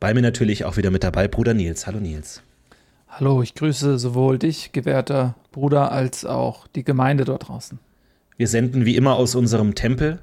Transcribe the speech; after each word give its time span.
Bei 0.00 0.12
mir 0.12 0.22
natürlich 0.22 0.64
auch 0.64 0.76
wieder 0.76 0.90
mit 0.90 1.04
dabei 1.04 1.28
Bruder 1.28 1.54
Nils. 1.54 1.86
Hallo 1.86 2.00
Nils. 2.00 2.42
Hallo, 3.06 3.42
ich 3.42 3.54
grüße 3.54 3.96
sowohl 3.96 4.40
dich, 4.40 4.72
gewährter 4.72 5.36
Bruder, 5.52 5.92
als 5.92 6.24
auch 6.24 6.66
die 6.66 6.82
Gemeinde 6.82 7.24
dort 7.24 7.46
draußen. 7.46 7.78
Wir 8.36 8.48
senden 8.48 8.84
wie 8.84 8.96
immer 8.96 9.14
aus 9.14 9.36
unserem 9.36 9.76
Tempel 9.76 10.18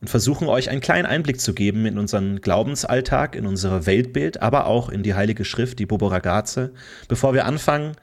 und 0.00 0.08
versuchen 0.08 0.46
euch 0.46 0.70
einen 0.70 0.80
kleinen 0.80 1.06
Einblick 1.06 1.40
zu 1.40 1.52
geben 1.52 1.84
in 1.84 1.98
unseren 1.98 2.40
Glaubensalltag, 2.40 3.34
in 3.34 3.44
unser 3.44 3.86
Weltbild, 3.86 4.40
aber 4.40 4.66
auch 4.66 4.88
in 4.88 5.02
die 5.02 5.14
Heilige 5.14 5.44
Schrift, 5.44 5.80
die 5.80 5.86
Bobo 5.86 6.06
Ragazze. 6.06 6.70
Bevor 7.08 7.34
wir 7.34 7.44
anfangen, 7.44 7.96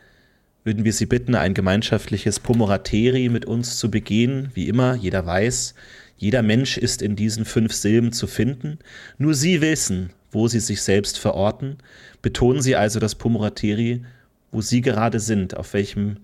würden 0.64 0.86
wir 0.86 0.94
Sie 0.94 1.06
bitten, 1.06 1.36
ein 1.36 1.54
gemeinschaftliches 1.54 2.40
Pomorateri 2.40 3.30
mit 3.30 3.46
uns 3.46 3.78
zu 3.78 3.92
begehen. 3.92 4.50
Wie 4.54 4.68
immer, 4.68 4.96
jeder 4.96 5.26
weiß, 5.26 5.74
jeder 6.18 6.42
Mensch 6.42 6.78
ist 6.78 7.02
in 7.02 7.16
diesen 7.16 7.46
fünf 7.46 7.74
Silben 7.74 8.14
zu 8.14 8.28
finden. 8.28 8.80
Nur 9.18 9.34
Sie 9.34 9.62
wissen, 9.62 10.12
wo 10.32 10.48
Sie 10.48 10.60
sich 10.60 10.82
selbst 10.82 11.20
verorten. 11.20 11.78
Betonen 12.22 12.62
Sie 12.62 12.76
also 12.76 13.00
das 13.00 13.16
Pomorateri, 13.16 14.04
wo 14.52 14.62
Sie 14.62 14.82
gerade 14.82 15.20
sind, 15.20 15.58
auf 15.58 15.74
welchem, 15.74 16.18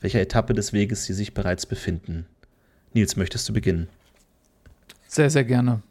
welcher 0.00 0.20
Etappe 0.20 0.52
des 0.52 0.72
Weges 0.72 1.04
Sie 1.04 1.14
sich 1.14 1.32
bereits 1.32 1.66
befinden. 1.66 2.26
Nils, 2.92 3.16
möchtest 3.16 3.48
du 3.48 3.52
beginnen? 3.52 3.88
Sehr, 5.08 5.30
sehr 5.30 5.44
gerne. 5.44 5.82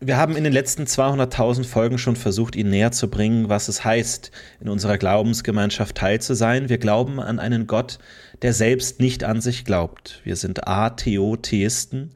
Wir 0.00 0.18
haben 0.18 0.36
in 0.36 0.44
den 0.44 0.52
letzten 0.52 0.84
200.000 0.84 1.64
Folgen 1.64 1.96
schon 1.96 2.14
versucht, 2.14 2.56
Ihnen 2.56 2.68
näher 2.68 2.92
zu 2.92 3.08
bringen, 3.08 3.48
was 3.48 3.68
es 3.68 3.86
heißt, 3.86 4.30
in 4.60 4.68
unserer 4.68 4.98
Glaubensgemeinschaft 4.98 5.96
teil 5.96 6.20
zu 6.20 6.34
sein. 6.34 6.68
Wir 6.68 6.76
glauben 6.76 7.20
an 7.20 7.38
einen 7.38 7.66
Gott, 7.66 7.98
der 8.42 8.52
selbst 8.52 9.00
nicht 9.00 9.24
an 9.24 9.40
sich 9.40 9.64
glaubt. 9.64 10.20
Wir 10.24 10.36
sind 10.36 10.68
Atheotheisten. 10.68 12.10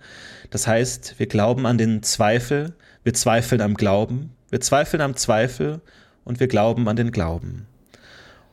Das 0.51 0.67
heißt, 0.67 1.15
wir 1.19 1.27
glauben 1.27 1.65
an 1.65 1.79
den 1.79 2.03
Zweifel, 2.03 2.75
wir 3.05 3.15
zweifeln 3.15 3.63
am 3.63 3.73
Glauben, 3.73 4.35
wir 4.51 4.61
zweifeln 4.61 5.01
am 5.01 5.17
Zweifel 5.17 5.81
und 6.25 6.41
wir 6.41 6.49
glauben 6.49 6.87
an 6.89 6.97
den 6.97 7.11
Glauben. 7.11 7.68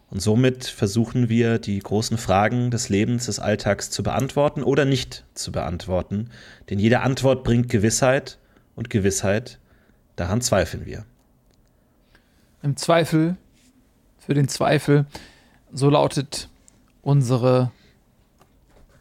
Und 0.10 0.22
somit 0.22 0.66
versuchen 0.66 1.30
wir, 1.30 1.58
die 1.60 1.80
großen 1.80 2.18
Fragen 2.18 2.72
des 2.72 2.90
Lebens, 2.90 3.26
des 3.26 3.40
Alltags 3.40 3.90
zu 3.90 4.04
beantworten 4.04 4.64
oder 4.64 4.86
nicht 4.86 5.26
zu 5.34 5.52
beantworten. 5.52 6.30
Denn 6.70 6.80
jede 6.80 7.02
Antwort 7.02 7.44
bringt 7.44 7.70
Gewissheit 7.70 8.38
und 8.76 8.90
Gewissheit, 8.90 9.60
daran 10.16 10.42
zweifeln 10.42 10.86
wir. 10.86 11.06
Im 12.62 12.78
Zweifel, 12.78 13.36
für 14.20 14.34
den 14.34 14.48
Zweifel, 14.48 15.06
so 15.72 15.90
lautet 15.90 16.50
unsere 17.02 17.72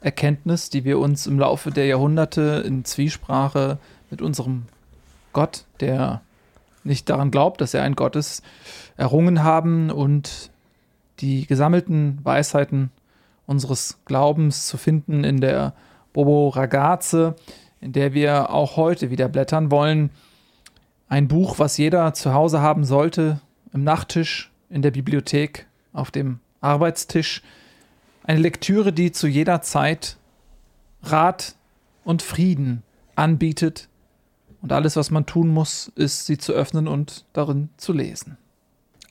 Erkenntnis, 0.01 0.69
die 0.69 0.85
wir 0.85 0.99
uns 0.99 1.27
im 1.27 1.39
Laufe 1.39 1.71
der 1.71 1.87
Jahrhunderte 1.87 2.63
in 2.67 2.85
Zwiesprache 2.85 3.79
mit 4.11 4.21
unserem 4.21 4.67
Gott, 5.33 5.65
der 5.81 6.21
nicht 6.85 7.09
daran 7.09 7.31
glaubt, 7.31 7.61
dass 7.61 7.73
er 7.75 7.83
ein 7.83 7.95
Gott 7.95 8.17
ist, 8.17 8.43
errungen 8.97 9.43
haben 9.43 9.91
und 9.91 10.51
die 11.21 11.47
gesammelten 11.47 12.19
Weisheiten 12.25 12.91
unseres 13.47 13.99
Glaubens 14.05 14.67
zu 14.67 14.77
finden 14.77 15.25
in 15.25 15.41
der 15.41 15.75
Bobo 16.13 16.49
Ragazze, 16.49 17.37
in 17.81 17.93
der 17.93 18.15
wir 18.15 18.51
auch 18.51 18.77
heute 18.77 19.11
wieder 19.11 19.29
blättern 19.29 19.71
wollen. 19.71 20.11
Ein 21.09 21.29
Buch, 21.29 21.59
was 21.59 21.77
jeder 21.77 22.15
zu 22.15 22.33
Hause 22.33 22.61
haben 22.61 22.85
sollte, 22.85 23.41
im 23.73 23.85
Nachttisch, 23.85 24.51
in 24.71 24.83
der 24.83 24.91
Bibliothek, 24.91 25.67
auf 25.93 26.11
dem 26.11 26.41
Arbeitstisch. 26.61 27.43
Eine 28.25 28.41
Lektüre, 28.41 28.93
die 28.93 29.13
zu 29.13 29.27
jeder 29.27 29.61
Zeit 29.61 30.17
Rat 31.03 31.57
und 32.05 32.23
Frieden 32.23 32.83
anbietet. 33.17 33.89
Und 34.63 34.73
alles, 34.73 34.97
was 34.97 35.11
man 35.11 35.27
tun 35.27 35.49
muss, 35.49 35.93
ist, 35.95 36.25
sie 36.25 36.39
zu 36.39 36.53
öffnen 36.53 36.89
und 36.89 37.27
darin 37.35 37.69
zu 37.77 37.93
lesen 37.93 38.39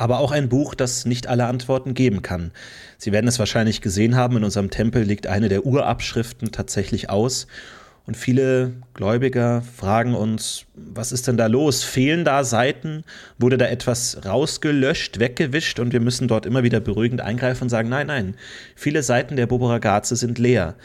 aber 0.04 0.20
auch 0.20 0.34
ein 0.34 0.50
Buch, 0.50 0.76
das 0.76 1.06
nicht 1.06 1.28
alle 1.28 1.46
Antworten 1.46 1.94
geben 1.94 2.22
kann. 2.22 2.52
Sie 2.98 3.14
werden 3.14 3.30
es 3.30 3.40
wahrscheinlich 3.40 3.80
gesehen 3.80 4.18
haben, 4.18 4.36
in 4.36 4.44
unserem 4.44 4.70
Tempel 4.70 5.02
liegt 5.02 5.28
eine 5.28 5.48
der 5.48 5.66
Urabschriften 5.66 6.52
tatsächlich 6.52 7.10
aus. 7.10 7.48
Und 8.06 8.18
viele 8.18 8.74
Gläubiger 8.96 9.62
fragen 9.62 10.14
uns, 10.14 10.66
was 10.76 11.14
ist 11.14 11.30
denn 11.30 11.38
da 11.38 11.48
los? 11.48 11.86
Fehlen 11.86 12.26
da 12.26 12.44
Seiten? 12.44 13.06
Wurde 13.40 13.58
da 13.58 13.68
etwas 13.68 14.26
rausgelöscht, 14.26 15.20
weggewischt? 15.20 15.80
Und 15.80 15.94
wir 15.94 16.02
müssen 16.02 16.28
dort 16.28 16.46
immer 16.46 16.64
wieder 16.64 16.82
beruhigend 16.82 17.22
eingreifen 17.22 17.64
und 17.64 17.70
sagen, 17.70 17.88
nein, 17.88 18.08
nein, 18.08 18.36
viele 18.76 19.04
Seiten 19.04 19.38
der 19.38 19.48
Boboragaze 19.48 20.18
sind 20.18 20.38
leer, 20.38 20.76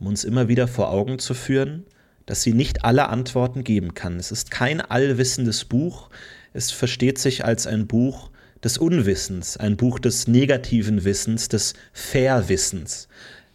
um 0.00 0.06
uns 0.06 0.24
immer 0.24 0.48
wieder 0.48 0.66
vor 0.66 0.88
Augen 0.88 1.18
zu 1.18 1.34
führen, 1.34 1.84
dass 2.24 2.40
sie 2.40 2.54
nicht 2.54 2.86
alle 2.86 3.10
Antworten 3.10 3.64
geben 3.64 3.92
kann. 3.92 4.16
Es 4.16 4.32
ist 4.32 4.50
kein 4.50 4.80
allwissendes 4.80 5.66
Buch. 5.66 6.08
Es 6.54 6.70
versteht 6.70 7.18
sich 7.18 7.44
als 7.44 7.66
ein 7.66 7.86
Buch, 7.86 8.30
des 8.62 8.78
Unwissens, 8.78 9.56
ein 9.56 9.76
Buch 9.76 9.98
des 9.98 10.28
negativen 10.28 11.04
Wissens, 11.04 11.48
des 11.48 11.74
Verwissens. 11.92 13.08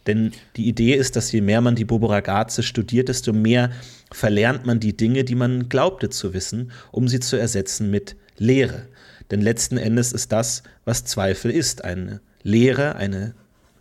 Denn 0.06 0.32
die 0.56 0.66
Idee 0.68 0.94
ist, 0.94 1.16
dass 1.16 1.32
je 1.32 1.40
mehr 1.40 1.60
man 1.60 1.74
die 1.74 1.84
Bobo 1.84 2.06
Ragazze 2.06 2.62
studiert, 2.62 3.08
desto 3.08 3.32
mehr 3.32 3.70
verlernt 4.10 4.64
man 4.64 4.80
die 4.80 4.96
Dinge, 4.96 5.24
die 5.24 5.34
man 5.34 5.68
glaubte 5.68 6.08
zu 6.08 6.32
wissen, 6.32 6.72
um 6.92 7.08
sie 7.08 7.20
zu 7.20 7.36
ersetzen 7.36 7.90
mit 7.90 8.16
Lehre. 8.38 8.86
Denn 9.30 9.42
letzten 9.42 9.76
Endes 9.76 10.12
ist 10.12 10.32
das, 10.32 10.62
was 10.84 11.04
Zweifel 11.04 11.50
ist, 11.50 11.84
eine 11.84 12.20
Lehre, 12.42 12.96
eine 12.96 13.34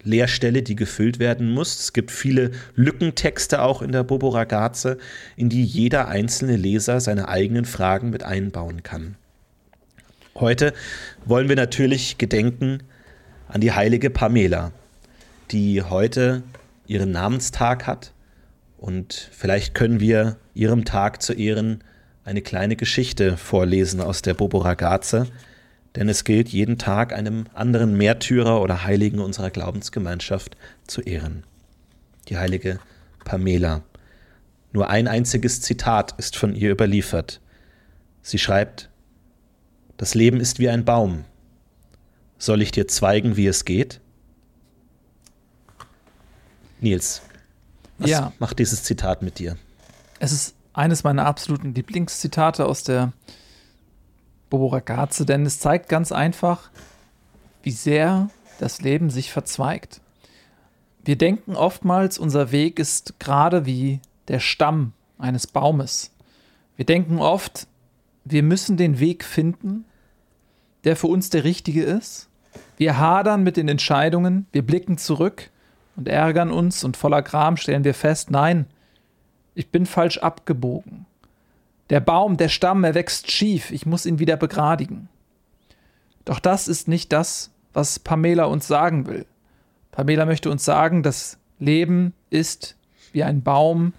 Leerstelle, 0.03 0.63
die 0.63 0.75
gefüllt 0.75 1.19
werden 1.19 1.49
muss. 1.51 1.79
Es 1.79 1.93
gibt 1.93 2.11
viele 2.11 2.51
Lückentexte 2.75 3.61
auch 3.61 3.81
in 3.81 3.91
der 3.91 4.03
Bobo 4.03 4.29
Ragazze, 4.29 4.97
in 5.35 5.49
die 5.49 5.63
jeder 5.63 6.07
einzelne 6.07 6.57
Leser 6.57 6.99
seine 6.99 7.29
eigenen 7.29 7.65
Fragen 7.65 8.09
mit 8.09 8.23
einbauen 8.23 8.83
kann. 8.83 9.15
Heute 10.39 10.75
wollen 11.25 11.49
wir 11.49 11.55
natürlich 11.55 12.19
gedenken 12.19 12.83
an 13.47 13.59
die 13.59 13.71
heilige 13.71 14.11
Pamela, 14.11 14.71
die 15.49 15.81
heute 15.81 16.43
ihren 16.85 17.09
Namenstag 17.09 17.87
hat. 17.87 18.11
Und 18.77 19.31
vielleicht 19.31 19.73
können 19.73 19.99
wir 19.99 20.37
ihrem 20.53 20.85
Tag 20.85 21.23
zu 21.23 21.33
Ehren 21.33 21.83
eine 22.23 22.43
kleine 22.43 22.75
Geschichte 22.75 23.35
vorlesen 23.35 23.99
aus 23.99 24.21
der 24.21 24.35
Bobo 24.35 24.59
Ragazze, 24.59 25.25
denn 25.95 26.07
es 26.07 26.23
gilt 26.23 26.49
jeden 26.49 26.77
Tag 26.77 27.13
einem 27.13 27.45
anderen 27.55 27.97
Märtyrer 27.97 28.61
oder 28.61 28.83
Heiligen 28.83 29.19
unserer 29.19 29.49
Glaubensgemeinschaft 29.49 30.55
zu 30.85 31.01
ehren. 31.01 31.45
Die 32.27 32.37
heilige 32.37 32.79
Pamela. 33.25 33.81
Nur 34.71 34.91
ein 34.91 35.07
einziges 35.07 35.61
Zitat 35.61 36.13
ist 36.19 36.35
von 36.35 36.53
ihr 36.53 36.69
überliefert. 36.69 37.41
Sie 38.21 38.37
schreibt, 38.37 38.91
Das 39.97 40.13
Leben 40.13 40.39
ist 40.39 40.59
wie 40.59 40.69
ein 40.69 40.85
Baum. 40.85 41.25
Soll 42.37 42.61
ich 42.61 42.71
dir 42.71 42.87
zeigen, 42.87 43.35
wie 43.35 43.47
es 43.47 43.65
geht? 43.65 43.99
Nils, 46.79 47.21
was 47.97 48.09
Ja. 48.11 48.33
macht 48.39 48.59
dieses 48.59 48.83
Zitat 48.83 49.23
mit 49.23 49.39
dir? 49.39 49.57
Es 50.19 50.31
ist 50.31 50.55
eines 50.73 51.03
meiner 51.03 51.25
absoluten 51.25 51.73
Lieblingszitate 51.73 52.65
aus 52.65 52.83
der 52.83 53.11
Bobo 54.51 54.67
Ragazze, 54.67 55.25
denn 55.25 55.45
es 55.45 55.59
zeigt 55.59 55.89
ganz 55.89 56.11
einfach, 56.11 56.69
wie 57.63 57.71
sehr 57.71 58.29
das 58.59 58.81
Leben 58.81 59.09
sich 59.09 59.31
verzweigt. 59.31 59.99
Wir 61.03 61.17
denken 61.17 61.55
oftmals, 61.55 62.19
unser 62.19 62.51
Weg 62.51 62.79
ist 62.79 63.19
gerade 63.19 63.65
wie 63.65 63.99
der 64.27 64.39
Stamm 64.39 64.93
eines 65.17 65.47
Baumes. 65.47 66.11
Wir 66.75 66.85
denken 66.85 67.17
oft, 67.17 67.67
wir 68.25 68.43
müssen 68.43 68.77
den 68.77 68.99
Weg 68.99 69.23
finden, 69.23 69.85
der 70.83 70.95
für 70.95 71.07
uns 71.07 71.29
der 71.29 71.43
richtige 71.43 71.83
ist. 71.83 72.29
Wir 72.77 72.97
hadern 72.97 73.43
mit 73.43 73.57
den 73.57 73.67
Entscheidungen, 73.67 74.47
wir 74.51 74.65
blicken 74.65 74.97
zurück 74.97 75.49
und 75.95 76.07
ärgern 76.07 76.51
uns 76.51 76.83
und 76.83 76.97
voller 76.97 77.21
Gram 77.21 77.57
stellen 77.57 77.83
wir 77.83 77.93
fest, 77.93 78.31
nein, 78.31 78.65
ich 79.55 79.69
bin 79.69 79.85
falsch 79.85 80.19
abgebogen. 80.19 81.05
Der 81.89 81.99
Baum, 81.99 82.37
der 82.37 82.49
Stamm, 82.49 82.83
er 82.83 82.93
wächst 82.93 83.31
schief, 83.31 83.71
ich 83.71 83.85
muss 83.85 84.05
ihn 84.05 84.19
wieder 84.19 84.37
begradigen. 84.37 85.09
Doch 86.25 86.39
das 86.39 86.67
ist 86.67 86.87
nicht 86.87 87.11
das, 87.13 87.51
was 87.73 87.99
Pamela 87.99 88.45
uns 88.45 88.67
sagen 88.67 89.07
will. 89.07 89.25
Pamela 89.91 90.25
möchte 90.25 90.51
uns 90.51 90.65
sagen, 90.65 91.01
das 91.01 91.37
Leben 91.59 92.13
ist 92.29 92.75
wie 93.13 93.23
ein 93.23 93.41
Baum 93.41 93.93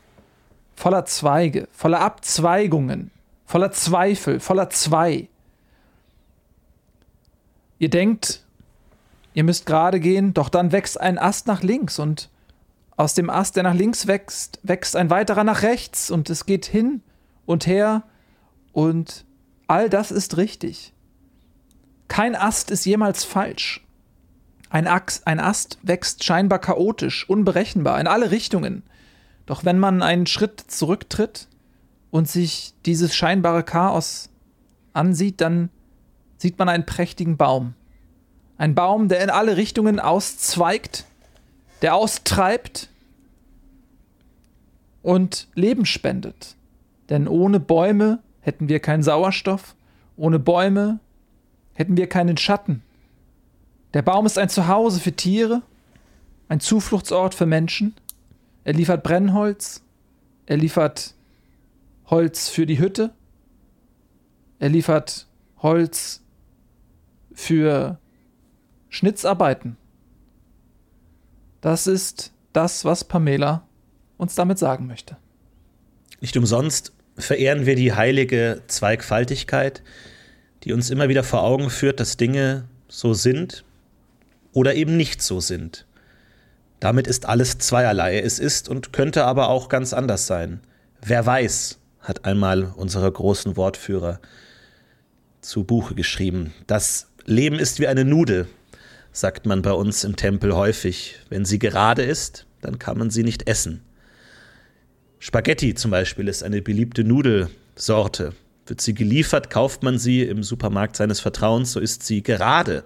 voller 0.77 1.05
Zweige, 1.07 1.67
voller 1.73 2.01
Abzweigungen, 2.01 3.11
voller 3.47 3.73
Zweifel, 3.73 4.39
voller 4.39 4.71
Zwei. 4.71 5.29
Ihr 7.79 7.91
denkt, 7.91 8.45
ihr 9.35 9.45
müsst 9.45 9.67
gerade 9.67 10.01
gehen, 10.01 10.35
doch 10.35 10.49
dann 10.49 10.73
wächst 10.73 11.01
ein 11.01 11.19
Ast 11.19 11.47
nach 11.47 11.63
links 11.63 11.99
und 11.99 12.31
aus 12.97 13.15
dem 13.15 13.31
Ast, 13.31 13.55
der 13.55 13.63
nach 13.63 13.75
links 13.75 14.09
wächst, 14.09 14.59
wächst 14.65 14.97
ein 14.97 15.11
weiterer 15.11 15.45
nach 15.45 15.63
rechts 15.63 16.11
und 16.11 16.29
es 16.31 16.47
geht 16.47 16.67
hin 16.67 17.03
und 17.47 17.67
her 17.67 18.03
und 18.73 19.25
all 19.69 19.89
das 19.89 20.11
ist 20.11 20.37
richtig. 20.37 20.93
Kein 22.09 22.35
Ast 22.35 22.71
ist 22.71 22.85
jemals 22.85 23.23
falsch. 23.23 23.85
Ein, 24.71 24.87
Axt, 24.87 25.27
ein 25.27 25.41
Ast 25.41 25.79
wächst 25.83 26.25
scheinbar 26.25 26.59
chaotisch, 26.59 27.29
unberechenbar, 27.29 28.01
in 28.01 28.07
alle 28.07 28.31
Richtungen. 28.31 28.83
Doch 29.47 29.65
wenn 29.65 29.79
man 29.79 30.03
einen 30.03 30.27
Schritt 30.27 30.61
zurücktritt 30.61 31.49
und 32.11 32.29
sich 32.29 32.75
dieses 32.85 33.15
scheinbare 33.15 33.63
Chaos 33.63 34.29
ansieht, 34.93 35.41
dann 35.41 35.71
sieht 36.39 36.59
man 36.59 36.69
einen 36.69 36.87
prächtigen 36.87 37.37
Baum. 37.37 37.75
Ein 38.57 38.75
Baum, 38.75 39.09
der 39.09 39.23
in 39.23 39.31
alle 39.31 39.57
Richtungen 39.57 40.01
auszweigt, 40.01 41.05
der 41.83 41.95
austreibt 41.95 42.89
und 45.03 45.49
Leben 45.55 45.85
spendet. 45.85 46.57
Denn 47.09 47.29
ohne 47.29 47.61
Bäume 47.61 48.21
hätten 48.41 48.69
wir 48.69 48.81
keinen 48.81 49.03
Sauerstoff, 49.03 49.75
ohne 50.17 50.39
Bäume 50.39 50.99
hätten 51.75 51.97
wir 51.97 52.09
keinen 52.09 52.37
Schatten. 52.37 52.83
Der 53.95 54.03
Baum 54.03 54.27
ist 54.27 54.39
ein 54.39 54.49
Zuhause 54.49 55.01
für 55.01 55.13
Tiere, 55.13 55.63
ein 56.49 56.61
Zufluchtsort 56.61 57.35
für 57.35 57.47
Menschen. 57.47 57.95
Er 58.65 58.75
liefert 58.75 59.03
Brennholz, 59.03 59.83
er 60.47 60.57
liefert 60.57 61.15
Holz 62.07 62.49
für 62.49 62.67
die 62.67 62.79
Hütte, 62.79 63.13
er 64.59 64.69
liefert 64.69 65.27
Holz 65.63 66.23
für 67.39 67.99
Schnitzarbeiten. 68.89 69.77
Das 71.61 71.87
ist 71.87 72.33
das, 72.53 72.85
was 72.85 73.05
Pamela 73.05 73.65
uns 74.17 74.35
damit 74.35 74.59
sagen 74.59 74.89
möchte. 74.89 75.17
Nicht 76.21 76.37
umsonst 76.37 76.93
verehren 77.17 77.65
wir 77.65 77.77
die 77.77 77.93
heilige 77.93 78.63
Zweigfaltigkeit, 78.67 79.83
die 80.65 80.73
uns 80.73 80.91
immer 80.91 81.09
wieder 81.09 81.23
vor 81.23 81.45
Augen 81.45 81.71
führt, 81.71 82.01
dass 82.01 82.17
Dinge 82.17 82.65
so 82.89 83.15
sind 83.15 83.65
oder 84.53 84.75
eben 84.75 84.97
nicht 84.97 85.23
so 85.23 85.39
sind. 85.39 85.87
Damit 86.81 87.07
ist 87.07 87.27
alles 87.27 87.59
zweierlei. 87.59 88.19
Es 88.19 88.41
ist 88.41 88.69
und 88.69 88.93
könnte 88.93 89.25
aber 89.25 89.49
auch 89.49 89.69
ganz 89.69 89.93
anders 89.93 90.27
sein. 90.27 90.61
Wer 91.03 91.25
weiß, 91.25 91.79
hat 92.01 92.25
einmal 92.25 92.65
unsere 92.65 93.11
großen 93.11 93.57
Wortführer 93.57 94.19
zu 95.41 95.63
Buche 95.63 95.95
geschrieben. 95.95 96.53
Das 96.67 97.09
Leben 97.29 97.59
ist 97.59 97.79
wie 97.79 97.87
eine 97.87 98.07
Nudel, 98.07 98.47
sagt 99.13 99.45
man 99.45 99.61
bei 99.61 99.73
uns 99.73 100.03
im 100.03 100.17
Tempel 100.17 100.57
häufig. 100.57 101.17
Wenn 101.29 101.45
sie 101.45 101.59
gerade 101.59 102.03
ist, 102.03 102.47
dann 102.63 102.79
kann 102.79 102.97
man 102.97 103.11
sie 103.11 103.23
nicht 103.23 103.47
essen. 103.47 103.83
Spaghetti 105.19 105.75
zum 105.75 105.91
Beispiel 105.91 106.27
ist 106.27 106.43
eine 106.43 106.63
beliebte 106.63 107.05
Nudelsorte. 107.05 108.33
Wird 108.65 108.81
sie 108.81 108.95
geliefert, 108.95 109.51
kauft 109.51 109.83
man 109.83 109.99
sie 109.99 110.23
im 110.23 110.43
Supermarkt 110.43 110.97
seines 110.97 111.21
Vertrauens, 111.21 111.73
so 111.73 111.81
ist 111.81 112.03
sie 112.03 112.23
gerade. 112.23 112.85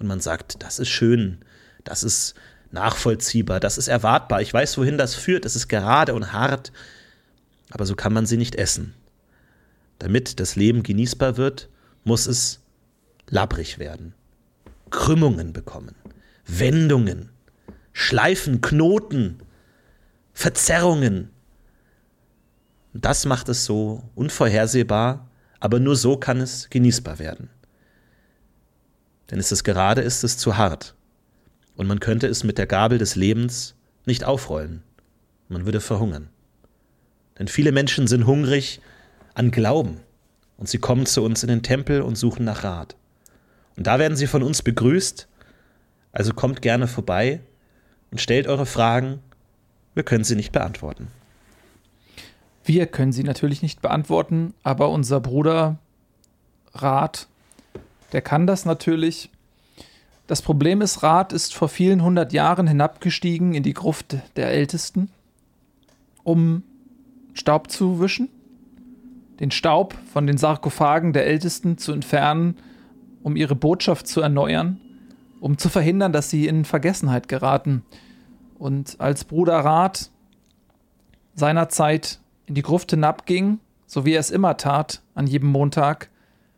Und 0.00 0.08
man 0.08 0.18
sagt, 0.18 0.64
das 0.64 0.80
ist 0.80 0.88
schön, 0.88 1.38
das 1.84 2.02
ist 2.02 2.34
nachvollziehbar, 2.72 3.60
das 3.60 3.78
ist 3.78 3.86
erwartbar, 3.86 4.42
ich 4.42 4.52
weiß, 4.52 4.78
wohin 4.78 4.98
das 4.98 5.14
führt, 5.14 5.44
es 5.44 5.54
ist 5.54 5.68
gerade 5.68 6.12
und 6.12 6.32
hart, 6.32 6.72
aber 7.70 7.86
so 7.86 7.94
kann 7.94 8.12
man 8.12 8.26
sie 8.26 8.36
nicht 8.36 8.56
essen. 8.56 8.94
Damit 10.00 10.40
das 10.40 10.56
Leben 10.56 10.82
genießbar 10.82 11.36
wird, 11.36 11.68
muss 12.02 12.26
es 12.26 12.65
labbrig 13.28 13.78
werden, 13.78 14.14
Krümmungen 14.90 15.52
bekommen, 15.52 15.94
Wendungen, 16.46 17.30
Schleifen, 17.92 18.60
Knoten, 18.60 19.38
Verzerrungen. 20.32 21.30
Das 22.92 23.24
macht 23.24 23.48
es 23.48 23.64
so 23.64 24.02
unvorhersehbar, 24.14 25.28
aber 25.60 25.80
nur 25.80 25.96
so 25.96 26.16
kann 26.16 26.40
es 26.40 26.68
genießbar 26.70 27.18
werden. 27.18 27.50
Denn 29.30 29.38
ist 29.38 29.50
es 29.50 29.64
gerade, 29.64 30.02
ist 30.02 30.24
es 30.24 30.38
zu 30.38 30.56
hart. 30.56 30.94
Und 31.74 31.86
man 31.86 32.00
könnte 32.00 32.26
es 32.26 32.44
mit 32.44 32.58
der 32.58 32.66
Gabel 32.66 32.98
des 32.98 33.16
Lebens 33.16 33.74
nicht 34.04 34.24
aufrollen. 34.24 34.82
Man 35.48 35.64
würde 35.64 35.80
verhungern. 35.80 36.28
Denn 37.38 37.48
viele 37.48 37.72
Menschen 37.72 38.06
sind 38.06 38.26
hungrig 38.26 38.80
an 39.34 39.50
Glauben. 39.50 40.00
Und 40.56 40.68
sie 40.68 40.78
kommen 40.78 41.06
zu 41.06 41.22
uns 41.22 41.42
in 41.42 41.48
den 41.48 41.62
Tempel 41.62 42.00
und 42.00 42.16
suchen 42.16 42.44
nach 42.44 42.64
Rat. 42.64 42.96
Und 43.76 43.86
da 43.86 43.98
werden 43.98 44.16
sie 44.16 44.26
von 44.26 44.42
uns 44.42 44.62
begrüßt. 44.62 45.28
Also 46.12 46.32
kommt 46.32 46.62
gerne 46.62 46.88
vorbei 46.88 47.40
und 48.10 48.20
stellt 48.20 48.46
eure 48.46 48.66
Fragen. 48.66 49.20
Wir 49.94 50.02
können 50.02 50.24
sie 50.24 50.36
nicht 50.36 50.52
beantworten. 50.52 51.08
Wir 52.64 52.86
können 52.86 53.12
sie 53.12 53.22
natürlich 53.22 53.62
nicht 53.62 53.80
beantworten, 53.80 54.54
aber 54.62 54.90
unser 54.90 55.20
Bruder 55.20 55.78
Rat, 56.74 57.28
der 58.12 58.22
kann 58.22 58.46
das 58.46 58.64
natürlich. 58.64 59.30
Das 60.26 60.42
Problem 60.42 60.80
ist, 60.80 61.02
Rat 61.02 61.32
ist 61.32 61.54
vor 61.54 61.68
vielen 61.68 62.02
hundert 62.02 62.32
Jahren 62.32 62.66
hinabgestiegen 62.66 63.54
in 63.54 63.62
die 63.62 63.74
Gruft 63.74 64.16
der 64.34 64.50
Ältesten, 64.50 65.10
um 66.24 66.64
Staub 67.34 67.70
zu 67.70 68.00
wischen, 68.00 68.28
den 69.38 69.52
Staub 69.52 69.94
von 70.12 70.26
den 70.26 70.36
Sarkophagen 70.36 71.12
der 71.12 71.26
Ältesten 71.26 71.78
zu 71.78 71.92
entfernen, 71.92 72.56
um 73.26 73.34
ihre 73.34 73.56
Botschaft 73.56 74.06
zu 74.06 74.20
erneuern, 74.20 74.80
um 75.40 75.58
zu 75.58 75.68
verhindern, 75.68 76.12
dass 76.12 76.30
sie 76.30 76.46
in 76.46 76.64
Vergessenheit 76.64 77.26
geraten. 77.26 77.84
Und 78.56 79.00
als 79.00 79.24
Bruder 79.24 79.58
Rat 79.58 80.12
seinerzeit 81.34 82.20
in 82.46 82.54
die 82.54 82.62
Gruft 82.62 82.92
hinabging, 82.92 83.58
so 83.84 84.04
wie 84.04 84.12
er 84.12 84.20
es 84.20 84.30
immer 84.30 84.56
tat, 84.56 85.02
an 85.16 85.26
jedem 85.26 85.50
Montag, 85.50 86.08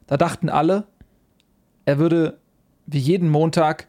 da 0.08 0.18
dachten 0.18 0.50
alle, 0.50 0.87
er 1.87 1.98
würde 1.98 2.37
wie 2.84 2.98
jeden 2.98 3.30
Montag 3.30 3.88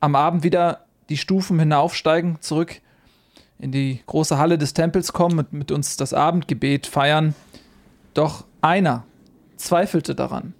am 0.00 0.14
Abend 0.14 0.44
wieder 0.44 0.86
die 1.10 1.18
Stufen 1.18 1.58
hinaufsteigen, 1.58 2.40
zurück 2.40 2.80
in 3.58 3.70
die 3.70 4.00
große 4.06 4.38
Halle 4.38 4.56
des 4.56 4.72
Tempels 4.72 5.12
kommen 5.12 5.40
und 5.40 5.52
mit 5.52 5.70
uns 5.70 5.98
das 5.98 6.14
Abendgebet 6.14 6.86
feiern. 6.86 7.34
Doch 8.14 8.46
einer 8.62 9.04
zweifelte 9.56 10.14
daran. 10.14 10.54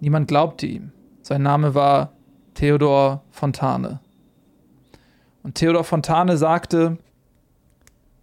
Niemand 0.00 0.28
glaubte 0.28 0.66
ihm. 0.66 0.92
Sein 1.22 1.42
Name 1.42 1.74
war 1.74 2.12
Theodor 2.54 3.22
Fontane. 3.30 4.00
Und 5.42 5.54
Theodor 5.54 5.84
Fontane 5.84 6.36
sagte, 6.36 6.98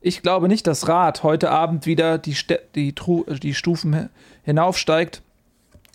Ich 0.02 0.22
glaube 0.22 0.48
nicht, 0.48 0.68
dass 0.68 0.88
Rat 0.88 1.24
heute 1.24 1.52
Abend 1.52 1.86
wieder 1.86 2.18
die, 2.18 2.34
Ste 2.34 2.62
die, 2.76 2.94
die 3.42 3.54
Stufen 3.54 4.10
hinaufsteigt, 4.44 5.22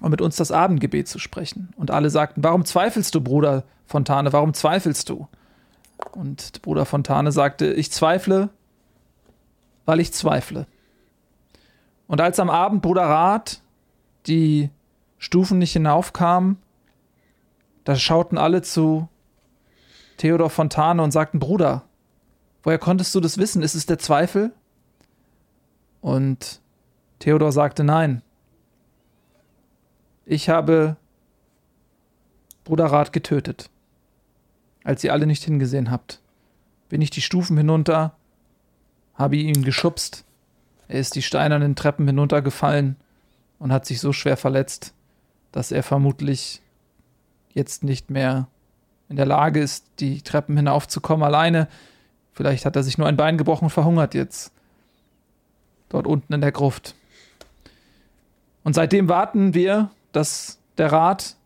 um 0.01 0.11
mit 0.11 0.21
uns 0.21 0.37
das 0.37 0.53
Abendgebet 0.53 1.09
zu 1.09 1.19
sprechen. 1.19 1.73
Und 1.77 1.91
alle 1.91 2.11
sagten, 2.11 2.43
warum 2.43 2.65
zweifelst 2.65 3.15
du, 3.15 3.21
Bruder 3.21 3.65
Fontane, 3.87 4.33
warum 4.33 4.55
zweifelst 4.55 5.09
du? 5.09 5.29
Und 6.13 6.63
Bruder 6.63 6.85
Fontane 6.85 7.33
sagte, 7.33 7.73
ich 7.73 7.93
zweifle, 7.93 8.51
weil 9.85 10.01
ich 10.01 10.13
zweifle. 10.13 10.67
Und 12.07 12.21
als 12.21 12.41
am 12.41 12.51
Abend 12.51 12.83
Bruder 12.83 13.05
Rat 13.05 13.61
die 14.27 14.71
Stufen 15.23 15.59
nicht 15.61 15.73
hinaufkam, 15.73 16.57
da 17.85 17.95
schauten 17.95 18.39
alle 18.39 18.61
zu 18.61 19.09
Theodor 20.17 20.51
Fontane 20.51 21.01
und 21.01 21.13
sagten, 21.13 21.39
Bruder, 21.39 21.85
woher 22.65 22.79
konntest 22.79 23.15
du 23.15 23.21
das 23.21 23.39
wissen? 23.39 23.63
Ist 23.63 23.77
es 23.77 23.87
der 23.87 24.01
Zweifel? 24.01 24.53
Und 26.01 26.61
Theodor 27.21 27.53
sagte, 27.53 27.85
nein. 27.85 28.23
Ich 30.27 30.49
habe 30.49 30.97
Bruder 32.65 32.87
Rat 32.87 33.13
getötet. 33.13 33.71
Als 34.83 35.05
ihr 35.05 35.13
alle 35.13 35.29
nicht 35.29 35.45
hingesehen 35.45 35.93
habt, 35.93 36.21
bin 36.89 37.01
ich 37.01 37.11
die 37.11 37.23
Stufen 37.23 37.57
hinunter, 37.57 38.17
habe 39.15 39.37
ihn 39.37 39.63
geschubst. 39.63 40.25
Er 40.89 40.99
ist 40.99 41.15
die 41.15 41.23
steinernen 41.23 41.77
Treppen 41.77 42.09
hinuntergefallen 42.09 42.97
und 43.61 43.73
hat 43.73 43.87
sich 43.87 44.01
so 44.01 44.13
schwer 44.13 44.37
verletzt, 44.37 44.95
dass 45.53 45.71
er 45.71 45.83
vermutlich 45.83 46.61
jetzt 47.53 47.85
nicht 47.85 48.11
mehr 48.11 48.49
in 49.09 49.17
der 49.17 49.27
Lage 49.27 49.61
ist, 49.61 49.85
die 50.01 50.23
Treppen 50.23 50.57
hinaufzukommen 50.57 51.23
alleine. 51.23 51.69
Vielleicht 52.33 52.65
hat 52.65 52.77
er 52.77 52.83
sich 52.83 52.97
nur 52.97 53.07
ein 53.07 53.17
Bein 53.17 53.37
gebrochen 53.37 53.65
und 53.65 53.71
verhungert 53.71 54.15
jetzt. 54.15 54.53
Dort 55.91 56.07
unten 56.07 56.33
in 56.33 56.41
der 56.41 56.53
Gruft. 56.53 56.95
Und 58.65 58.75
seitdem 58.75 59.09
warten 59.09 59.55
wir, 59.55 59.91
dass 60.13 60.59
der 60.79 60.91
Rat, 60.91 61.37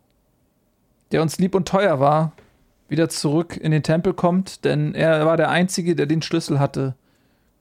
der 1.10 1.22
uns 1.22 1.38
lieb 1.38 1.54
und 1.54 1.66
teuer 1.66 1.98
war, 1.98 2.32
wieder 2.88 3.08
zurück 3.08 3.56
in 3.56 3.72
den 3.72 3.82
Tempel 3.82 4.14
kommt, 4.14 4.64
denn 4.64 4.94
er 4.94 5.26
war 5.26 5.36
der 5.36 5.50
Einzige, 5.50 5.96
der 5.96 6.06
den 6.06 6.22
Schlüssel 6.22 6.60
hatte 6.60 6.94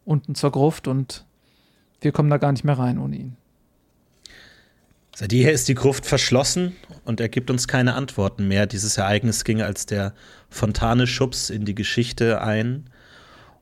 unten 0.06 0.36
zur 0.36 0.52
Gruft 0.52 0.88
und 0.88 1.26
wir 2.02 2.12
kommen 2.12 2.30
da 2.30 2.38
gar 2.38 2.52
nicht 2.52 2.64
mehr 2.64 2.78
rein 2.78 3.00
ohne 3.00 3.16
ihn. 3.16 3.38
Seit 5.18 5.32
jeher 5.32 5.54
ist 5.54 5.70
die 5.70 5.76
Gruft 5.76 6.06
verschlossen 6.06 6.76
und 7.06 7.22
er 7.22 7.30
gibt 7.30 7.50
uns 7.50 7.70
keine 7.70 7.94
Antworten 7.94 8.50
mehr. 8.50 8.66
Dieses 8.66 8.98
Ereignis 8.98 9.46
ging 9.46 9.62
als 9.62 9.86
der 9.86 10.14
Fontane-Schubs 10.50 11.50
in 11.50 11.64
die 11.64 11.74
Geschichte 11.74 12.42
ein. 12.42 12.90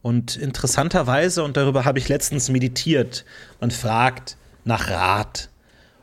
Und 0.01 0.35
interessanterweise, 0.35 1.43
und 1.43 1.55
darüber 1.55 1.85
habe 1.85 1.99
ich 1.99 2.09
letztens 2.09 2.49
meditiert, 2.49 3.23
man 3.61 3.69
fragt 3.69 4.35
nach 4.65 4.89
Rat. 4.89 5.49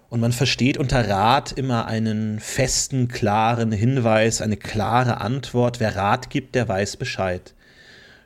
Und 0.09 0.21
man 0.21 0.31
versteht 0.31 0.79
unter 0.79 1.09
Rat 1.09 1.51
immer 1.51 1.87
einen 1.87 2.39
festen, 2.39 3.09
klaren 3.09 3.73
Hinweis, 3.73 4.43
eine 4.43 4.57
klare 4.57 5.21
Antwort. 5.21 5.81
Wer 5.81 5.97
Rat 5.97 6.31
gibt, 6.31 6.55
der 6.55 6.69
weiß 6.69 6.97
Bescheid. 6.97 7.55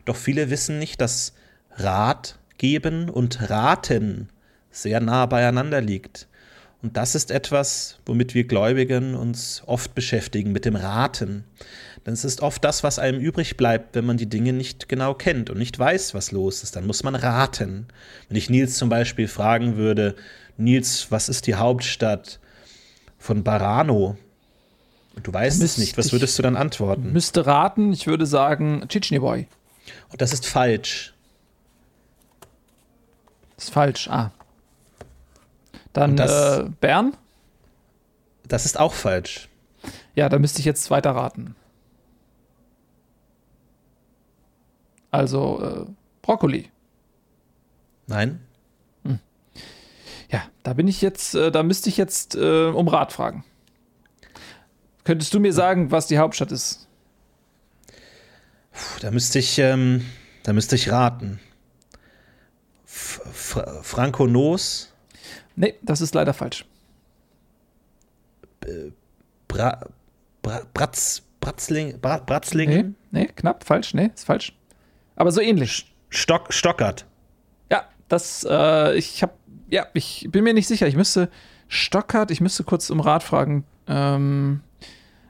Doch 0.04 0.16
viele 0.16 0.50
wissen 0.50 0.78
nicht, 0.78 1.00
dass 1.00 1.33
Rat 1.76 2.38
geben 2.59 3.09
und 3.09 3.49
raten 3.49 4.28
sehr 4.71 5.00
nah 5.00 5.25
beieinander 5.25 5.81
liegt. 5.81 6.28
Und 6.85 6.99
das 6.99 7.14
ist 7.14 7.31
etwas, 7.31 7.97
womit 8.05 8.35
wir 8.35 8.45
Gläubigen 8.45 9.14
uns 9.14 9.62
oft 9.64 9.95
beschäftigen, 9.95 10.53
mit 10.53 10.67
dem 10.67 10.76
Raten. 10.76 11.45
Denn 12.05 12.12
es 12.12 12.26
ist 12.26 12.43
oft 12.43 12.62
das, 12.62 12.83
was 12.83 12.99
einem 12.99 13.21
übrig 13.21 13.57
bleibt, 13.57 13.95
wenn 13.95 14.05
man 14.05 14.19
die 14.19 14.29
Dinge 14.29 14.53
nicht 14.53 14.87
genau 14.87 15.14
kennt 15.14 15.49
und 15.49 15.57
nicht 15.57 15.79
weiß, 15.79 16.12
was 16.12 16.31
los 16.31 16.62
ist. 16.62 16.76
Dann 16.76 16.87
muss 16.87 17.03
man 17.03 17.14
raten. 17.14 17.87
Wenn 18.29 18.37
ich 18.37 18.50
Nils 18.50 18.76
zum 18.76 18.91
Beispiel 18.91 19.29
fragen 19.29 19.79
würde, 19.79 20.14
Nils, 20.59 21.07
was 21.09 21.31
ist 21.31 21.47
die 21.47 21.55
Hauptstadt 21.55 22.38
von 23.17 23.43
Barano? 23.43 24.19
Und 25.17 25.26
du 25.26 25.33
weißt 25.33 25.62
es 25.62 25.79
nicht, 25.79 25.97
was 25.97 26.12
würdest 26.12 26.38
du 26.38 26.43
dann 26.43 26.55
antworten? 26.55 27.14
Müsste 27.14 27.47
raten, 27.47 27.95
ich 27.95 28.07
würde 28.07 28.26
sagen 28.26 28.85
Tschitschniboy. 28.88 29.47
Und 30.11 30.21
das 30.21 30.35
ist 30.35 30.45
falsch. 30.47 31.14
Das 33.57 33.69
ist 33.69 33.73
falsch, 33.73 34.07
ah. 34.11 34.33
Dann 35.94 36.16
das, 36.16 36.58
äh, 36.58 36.64
Bern? 36.80 37.16
Das 38.46 38.66
ist 38.66 38.78
auch 38.78 38.92
falsch. 38.92 39.48
Ja, 40.14 40.28
da 40.28 40.38
müsste 40.38 40.58
ich 40.58 40.66
jetzt 40.66 40.90
weiter 40.90 41.12
raten. 41.12 41.56
Also 45.10 45.86
äh, 45.86 45.90
Brokkoli. 46.20 46.70
Nein. 48.06 48.40
Hm. 49.04 49.20
Ja, 50.30 50.42
da 50.64 50.74
bin 50.74 50.88
ich 50.88 51.00
jetzt, 51.00 51.34
äh, 51.34 51.50
da 51.50 51.62
müsste 51.62 51.88
ich 51.88 51.96
jetzt 51.96 52.34
äh, 52.34 52.66
um 52.66 52.88
Rat 52.88 53.12
fragen. 53.12 53.44
Könntest 55.04 55.32
du 55.32 55.40
mir 55.40 55.52
sagen, 55.52 55.90
was 55.90 56.08
die 56.08 56.18
Hauptstadt 56.18 56.50
ist? 56.50 56.88
Puh, 58.72 59.00
da 59.00 59.10
müsste 59.12 59.38
ich, 59.38 59.58
ähm, 59.58 60.04
da 60.42 60.52
müsste 60.52 60.74
ich 60.74 60.90
raten. 60.90 61.38
F 62.84 63.60
Franco 63.82 64.26
Nos? 64.26 64.93
Nee, 65.56 65.75
das 65.82 66.00
ist 66.00 66.14
leider 66.14 66.34
falsch. 66.34 66.64
Bra, 69.49 69.87
Bra, 70.42 70.62
Bratz, 70.73 71.23
Bratzling, 71.40 72.00
Bra, 72.00 72.18
Bratzlingen? 72.18 72.96
Nee, 73.11 73.20
nee, 73.20 73.26
knapp, 73.34 73.64
falsch, 73.64 73.94
nee, 73.94 74.11
ist 74.14 74.25
falsch. 74.25 74.56
Aber 75.16 75.30
so 75.30 75.40
ähnlich. 75.40 75.92
Stock, 76.08 76.52
Stockert. 76.52 77.06
Ja, 77.70 77.84
das, 78.08 78.46
äh, 78.49 78.94
ich 78.96 79.23
hab, 79.23 79.37
ja, 79.70 79.87
ich 79.94 80.28
bin 80.30 80.44
mir 80.44 80.54
nicht 80.54 80.66
sicher. 80.66 80.87
Ich 80.87 80.96
müsste, 80.96 81.30
Stockert, 81.68 82.30
ich 82.30 82.40
müsste 82.40 82.64
kurz 82.64 82.90
um 82.90 83.00
Rat 83.00 83.23
fragen. 83.23 83.64
Ähm, 83.87 84.62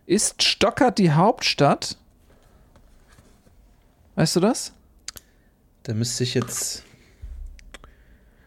ist 0.07 0.43
Stockert 0.43 0.99
die 0.99 1.13
Hauptstadt? 1.13 1.97
Weißt 4.15 4.37
du 4.37 4.41
das? 4.41 4.73
Da 5.83 5.95
müsste 5.95 6.25
ich 6.25 6.35
jetzt. 6.35 6.85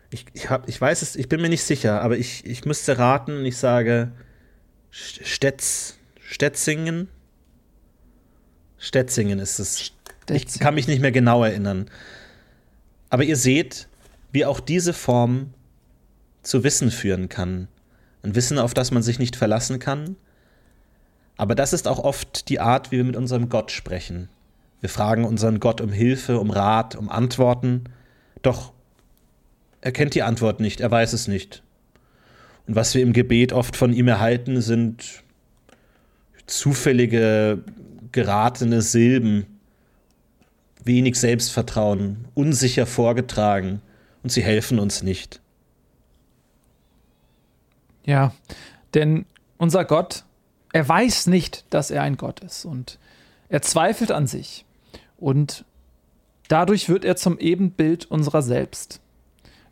Ich, 0.09 0.25
ich, 0.33 0.49
hab, 0.49 0.69
ich 0.69 0.79
weiß 0.79 1.01
es, 1.01 1.15
ich 1.15 1.27
bin 1.27 1.41
mir 1.41 1.49
nicht 1.49 1.63
sicher, 1.63 2.01
aber 2.01 2.17
ich, 2.17 2.45
ich 2.45 2.65
müsste 2.65 2.97
raten, 2.97 3.45
ich 3.45 3.57
sage 3.57 4.11
Stetz, 4.89 5.97
Stetzingen. 6.21 7.09
Stetzingen 8.77 9.39
ist 9.39 9.59
es. 9.59 9.79
Stetzingen. 9.81 10.43
Ich 10.47 10.59
kann 10.59 10.75
mich 10.75 10.87
nicht 10.87 11.01
mehr 11.01 11.11
genau 11.11 11.43
erinnern. 11.43 11.89
Aber 13.09 13.23
ihr 13.23 13.35
seht, 13.35 13.87
wie 14.31 14.45
auch 14.45 14.59
diese 14.59 14.93
Form 14.93 15.53
zu 16.41 16.63
Wissen 16.63 16.91
führen 16.91 17.29
kann. 17.29 17.67
Ein 18.23 18.35
Wissen, 18.35 18.59
auf 18.59 18.73
das 18.73 18.91
man 18.91 19.03
sich 19.03 19.19
nicht 19.19 19.35
verlassen 19.35 19.79
kann. 19.79 20.15
Aber 21.37 21.55
das 21.55 21.73
ist 21.73 21.87
auch 21.87 21.99
oft 21.99 22.49
die 22.49 22.59
Art, 22.59 22.91
wie 22.91 22.97
wir 22.97 23.03
mit 23.03 23.15
unserem 23.15 23.49
Gott 23.49 23.71
sprechen. 23.71 24.29
Wir 24.81 24.89
fragen 24.89 25.23
unseren 25.23 25.59
Gott 25.59 25.81
um 25.81 25.91
Hilfe, 25.91 26.39
um 26.39 26.49
Rat, 26.49 26.95
um 26.95 27.09
Antworten. 27.09 27.85
Doch 28.41 28.73
er 29.87 29.93
kennt 29.93 30.15
die 30.15 30.23
Antwort 30.23 30.59
nicht, 30.59 30.81
er 30.81 30.91
weiß 30.91 31.13
es 31.13 31.29
nicht. 31.29 31.63
Und 32.67 32.75
was 32.75 32.93
wir 32.93 33.01
im 33.01 33.13
Gebet 33.13 33.53
oft 33.53 33.77
von 33.77 33.93
ihm 33.93 34.09
erhalten, 34.09 34.59
sind 34.59 35.23
zufällige, 36.45 37.63
geratene 38.11 38.81
Silben, 38.81 39.45
wenig 40.83 41.15
Selbstvertrauen, 41.15 42.25
unsicher 42.33 42.85
vorgetragen 42.85 43.81
und 44.23 44.29
sie 44.29 44.43
helfen 44.43 44.77
uns 44.79 45.03
nicht. 45.03 45.39
Ja, 48.03 48.33
denn 48.93 49.25
unser 49.55 49.85
Gott, 49.85 50.25
er 50.73 50.85
weiß 50.85 51.27
nicht, 51.27 51.63
dass 51.69 51.91
er 51.91 52.01
ein 52.01 52.17
Gott 52.17 52.41
ist 52.41 52.65
und 52.65 52.99
er 53.47 53.61
zweifelt 53.61 54.11
an 54.11 54.27
sich 54.27 54.65
und 55.15 55.63
dadurch 56.49 56.89
wird 56.89 57.05
er 57.05 57.15
zum 57.15 57.39
Ebenbild 57.39 58.03
unserer 58.11 58.41
selbst. 58.41 58.99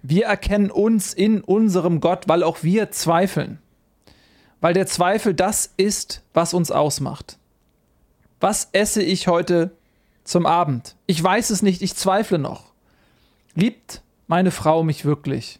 Wir 0.08 0.26
erkennen 0.26 0.70
uns 0.70 1.16
in 1.16 1.42
unserem 1.42 2.00
Gott, 2.00 2.28
weil 2.28 2.44
auch 2.44 2.62
wir 2.62 2.92
zweifeln. 2.92 3.58
Weil 4.62 4.76
der 4.76 4.86
Zweifel 4.86 5.34
das 5.34 5.74
ist, 5.78 6.22
was 6.32 6.54
uns 6.54 6.70
ausmacht. 6.70 7.40
Was 8.40 8.70
esse 8.72 9.02
ich 9.02 9.28
heute 9.28 9.72
zum 10.24 10.46
Abend? 10.46 10.96
Ich 11.08 11.24
weiß 11.24 11.50
es 11.50 11.64
nicht, 11.64 11.82
ich 11.82 11.96
zweifle 11.96 12.38
noch. 12.38 12.66
Liebt 13.56 14.04
meine 14.28 14.52
Frau 14.52 14.84
mich 14.84 15.06
wirklich? 15.06 15.58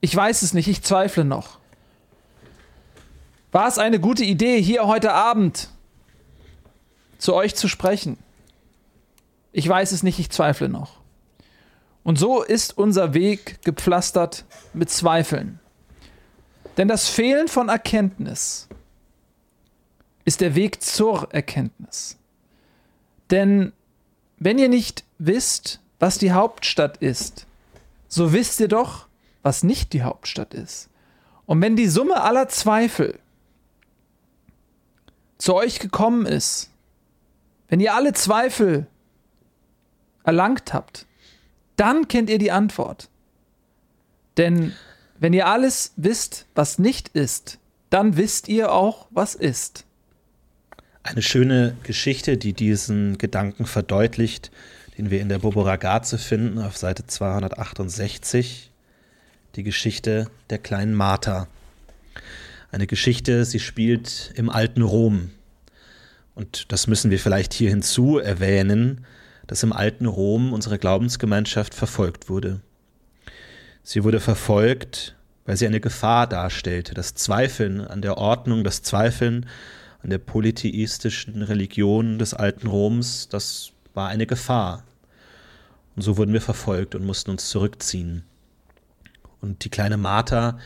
Ich 0.00 0.16
weiß 0.16 0.40
es 0.40 0.54
nicht, 0.54 0.68
ich 0.68 0.80
zweifle 0.80 1.26
noch. 1.26 1.58
War 3.52 3.68
es 3.68 3.76
eine 3.76 4.00
gute 4.00 4.24
Idee, 4.24 4.62
hier 4.62 4.86
heute 4.86 5.12
Abend 5.12 5.68
zu 7.18 7.34
euch 7.34 7.54
zu 7.54 7.68
sprechen? 7.68 8.16
Ich 9.52 9.68
weiß 9.68 9.92
es 9.92 10.02
nicht, 10.02 10.18
ich 10.18 10.30
zweifle 10.30 10.70
noch. 10.70 10.99
Und 12.02 12.18
so 12.18 12.42
ist 12.42 12.78
unser 12.78 13.14
Weg 13.14 13.62
gepflastert 13.62 14.44
mit 14.72 14.90
Zweifeln. 14.90 15.60
Denn 16.76 16.88
das 16.88 17.08
Fehlen 17.08 17.48
von 17.48 17.68
Erkenntnis 17.68 18.68
ist 20.24 20.40
der 20.40 20.54
Weg 20.54 20.82
zur 20.82 21.32
Erkenntnis. 21.32 22.16
Denn 23.30 23.72
wenn 24.38 24.58
ihr 24.58 24.68
nicht 24.68 25.04
wisst, 25.18 25.80
was 25.98 26.18
die 26.18 26.32
Hauptstadt 26.32 26.96
ist, 26.98 27.46
so 28.08 28.32
wisst 28.32 28.60
ihr 28.60 28.68
doch, 28.68 29.06
was 29.42 29.62
nicht 29.62 29.92
die 29.92 30.02
Hauptstadt 30.02 30.54
ist. 30.54 30.88
Und 31.46 31.60
wenn 31.60 31.76
die 31.76 31.88
Summe 31.88 32.22
aller 32.22 32.48
Zweifel 32.48 33.18
zu 35.38 35.54
euch 35.54 35.78
gekommen 35.78 36.26
ist, 36.26 36.70
wenn 37.68 37.80
ihr 37.80 37.94
alle 37.94 38.12
Zweifel 38.12 38.86
erlangt 40.24 40.74
habt, 40.74 41.06
dann 41.80 42.08
kennt 42.08 42.28
ihr 42.28 42.38
die 42.38 42.50
Antwort. 42.50 43.08
Denn 44.36 44.74
wenn 45.18 45.32
ihr 45.32 45.46
alles 45.46 45.92
wisst, 45.96 46.44
was 46.54 46.78
nicht 46.78 47.08
ist, 47.08 47.58
dann 47.88 48.18
wisst 48.18 48.48
ihr 48.48 48.70
auch, 48.70 49.06
was 49.10 49.34
ist. 49.34 49.86
Eine 51.02 51.22
schöne 51.22 51.74
Geschichte, 51.82 52.36
die 52.36 52.52
diesen 52.52 53.16
Gedanken 53.16 53.64
verdeutlicht, 53.64 54.50
den 54.98 55.10
wir 55.10 55.22
in 55.22 55.30
der 55.30 55.38
Bobo 55.38 55.62
Ragazze 55.62 56.18
finden, 56.18 56.58
auf 56.58 56.76
Seite 56.76 57.06
268. 57.06 58.70
Die 59.56 59.62
Geschichte 59.62 60.30
der 60.50 60.58
kleinen 60.58 60.92
Martha. 60.92 61.48
Eine 62.70 62.86
Geschichte, 62.86 63.46
sie 63.46 63.58
spielt 63.58 64.32
im 64.34 64.50
alten 64.50 64.82
Rom. 64.82 65.30
Und 66.34 66.70
das 66.70 66.86
müssen 66.86 67.10
wir 67.10 67.18
vielleicht 67.18 67.54
hier 67.54 67.70
hinzu 67.70 68.18
erwähnen, 68.18 69.06
dass 69.50 69.64
im 69.64 69.72
alten 69.72 70.06
Rom 70.06 70.52
unsere 70.52 70.78
Glaubensgemeinschaft 70.78 71.74
verfolgt 71.74 72.28
wurde. 72.28 72.60
Sie 73.82 74.04
wurde 74.04 74.20
verfolgt, 74.20 75.16
weil 75.44 75.56
sie 75.56 75.66
eine 75.66 75.80
Gefahr 75.80 76.28
darstellte. 76.28 76.94
Das 76.94 77.16
Zweifeln 77.16 77.80
an 77.80 78.00
der 78.00 78.16
Ordnung, 78.16 78.62
das 78.62 78.82
Zweifeln 78.82 79.46
an 80.04 80.10
der 80.10 80.18
polytheistischen 80.18 81.42
Religion 81.42 82.20
des 82.20 82.32
alten 82.32 82.68
Roms, 82.68 83.26
das 83.28 83.72
war 83.92 84.08
eine 84.08 84.28
Gefahr. 84.28 84.84
Und 85.96 86.02
so 86.02 86.16
wurden 86.16 86.32
wir 86.32 86.40
verfolgt 86.40 86.94
und 86.94 87.04
mussten 87.04 87.32
uns 87.32 87.48
zurückziehen. 87.48 88.22
Und 89.40 89.64
die 89.64 89.68
kleine 89.68 89.96
Martha, 89.96 90.60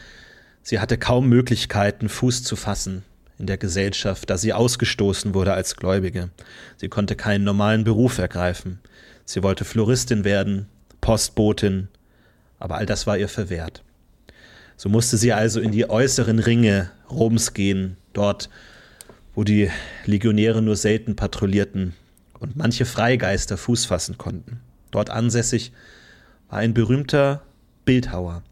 sie 0.60 0.78
hatte 0.78 0.98
kaum 0.98 1.30
Möglichkeiten, 1.30 2.10
Fuß 2.10 2.44
zu 2.44 2.54
fassen 2.54 3.02
in 3.38 3.46
der 3.46 3.56
Gesellschaft, 3.58 4.30
da 4.30 4.38
sie 4.38 4.52
ausgestoßen 4.52 5.34
wurde 5.34 5.54
als 5.54 5.76
Gläubige. 5.76 6.30
Sie 6.76 6.88
konnte 6.88 7.16
keinen 7.16 7.44
normalen 7.44 7.84
Beruf 7.84 8.18
ergreifen. 8.18 8.78
Sie 9.24 9.42
wollte 9.42 9.64
Floristin 9.64 10.24
werden, 10.24 10.66
Postbotin, 11.00 11.88
aber 12.58 12.76
all 12.76 12.86
das 12.86 13.06
war 13.06 13.18
ihr 13.18 13.28
verwehrt. 13.28 13.82
So 14.76 14.88
musste 14.88 15.16
sie 15.16 15.32
also 15.32 15.60
in 15.60 15.72
die 15.72 15.88
äußeren 15.88 16.38
Ringe 16.38 16.90
Roms 17.10 17.54
gehen, 17.54 17.96
dort, 18.12 18.48
wo 19.34 19.44
die 19.44 19.70
Legionäre 20.04 20.62
nur 20.62 20.76
selten 20.76 21.16
patrouillierten 21.16 21.94
und 22.38 22.56
manche 22.56 22.84
Freigeister 22.84 23.56
Fuß 23.56 23.86
fassen 23.86 24.18
konnten. 24.18 24.60
Dort 24.90 25.10
ansässig 25.10 25.72
war 26.48 26.58
ein 26.58 26.74
berühmter 26.74 27.42
Bildhauer. 27.84 28.42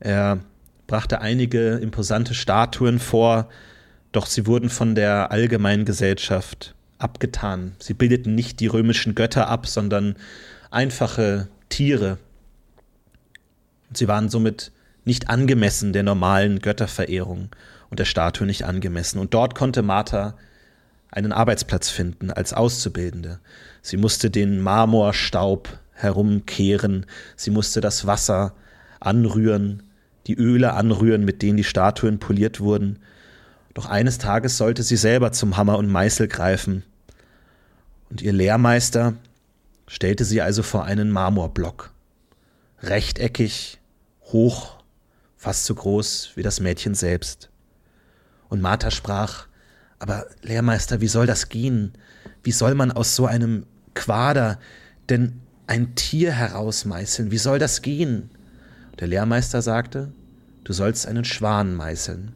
Er 0.00 0.40
brachte 0.86 1.20
einige 1.20 1.74
imposante 1.76 2.34
Statuen 2.34 2.98
vor, 2.98 3.48
doch 4.12 4.26
sie 4.26 4.46
wurden 4.46 4.68
von 4.68 4.94
der 4.94 5.30
allgemeinen 5.30 5.84
Gesellschaft 5.84 6.74
abgetan. 6.98 7.72
Sie 7.78 7.94
bildeten 7.94 8.34
nicht 8.34 8.60
die 8.60 8.66
römischen 8.66 9.14
Götter 9.14 9.48
ab, 9.48 9.66
sondern 9.66 10.16
einfache 10.70 11.48
Tiere, 11.68 12.18
Sie 13.94 14.08
waren 14.08 14.28
somit 14.28 14.72
nicht 15.04 15.28
angemessen 15.28 15.92
der 15.92 16.02
normalen 16.02 16.60
Götterverehrung 16.60 17.48
und 17.90 17.98
der 17.98 18.04
Statue 18.04 18.46
nicht 18.46 18.64
angemessen. 18.64 19.18
Und 19.18 19.34
dort 19.34 19.54
konnte 19.54 19.82
Martha 19.82 20.36
einen 21.10 21.32
Arbeitsplatz 21.32 21.90
finden 21.90 22.30
als 22.30 22.52
Auszubildende. 22.52 23.40
Sie 23.82 23.96
musste 23.96 24.30
den 24.30 24.60
Marmorstaub 24.60 25.68
herumkehren, 25.92 27.06
sie 27.36 27.50
musste 27.50 27.80
das 27.80 28.06
Wasser 28.06 28.54
anrühren, 29.00 29.82
die 30.26 30.34
Öle 30.34 30.74
anrühren, 30.74 31.24
mit 31.24 31.42
denen 31.42 31.56
die 31.56 31.64
Statuen 31.64 32.18
poliert 32.18 32.60
wurden. 32.60 32.98
Doch 33.74 33.86
eines 33.86 34.18
Tages 34.18 34.56
sollte 34.56 34.82
sie 34.82 34.96
selber 34.96 35.32
zum 35.32 35.56
Hammer 35.56 35.78
und 35.78 35.88
Meißel 35.88 36.28
greifen. 36.28 36.84
Und 38.10 38.22
ihr 38.22 38.32
Lehrmeister 38.32 39.14
stellte 39.86 40.24
sie 40.24 40.42
also 40.42 40.62
vor 40.62 40.84
einen 40.84 41.10
Marmorblock. 41.10 41.92
Rechteckig, 42.80 43.78
hoch, 44.24 44.76
fast 45.36 45.64
so 45.64 45.74
groß 45.74 46.32
wie 46.34 46.42
das 46.42 46.60
Mädchen 46.60 46.94
selbst. 46.94 47.50
Und 48.48 48.60
Martha 48.60 48.90
sprach, 48.90 49.46
aber 49.98 50.26
Lehrmeister, 50.42 51.00
wie 51.00 51.08
soll 51.08 51.26
das 51.26 51.48
gehen? 51.48 51.92
Wie 52.42 52.52
soll 52.52 52.74
man 52.74 52.92
aus 52.92 53.16
so 53.16 53.26
einem 53.26 53.66
Quader 53.94 54.58
denn 55.08 55.40
ein 55.66 55.94
Tier 55.94 56.32
herausmeißeln? 56.32 57.30
Wie 57.30 57.38
soll 57.38 57.58
das 57.58 57.82
gehen? 57.82 58.30
Der 58.98 59.08
Lehrmeister 59.08 59.62
sagte, 59.62 60.12
du 60.64 60.72
sollst 60.72 61.06
einen 61.06 61.24
Schwan 61.24 61.74
meißeln. 61.74 62.32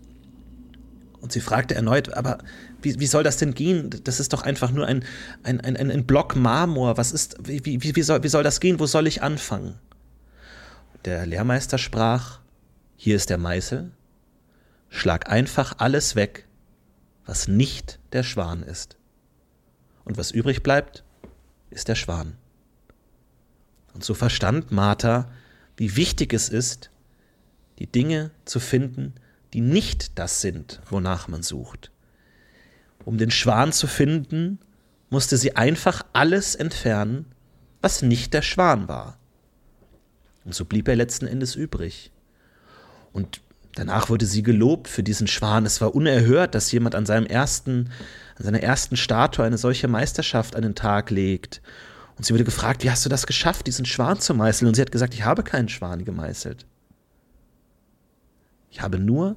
Und 1.21 1.33
sie 1.33 1.41
fragte 1.41 1.75
erneut, 1.75 2.13
aber 2.15 2.39
wie, 2.83 3.01
wie 3.01 3.07
soll 3.07 3.25
das 3.25 3.37
denn 3.37 3.55
gehen? 3.55 3.91
Das 4.05 4.21
ist 4.21 4.33
doch 4.33 4.43
einfach 4.43 4.71
nur 4.71 4.87
ein, 4.87 5.05
ein, 5.43 5.61
ein, 5.61 5.77
ein 5.77 6.07
Block 6.07 6.37
Marmor. 6.37 6.97
Was 6.99 7.11
ist, 7.11 7.37
wie, 7.43 7.65
wie, 7.65 7.97
wie, 7.97 8.03
soll, 8.03 8.23
wie 8.23 8.29
soll 8.29 8.45
das 8.45 8.61
gehen? 8.61 8.79
Wo 8.79 8.87
soll 8.87 9.07
ich 9.07 9.23
anfangen? 9.23 9.75
Der 11.05 11.27
Lehrmeister 11.27 11.79
sprach, 11.79 12.41
hier 12.97 13.17
ist 13.17 13.31
der 13.31 13.39
Meißel, 13.39 13.91
schlag 14.89 15.29
einfach 15.31 15.75
alles 15.79 16.17
weg, 16.17 16.47
was 17.25 17.49
nicht 17.49 17.99
der 18.13 18.23
Schwan 18.23 18.63
ist. 18.63 18.97
Und 20.05 20.17
was 20.17 20.31
übrig 20.31 20.63
bleibt, 20.63 21.03
ist 21.71 21.89
der 21.89 21.97
Schwan. 21.97 22.37
Und 23.95 24.05
so 24.05 24.15
verstand 24.15 24.71
Martha, 24.71 25.29
wie 25.77 25.97
wichtig 25.97 26.33
es 26.33 26.49
ist, 26.49 26.91
die 27.79 27.87
Dinge 27.87 28.31
zu 28.45 28.61
finden, 28.61 29.15
die 29.53 29.61
nicht 29.61 30.19
das 30.19 30.41
sind, 30.41 30.81
wonach 30.91 31.29
man 31.29 31.43
sucht. 31.43 31.91
Um 33.05 33.19
den 33.19 33.31
Schwan 33.31 33.73
zu 33.73 33.87
finden, 33.87 34.59
musste 35.11 35.37
sie 35.37 35.57
einfach 35.57 36.05
alles 36.13 36.55
entfernen, 36.55 37.27
was 37.81 38.03
nicht 38.03 38.35
der 38.35 38.43
Schwan 38.43 38.89
war. 38.89 39.19
Und 40.45 40.55
so 40.55 40.65
blieb 40.65 40.89
er 40.89 40.97
letzten 40.97 41.27
Endes 41.27 41.55
übrig. 41.55 42.11
Und 43.13 43.41
danach 43.75 44.09
wurde 44.09 44.27
sie 44.27 44.43
gelobt 44.43 44.89
für 44.89 45.03
diesen 45.03 45.27
Schwan. 45.27 45.67
Es 45.67 45.81
war 45.81 45.95
unerhört, 45.95 46.55
dass 46.55 46.73
jemand 46.73 46.95
an 46.95 47.07
seinem 47.07 47.27
ersten, 47.27 47.91
an 48.37 48.45
seiner 48.45 48.63
ersten 48.63 48.97
Statue 48.97 49.45
eine 49.45 49.59
solche 49.59 49.89
Meisterschaft 49.89 50.57
an 50.57 50.63
den 50.63 50.75
Tag 50.75 51.11
legt. 51.11 51.63
Und 52.17 52.25
sie 52.25 52.33
wurde 52.33 52.45
gefragt, 52.45 52.83
wie 52.83 52.91
hast 52.91 53.05
du 53.05 53.09
das 53.09 53.27
geschafft, 53.27 53.67
diesen 53.67 53.87
Schwan 53.87 54.21
zu 54.21 54.35
meißeln? 54.35 54.69
Und 54.69 54.75
sie 54.75 54.83
hat 54.83 54.93
gesagt, 54.93 55.15
ich 55.15 55.25
habe 55.25 55.43
keinen 55.43 55.69
Schwan 55.69 56.05
gemeißelt. 56.05 56.67
Ich 58.71 58.81
habe 58.81 58.99
nur 58.99 59.37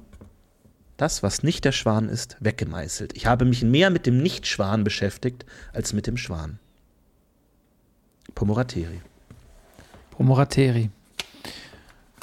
das, 0.96 1.22
was 1.22 1.42
nicht 1.42 1.64
der 1.64 1.72
Schwan 1.72 2.08
ist, 2.08 2.36
weggemeißelt. 2.40 3.16
Ich 3.16 3.26
habe 3.26 3.44
mich 3.46 3.62
mehr 3.62 3.90
mit 3.90 4.06
dem 4.06 4.22
Nicht-Schwan 4.22 4.84
beschäftigt 4.84 5.46
als 5.72 5.92
mit 5.92 6.06
dem 6.06 6.18
Schwan. 6.18 6.58
Pomorateri. 8.34 9.00
Pomorateri. 10.10 10.90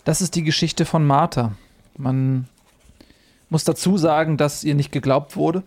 Das 0.04 0.22
ist 0.22 0.36
die 0.36 0.43
Geschichte 0.43 0.86
von 0.86 1.06
Martha. 1.06 1.54
Man 1.98 2.48
muss 3.50 3.63
dazu 3.63 3.98
sagen, 3.98 4.38
dass 4.38 4.63
ihr 4.63 4.76
nicht 4.76 4.91
geglaubt 4.91 5.36
wurde, 5.36 5.63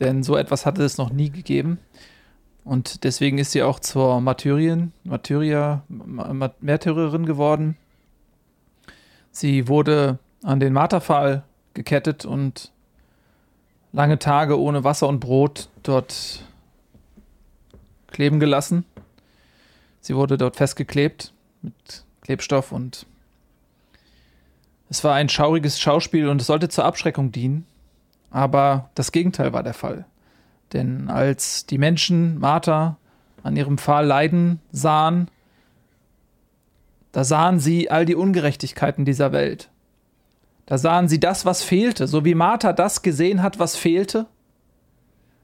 denn 0.00 0.22
so 0.22 0.36
etwas 0.36 0.64
hatte 0.64 0.82
es 0.82 0.96
noch 0.96 1.10
nie 1.10 1.30
gegeben. 1.30 1.78
Und 2.64 3.04
deswegen 3.04 3.38
ist 3.38 3.52
sie 3.52 3.62
auch 3.62 3.80
zur 3.80 4.20
Martyrien, 4.20 4.92
Martyria, 5.04 5.82
Märtyrerin 6.60 7.26
geworden. 7.26 7.76
Sie 9.30 9.68
wurde 9.68 10.18
an 10.42 10.60
den 10.60 10.72
Marterpfahl 10.72 11.44
gekettet 11.74 12.24
und 12.24 12.72
lange 13.92 14.18
Tage 14.18 14.58
ohne 14.58 14.84
Wasser 14.84 15.08
und 15.08 15.20
Brot 15.20 15.68
dort 15.82 16.44
kleben 18.08 18.40
gelassen. 18.40 18.84
Sie 20.00 20.16
wurde 20.16 20.38
dort 20.38 20.56
festgeklebt 20.56 21.32
mit 21.62 22.04
Klebstoff 22.22 22.72
und 22.72 23.06
es 24.90 25.04
war 25.04 25.14
ein 25.14 25.28
schauriges 25.28 25.80
Schauspiel 25.80 26.28
und 26.28 26.40
es 26.40 26.46
sollte 26.46 26.68
zur 26.68 26.84
Abschreckung 26.84 27.30
dienen, 27.30 27.66
aber 28.30 28.90
das 28.94 29.12
Gegenteil 29.12 29.52
war 29.52 29.62
der 29.62 29.74
Fall. 29.74 30.06
Denn 30.72 31.10
als 31.10 31.66
die 31.66 31.78
Menschen 31.78 32.38
Martha 32.38 32.96
an 33.42 33.56
ihrem 33.56 33.78
Pfahl 33.78 34.06
leiden 34.06 34.60
sahen, 34.70 35.30
da 37.12 37.24
sahen 37.24 37.58
sie 37.58 37.90
all 37.90 38.04
die 38.04 38.14
Ungerechtigkeiten 38.14 39.04
dieser 39.04 39.32
Welt. 39.32 39.70
Da 40.68 40.76
sahen 40.76 41.08
sie 41.08 41.18
das, 41.18 41.46
was 41.46 41.62
fehlte. 41.62 42.06
So 42.06 42.26
wie 42.26 42.34
Martha 42.34 42.74
das 42.74 43.00
gesehen 43.00 43.42
hat, 43.42 43.58
was 43.58 43.74
fehlte, 43.74 44.26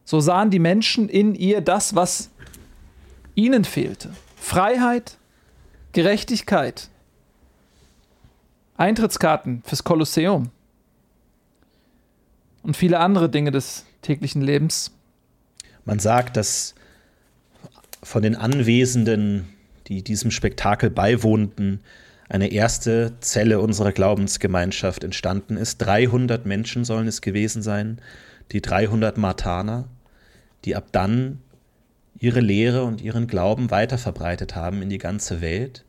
so 0.05 0.21
sahen 0.21 0.51
die 0.51 0.59
Menschen 0.59 1.09
in 1.09 1.35
ihr 1.35 1.63
das, 1.63 1.95
was 1.95 2.29
ihnen 3.35 3.65
fehlte. 3.65 4.11
Freiheit, 4.37 5.17
Gerechtigkeit, 5.93 6.91
Eintrittskarten 8.77 9.63
fürs 9.65 9.83
Kolosseum 9.83 10.51
und 12.63 12.77
viele 12.77 12.99
andere 12.99 13.31
Dinge 13.31 13.51
des 13.51 13.87
täglichen 14.03 14.43
Lebens. 14.43 14.91
Man 15.87 16.01
sagt, 16.01 16.37
dass 16.37 16.75
von 18.03 18.23
den 18.23 18.37
Anwesenden, 18.37 19.49
die 19.87 20.03
diesem 20.05 20.31
Spektakel 20.31 20.91
beiwohnten, 20.91 21.81
eine 22.29 22.51
erste 22.53 23.13
Zelle 23.21 23.61
unserer 23.61 23.93
Glaubensgemeinschaft 23.93 25.05
entstanden 25.05 25.57
ist. 25.57 25.79
300 25.79 26.47
Menschen 26.47 26.85
sollen 26.85 27.07
es 27.07 27.21
gewesen 27.21 27.63
sein, 27.63 28.01
die 28.53 28.63
300 28.63 29.19
Martaner, 29.19 29.89
die 30.65 30.77
ab 30.77 30.87
dann 30.93 31.41
ihre 32.19 32.41
Lehre 32.41 32.85
und 32.85 33.03
ihren 33.03 33.27
Glauben 33.27 33.71
weiterverbreitet 33.71 34.57
haben 34.57 34.81
in 34.83 34.89
die 34.89 34.99
ganze 34.99 35.41
Welt. 35.41 35.85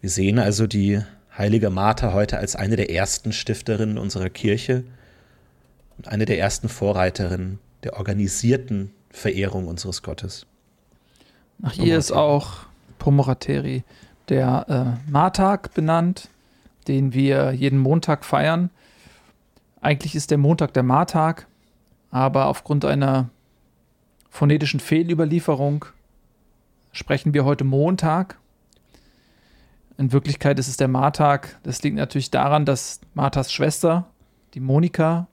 Wir 0.00 0.10
sehen 0.10 0.38
also 0.38 0.66
die 0.66 1.00
heilige 1.36 1.70
Martha 1.70 2.12
heute 2.12 2.38
als 2.38 2.56
eine 2.56 2.76
der 2.76 2.90
ersten 2.90 3.32
Stifterinnen 3.32 3.98
unserer 3.98 4.30
Kirche 4.30 4.84
und 5.96 6.08
eine 6.08 6.24
der 6.24 6.38
ersten 6.38 6.68
Vorreiterinnen 6.68 7.60
der 7.84 7.96
organisierten 7.96 8.90
Verehrung 9.10 9.68
unseres 9.68 10.02
Gottes. 10.02 10.46
Nach 11.58 11.76
ihr 11.76 11.96
ist 11.96 12.12
auch 12.12 12.66
Pomorateri 12.98 13.84
der 14.28 14.98
äh, 15.06 15.10
Martag 15.10 15.74
benannt, 15.74 16.28
den 16.86 17.12
wir 17.12 17.52
jeden 17.52 17.78
Montag 17.78 18.24
feiern. 18.24 18.70
Eigentlich 19.80 20.14
ist 20.14 20.30
der 20.30 20.38
Montag 20.38 20.72
der 20.74 20.82
Martag, 20.82 21.46
aber 22.10 22.46
aufgrund 22.46 22.84
einer 22.84 23.30
phonetischen 24.30 24.80
Fehlüberlieferung 24.80 25.84
sprechen 26.92 27.34
wir 27.34 27.44
heute 27.44 27.64
Montag. 27.64 28.38
In 29.98 30.12
Wirklichkeit 30.12 30.58
ist 30.58 30.68
es 30.68 30.76
der 30.76 30.88
Martag. 30.88 31.58
Das 31.62 31.82
liegt 31.82 31.96
natürlich 31.96 32.30
daran, 32.30 32.64
dass 32.64 33.00
Marthas 33.14 33.52
Schwester, 33.52 34.06
die 34.54 34.60
Monika, 34.60 35.26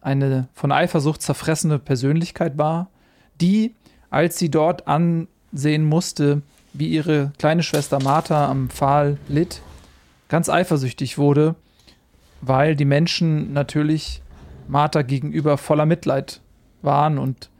eine 0.00 0.48
von 0.54 0.72
Eifersucht 0.72 1.22
zerfressene 1.22 1.78
Persönlichkeit 1.78 2.58
war, 2.58 2.90
die, 3.40 3.74
als 4.10 4.38
sie 4.38 4.50
dort 4.50 4.86
ansehen 4.86 5.84
musste, 5.84 6.42
wie 6.78 6.88
ihre 6.88 7.32
kleine 7.38 7.62
Schwester 7.62 8.02
Martha 8.02 8.50
am 8.50 8.68
Pfahl 8.68 9.18
litt, 9.28 9.62
ganz 10.28 10.48
eifersüchtig 10.48 11.18
wurde, 11.18 11.54
weil 12.40 12.76
die 12.76 12.84
Menschen 12.84 13.52
natürlich 13.52 14.22
Martha 14.68 15.02
gegenüber 15.02 15.58
voller 15.58 15.86
Mitleid 15.86 16.40
waren 16.82 17.18
und 17.18 17.50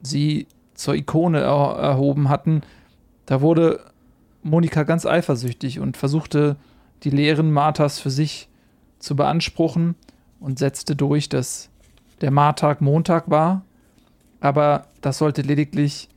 sie 0.00 0.46
zur 0.74 0.94
Ikone 0.94 1.40
er 1.40 1.76
erhoben 1.76 2.28
hatten. 2.28 2.62
Da 3.26 3.40
wurde 3.40 3.80
Monika 4.42 4.82
ganz 4.82 5.06
eifersüchtig 5.06 5.78
und 5.78 5.96
versuchte, 5.96 6.56
die 7.02 7.10
Lehren 7.10 7.52
Marthas 7.52 7.98
für 7.98 8.10
sich 8.10 8.48
zu 8.98 9.16
beanspruchen 9.16 9.96
und 10.40 10.58
setzte 10.58 10.96
durch, 10.96 11.28
dass 11.28 11.68
der 12.20 12.30
Martag 12.30 12.80
Montag 12.80 13.30
war, 13.30 13.62
aber 14.40 14.86
das 15.00 15.18
sollte 15.18 15.42
lediglich 15.42 16.08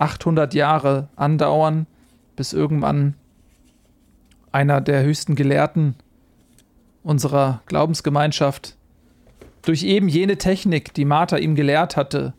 800 0.00 0.54
Jahre 0.54 1.08
andauern, 1.16 1.86
bis 2.36 2.52
irgendwann 2.52 3.14
einer 4.52 4.80
der 4.80 5.02
höchsten 5.02 5.34
Gelehrten 5.34 5.94
unserer 7.02 7.62
Glaubensgemeinschaft 7.66 8.76
durch 9.62 9.82
eben 9.82 10.08
jene 10.08 10.38
Technik, 10.38 10.94
die 10.94 11.04
Martha 11.04 11.36
ihm 11.36 11.54
gelehrt 11.54 11.96
hatte, 11.96 12.32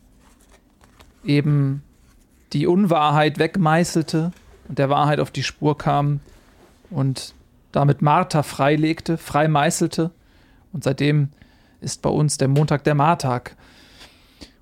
eben 1.24 1.82
die 2.52 2.66
Unwahrheit 2.66 3.38
wegmeißelte 3.38 4.32
und 4.68 4.78
der 4.78 4.90
Wahrheit 4.90 5.20
auf 5.20 5.30
die 5.30 5.42
Spur 5.42 5.78
kam 5.78 6.20
und 6.90 7.34
damit 7.70 8.02
Martha 8.02 8.42
freilegte, 8.42 9.16
freimeißelte. 9.16 10.10
Und 10.72 10.84
seitdem 10.84 11.30
ist 11.80 12.02
bei 12.02 12.10
uns 12.10 12.36
der 12.36 12.48
Montag 12.48 12.84
der 12.84 12.94
Martag. 12.94 13.56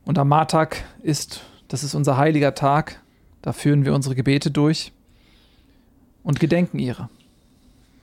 Und 0.04 0.18
am 0.18 0.28
Martag 0.28 0.84
ist, 1.02 1.42
das 1.70 1.84
ist 1.84 1.94
unser 1.94 2.16
heiliger 2.16 2.54
Tag, 2.54 3.00
da 3.42 3.52
führen 3.52 3.84
wir 3.84 3.94
unsere 3.94 4.16
Gebete 4.16 4.50
durch 4.50 4.92
und 6.24 6.40
gedenken 6.40 6.80
ihrer. 6.80 7.08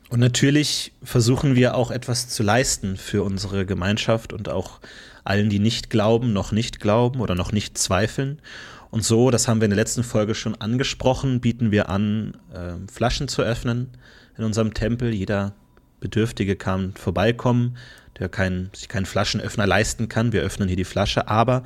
Und 0.09 0.21
natürlich 0.21 0.93
versuchen 1.03 1.55
wir 1.55 1.75
auch 1.75 1.91
etwas 1.91 2.29
zu 2.29 2.43
leisten 2.43 2.95
für 2.95 3.23
unsere 3.23 3.65
Gemeinschaft 3.65 4.31
und 4.31 4.47
auch 4.47 4.79
allen, 5.25 5.49
die 5.49 5.59
nicht 5.59 5.89
glauben, 5.89 6.31
noch 6.31 6.53
nicht 6.53 6.79
glauben 6.79 7.19
oder 7.19 7.35
noch 7.35 7.51
nicht 7.51 7.77
zweifeln. 7.77 8.41
Und 8.89 9.03
so, 9.03 9.31
das 9.31 9.49
haben 9.49 9.59
wir 9.59 9.65
in 9.65 9.71
der 9.71 9.79
letzten 9.79 10.03
Folge 10.03 10.33
schon 10.33 10.55
angesprochen, 10.55 11.41
bieten 11.41 11.69
wir 11.71 11.89
an, 11.89 12.37
äh, 12.53 12.89
Flaschen 12.89 13.27
zu 13.27 13.41
öffnen 13.41 13.89
in 14.37 14.45
unserem 14.45 14.73
Tempel. 14.73 15.13
Jeder 15.13 15.51
Bedürftige 15.99 16.55
kann 16.55 16.93
vorbeikommen, 16.93 17.75
der 18.17 18.29
kein, 18.29 18.69
sich 18.73 18.87
keinen 18.87 19.05
Flaschenöffner 19.05 19.67
leisten 19.67 20.07
kann. 20.07 20.31
Wir 20.31 20.41
öffnen 20.41 20.69
hier 20.69 20.77
die 20.77 20.85
Flasche, 20.85 21.27
aber 21.27 21.63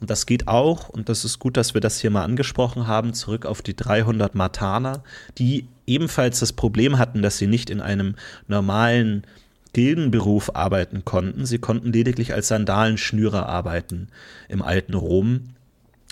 und 0.00 0.10
das 0.10 0.26
geht 0.26 0.46
auch, 0.46 0.88
und 0.88 1.08
das 1.08 1.24
ist 1.24 1.38
gut, 1.38 1.56
dass 1.56 1.74
wir 1.74 1.80
das 1.80 2.00
hier 2.00 2.10
mal 2.10 2.24
angesprochen 2.24 2.86
haben, 2.86 3.14
zurück 3.14 3.46
auf 3.46 3.62
die 3.62 3.74
300 3.74 4.34
Martaner, 4.34 5.02
die 5.38 5.66
ebenfalls 5.86 6.40
das 6.40 6.52
Problem 6.52 6.98
hatten, 6.98 7.22
dass 7.22 7.38
sie 7.38 7.46
nicht 7.46 7.70
in 7.70 7.80
einem 7.80 8.14
normalen 8.46 9.24
Gildenberuf 9.72 10.54
arbeiten 10.54 11.04
konnten. 11.04 11.46
Sie 11.46 11.58
konnten 11.58 11.92
lediglich 11.92 12.32
als 12.32 12.48
Sandalenschnürer 12.48 13.48
arbeiten 13.48 14.08
im 14.48 14.62
alten 14.62 14.94
Rom. 14.94 15.54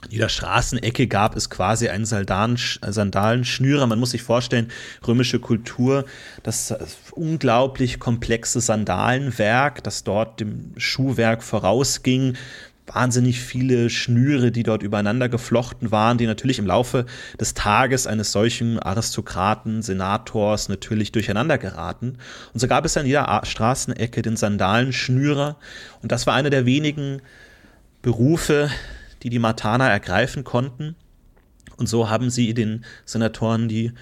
In 0.04 0.12
jeder 0.12 0.28
Straßenecke 0.28 1.06
gab 1.06 1.36
es 1.36 1.48
quasi 1.48 1.88
einen 1.88 2.04
Sandalenschnürer. 2.04 3.86
Man 3.86 3.98
muss 3.98 4.10
sich 4.10 4.22
vorstellen, 4.22 4.68
römische 5.06 5.40
Kultur, 5.40 6.04
das 6.42 6.74
unglaublich 7.12 7.98
komplexe 7.98 8.60
Sandalenwerk, 8.60 9.82
das 9.82 10.04
dort 10.04 10.38
dem 10.40 10.72
Schuhwerk 10.76 11.42
vorausging, 11.42 12.36
wahnsinnig 12.86 13.40
viele 13.40 13.90
Schnüre, 13.90 14.52
die 14.52 14.62
dort 14.62 14.82
übereinander 14.82 15.28
geflochten 15.28 15.90
waren, 15.90 16.18
die 16.18 16.26
natürlich 16.26 16.58
im 16.58 16.66
Laufe 16.66 17.06
des 17.38 17.54
Tages 17.54 18.06
eines 18.06 18.32
solchen 18.32 18.78
Aristokraten, 18.78 19.82
Senators 19.82 20.68
natürlich 20.68 21.12
durcheinander 21.12 21.58
geraten. 21.58 22.18
Und 22.54 22.60
so 22.60 22.68
gab 22.68 22.84
es 22.84 22.96
an 22.96 23.06
jeder 23.06 23.40
Straßenecke 23.44 24.22
den 24.22 24.36
Sandalenschnürer. 24.36 25.56
Und 26.02 26.12
das 26.12 26.26
war 26.26 26.34
einer 26.34 26.50
der 26.50 26.66
wenigen 26.66 27.22
Berufe, 28.02 28.70
die 29.22 29.30
die 29.30 29.40
Martaner 29.40 29.88
ergreifen 29.88 30.44
konnten. 30.44 30.94
Und 31.76 31.88
so 31.88 32.08
haben 32.08 32.30
sie 32.30 32.54
den 32.54 32.84
Senatoren 33.04 33.68
die, 33.68 33.92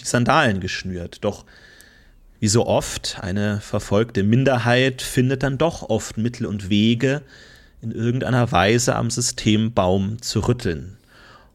die 0.00 0.04
Sandalen 0.04 0.60
geschnürt. 0.60 1.18
Doch 1.24 1.44
wie 2.40 2.48
so 2.48 2.66
oft, 2.66 3.18
eine 3.20 3.60
verfolgte 3.60 4.22
Minderheit 4.22 5.02
findet 5.02 5.42
dann 5.42 5.58
doch 5.58 5.90
oft 5.90 6.16
Mittel 6.16 6.46
und 6.46 6.70
Wege, 6.70 7.22
in 7.82 7.92
irgendeiner 7.92 8.52
Weise 8.52 8.96
am 8.96 9.10
Systembaum 9.10 10.20
zu 10.22 10.40
rütteln. 10.40 10.96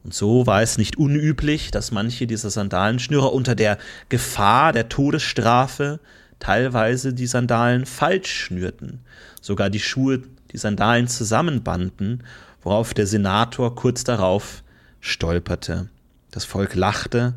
Und 0.04 0.14
so 0.14 0.46
war 0.46 0.62
es 0.62 0.78
nicht 0.78 0.98
unüblich, 0.98 1.72
dass 1.72 1.92
manche 1.92 2.28
dieser 2.28 2.50
Sandalenschnürer 2.50 3.34
unter 3.34 3.56
der 3.56 3.78
Gefahr 4.10 4.72
der 4.72 4.88
Todesstrafe 4.88 6.00
teilweise 6.40 7.14
die 7.14 7.28
Sandalen 7.28 7.86
falsch 7.86 8.32
schnürten, 8.32 9.00
sogar 9.42 9.70
die 9.70 9.80
Schuhe, 9.80 10.22
die 10.52 10.58
Sandalen 10.58 11.08
zusammenbanden, 11.08 12.24
worauf 12.62 12.94
der 12.94 13.08
Senator 13.08 13.76
kurz 13.76 14.04
darauf 14.04 14.64
stolperte. 15.00 15.90
Das 16.32 16.46
Volk 16.46 16.76
lachte, 16.76 17.34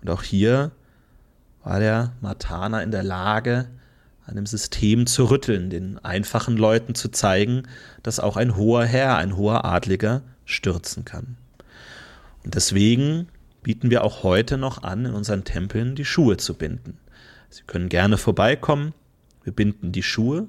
und 0.00 0.10
auch 0.10 0.22
hier 0.22 0.70
war 1.64 1.80
der 1.80 2.12
Martaner 2.20 2.82
in 2.82 2.90
der 2.90 3.02
Lage, 3.02 3.68
einem 4.28 4.46
System 4.46 5.06
zu 5.06 5.24
rütteln, 5.30 5.70
den 5.70 5.98
einfachen 5.98 6.56
Leuten 6.56 6.94
zu 6.94 7.08
zeigen, 7.08 7.62
dass 8.02 8.20
auch 8.20 8.36
ein 8.36 8.56
hoher 8.56 8.84
Herr, 8.84 9.16
ein 9.16 9.36
hoher 9.36 9.64
Adliger 9.64 10.22
stürzen 10.44 11.04
kann. 11.04 11.36
Und 12.44 12.54
deswegen 12.54 13.28
bieten 13.62 13.90
wir 13.90 14.04
auch 14.04 14.22
heute 14.22 14.58
noch 14.58 14.82
an, 14.82 15.06
in 15.06 15.14
unseren 15.14 15.44
Tempeln 15.44 15.94
die 15.94 16.04
Schuhe 16.04 16.36
zu 16.36 16.54
binden. 16.54 16.98
Sie 17.50 17.62
können 17.66 17.88
gerne 17.88 18.18
vorbeikommen, 18.18 18.92
wir 19.42 19.52
binden 19.52 19.92
die 19.92 20.02
Schuhe, 20.02 20.48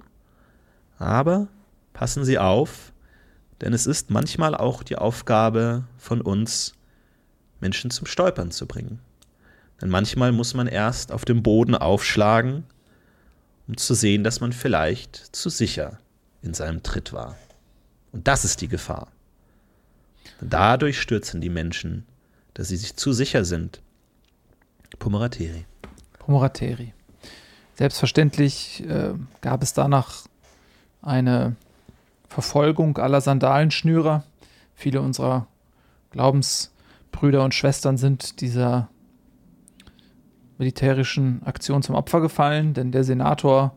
aber 0.98 1.48
passen 1.94 2.26
Sie 2.26 2.38
auf, 2.38 2.92
denn 3.62 3.74
es 3.74 3.88
ist 3.88 4.10
manchmal 4.10 4.56
auch 4.56 4.84
die 4.84 4.98
Aufgabe 4.98 5.86
von 5.98 6.22
uns, 6.22 6.74
Menschen 7.62 7.92
zum 7.92 8.08
Stolpern 8.08 8.52
zu 8.52 8.68
bringen. 8.68 9.00
Denn 9.82 9.90
manchmal 9.90 10.32
muss 10.32 10.54
man 10.54 10.68
erst 10.68 11.12
auf 11.12 11.26
dem 11.26 11.44
Boden 11.44 11.76
aufschlagen, 11.76 12.66
um 13.70 13.78
zu 13.78 13.94
sehen, 13.94 14.24
dass 14.24 14.42
man 14.42 14.52
vielleicht 14.52 15.16
zu 15.36 15.50
sicher 15.50 16.00
in 16.42 16.56
seinem 16.56 16.82
Tritt 16.82 17.14
war. 17.14 17.38
Und 18.12 18.28
das 18.28 18.44
ist 18.44 18.62
die 18.62 18.68
Gefahr. 18.68 19.10
Dadurch 20.42 21.00
stürzen 21.00 21.40
die 21.40 21.52
Menschen, 21.52 22.08
dass 22.56 22.70
sie 22.70 22.78
sich 22.78 22.96
zu 22.96 23.14
sicher 23.14 23.46
sind. 23.46 23.82
Pomerateri. 24.98 25.66
Pomerateri. 26.18 26.94
Selbstverständlich 27.76 28.84
äh, 28.90 29.14
gab 29.42 29.62
es 29.62 29.74
danach 29.74 30.26
eine 31.04 31.56
Verfolgung 32.28 32.98
aller 32.98 33.22
Sandalenschnürer. 33.22 34.24
Viele 34.74 35.02
unserer 35.02 35.46
Glaubensbrüder 36.10 37.44
und 37.44 37.54
Schwestern 37.54 37.98
sind 37.98 38.42
dieser 38.42 38.90
militärischen 40.60 41.42
Aktion 41.44 41.82
zum 41.82 41.96
Opfer 41.96 42.22
gefallen, 42.22 42.74
denn 42.76 42.92
der 42.92 43.04
Senator 43.04 43.76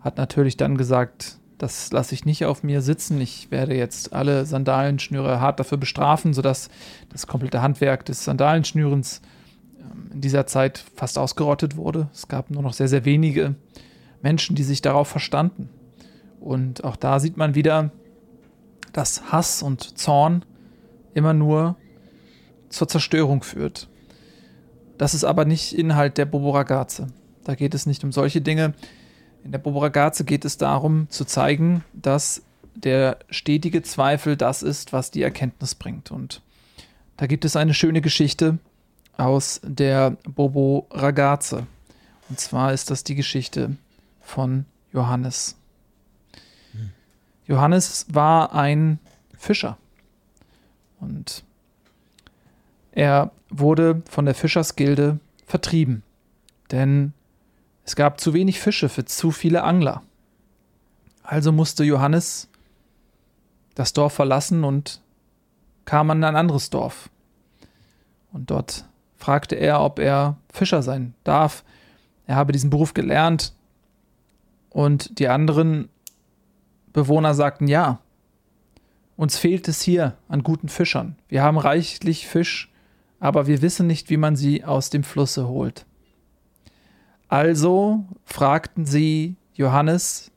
hat 0.00 0.16
natürlich 0.16 0.56
dann 0.56 0.76
gesagt, 0.76 1.38
Das 1.58 1.90
lasse 1.90 2.14
ich 2.14 2.24
nicht 2.24 2.46
auf 2.46 2.62
mir 2.62 2.80
sitzen. 2.82 3.20
Ich 3.20 3.50
werde 3.50 3.74
jetzt 3.74 4.12
alle 4.12 4.46
Sandalenschnüre 4.46 5.40
hart 5.40 5.58
dafür 5.58 5.76
bestrafen, 5.76 6.32
sodass 6.32 6.70
das 7.10 7.26
komplette 7.26 7.62
Handwerk 7.62 8.04
des 8.04 8.24
Sandalenschnürens 8.24 9.20
ähm, 9.80 10.12
in 10.12 10.20
dieser 10.20 10.46
Zeit 10.46 10.84
fast 10.94 11.18
ausgerottet 11.18 11.76
wurde. 11.76 12.08
Es 12.12 12.28
gab 12.28 12.50
nur 12.50 12.62
noch 12.62 12.74
sehr, 12.74 12.86
sehr 12.86 13.04
wenige 13.04 13.56
Menschen, 14.22 14.54
die 14.54 14.62
sich 14.62 14.82
darauf 14.82 15.08
verstanden. 15.08 15.68
Und 16.40 16.84
auch 16.84 16.94
da 16.94 17.18
sieht 17.18 17.36
man 17.36 17.56
wieder, 17.56 17.90
dass 18.92 19.32
Hass 19.32 19.60
und 19.60 19.98
Zorn 19.98 20.44
immer 21.14 21.34
nur 21.34 21.74
zur 22.68 22.86
Zerstörung 22.86 23.42
führt. 23.42 23.88
Das 24.98 25.14
ist 25.14 25.24
aber 25.24 25.44
nicht 25.44 25.72
Inhalt 25.72 26.18
der 26.18 26.26
Bobo 26.26 26.50
Ragazze. 26.50 27.06
Da 27.44 27.54
geht 27.54 27.74
es 27.74 27.86
nicht 27.86 28.04
um 28.04 28.12
solche 28.12 28.40
Dinge. 28.40 28.74
In 29.44 29.52
der 29.52 29.58
Bobo 29.58 29.78
Ragazze 29.78 30.24
geht 30.24 30.44
es 30.44 30.58
darum, 30.58 31.08
zu 31.08 31.24
zeigen, 31.24 31.84
dass 31.94 32.42
der 32.74 33.18
stetige 33.30 33.82
Zweifel 33.82 34.36
das 34.36 34.62
ist, 34.62 34.92
was 34.92 35.10
die 35.10 35.22
Erkenntnis 35.22 35.74
bringt. 35.74 36.10
Und 36.10 36.42
da 37.16 37.26
gibt 37.26 37.44
es 37.44 37.56
eine 37.56 37.74
schöne 37.74 38.00
Geschichte 38.00 38.58
aus 39.16 39.60
der 39.64 40.10
Bobo 40.28 40.86
Ragazze. 40.90 41.66
Und 42.28 42.38
zwar 42.38 42.72
ist 42.72 42.90
das 42.90 43.04
die 43.04 43.14
Geschichte 43.14 43.76
von 44.20 44.66
Johannes. 44.92 45.56
Johannes 47.46 48.06
war 48.10 48.52
ein 48.54 48.98
Fischer. 49.36 49.78
Und 51.00 51.44
er 52.98 53.30
wurde 53.48 54.02
von 54.10 54.24
der 54.24 54.34
Fischersgilde 54.34 55.20
vertrieben, 55.46 56.02
denn 56.72 57.12
es 57.84 57.94
gab 57.94 58.18
zu 58.18 58.34
wenig 58.34 58.58
Fische 58.58 58.88
für 58.88 59.04
zu 59.04 59.30
viele 59.30 59.62
Angler. 59.62 60.02
Also 61.22 61.52
musste 61.52 61.84
Johannes 61.84 62.48
das 63.76 63.92
Dorf 63.92 64.14
verlassen 64.14 64.64
und 64.64 65.00
kam 65.84 66.10
an 66.10 66.24
ein 66.24 66.34
anderes 66.34 66.70
Dorf. 66.70 67.08
Und 68.32 68.50
dort 68.50 68.84
fragte 69.16 69.54
er, 69.54 69.80
ob 69.80 70.00
er 70.00 70.36
Fischer 70.52 70.82
sein 70.82 71.14
darf. 71.22 71.62
Er 72.26 72.34
habe 72.34 72.50
diesen 72.50 72.68
Beruf 72.68 72.94
gelernt. 72.94 73.52
Und 74.70 75.20
die 75.20 75.28
anderen 75.28 75.88
Bewohner 76.92 77.34
sagten 77.34 77.68
ja. 77.68 78.00
Uns 79.16 79.38
fehlt 79.38 79.68
es 79.68 79.82
hier 79.82 80.16
an 80.28 80.42
guten 80.42 80.68
Fischern. 80.68 81.14
Wir 81.28 81.44
haben 81.44 81.58
reichlich 81.58 82.26
Fisch 82.26 82.72
aber 83.20 83.46
wir 83.46 83.62
wissen 83.62 83.86
nicht, 83.86 84.10
wie 84.10 84.16
man 84.16 84.36
sie 84.36 84.64
aus 84.64 84.90
dem 84.90 85.02
Flusse 85.02 85.48
holt. 85.48 85.86
Also 87.28 88.04
fragten 88.24 88.86
sie 88.86 89.36
Johannes, 89.54 90.30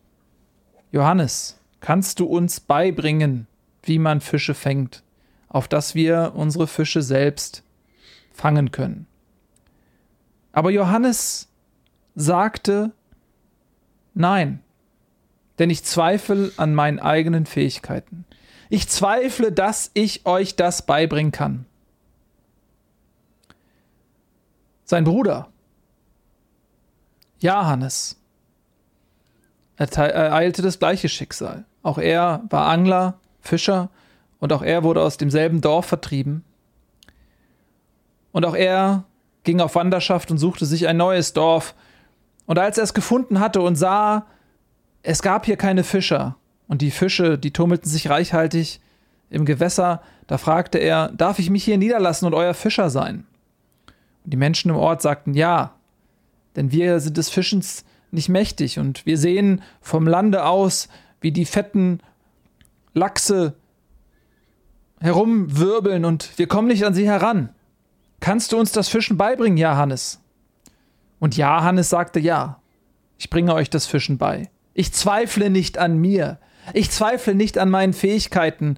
Johannes, 0.91 1.59
kannst 1.79 2.19
du 2.19 2.25
uns 2.25 2.59
beibringen, 2.59 3.47
wie 3.83 3.99
man 3.99 4.19
Fische 4.19 4.53
fängt, 4.53 5.03
auf 5.47 5.67
dass 5.67 5.95
wir 5.95 6.33
unsere 6.35 6.67
Fische 6.67 7.01
selbst 7.01 7.63
fangen 8.31 8.71
können? 8.71 9.07
Aber 10.51 10.69
Johannes 10.69 11.47
sagte, 12.15 12.91
nein, 14.13 14.59
denn 15.59 15.69
ich 15.69 15.83
zweifle 15.83 16.51
an 16.57 16.75
meinen 16.75 16.99
eigenen 16.99 17.45
Fähigkeiten. 17.45 18.25
Ich 18.69 18.89
zweifle, 18.89 19.51
dass 19.51 19.91
ich 19.93 20.25
euch 20.25 20.55
das 20.55 20.85
beibringen 20.85 21.31
kann. 21.31 21.65
Sein 24.91 25.05
Bruder, 25.05 25.47
Johannes, 27.39 28.17
ereilte 29.77 30.61
das 30.61 30.79
gleiche 30.79 31.07
Schicksal. 31.07 31.63
Auch 31.81 31.97
er 31.97 32.43
war 32.49 32.67
Angler, 32.67 33.17
Fischer 33.39 33.89
und 34.41 34.51
auch 34.51 34.61
er 34.61 34.83
wurde 34.83 35.01
aus 35.01 35.15
demselben 35.15 35.61
Dorf 35.61 35.85
vertrieben. 35.85 36.43
Und 38.33 38.45
auch 38.45 38.53
er 38.53 39.05
ging 39.45 39.61
auf 39.61 39.75
Wanderschaft 39.75 40.29
und 40.29 40.39
suchte 40.39 40.65
sich 40.65 40.89
ein 40.89 40.97
neues 40.97 41.31
Dorf. 41.31 41.73
Und 42.45 42.59
als 42.59 42.77
er 42.77 42.83
es 42.83 42.93
gefunden 42.93 43.39
hatte 43.39 43.61
und 43.61 43.77
sah, 43.77 44.25
es 45.03 45.21
gab 45.21 45.45
hier 45.45 45.55
keine 45.55 45.85
Fischer 45.85 46.35
und 46.67 46.81
die 46.81 46.91
Fische, 46.91 47.37
die 47.37 47.51
tummelten 47.51 47.89
sich 47.89 48.09
reichhaltig 48.09 48.81
im 49.29 49.45
Gewässer, 49.45 50.01
da 50.27 50.37
fragte 50.37 50.79
er, 50.79 51.13
darf 51.13 51.39
ich 51.39 51.49
mich 51.49 51.63
hier 51.63 51.77
niederlassen 51.77 52.25
und 52.25 52.33
euer 52.33 52.53
Fischer 52.53 52.89
sein? 52.89 53.25
Die 54.23 54.37
Menschen 54.37 54.69
im 54.69 54.77
Ort 54.77 55.01
sagten 55.01 55.33
ja, 55.33 55.75
denn 56.55 56.71
wir 56.71 56.99
sind 56.99 57.17
des 57.17 57.29
Fischens 57.29 57.85
nicht 58.11 58.29
mächtig 58.29 58.77
und 58.77 59.05
wir 59.05 59.17
sehen 59.17 59.61
vom 59.81 60.07
Lande 60.07 60.45
aus, 60.45 60.89
wie 61.21 61.31
die 61.31 61.45
fetten 61.45 61.99
Lachse 62.93 63.55
herumwirbeln 64.99 66.05
und 66.05 66.37
wir 66.37 66.47
kommen 66.47 66.67
nicht 66.67 66.85
an 66.85 66.93
sie 66.93 67.07
heran. 67.07 67.49
Kannst 68.19 68.51
du 68.51 68.59
uns 68.59 68.71
das 68.71 68.89
Fischen 68.89 69.17
beibringen, 69.17 69.57
Johannes? 69.57 70.19
Und 71.19 71.37
Johannes 71.37 71.89
sagte 71.89 72.19
ja, 72.19 72.59
ich 73.17 73.29
bringe 73.29 73.53
euch 73.53 73.69
das 73.69 73.87
Fischen 73.87 74.17
bei. 74.17 74.49
Ich 74.73 74.93
zweifle 74.93 75.49
nicht 75.49 75.77
an 75.77 75.97
mir. 75.97 76.39
Ich 76.73 76.91
zweifle 76.91 77.35
nicht 77.35 77.57
an 77.57 77.69
meinen 77.69 77.93
Fähigkeiten. 77.93 78.77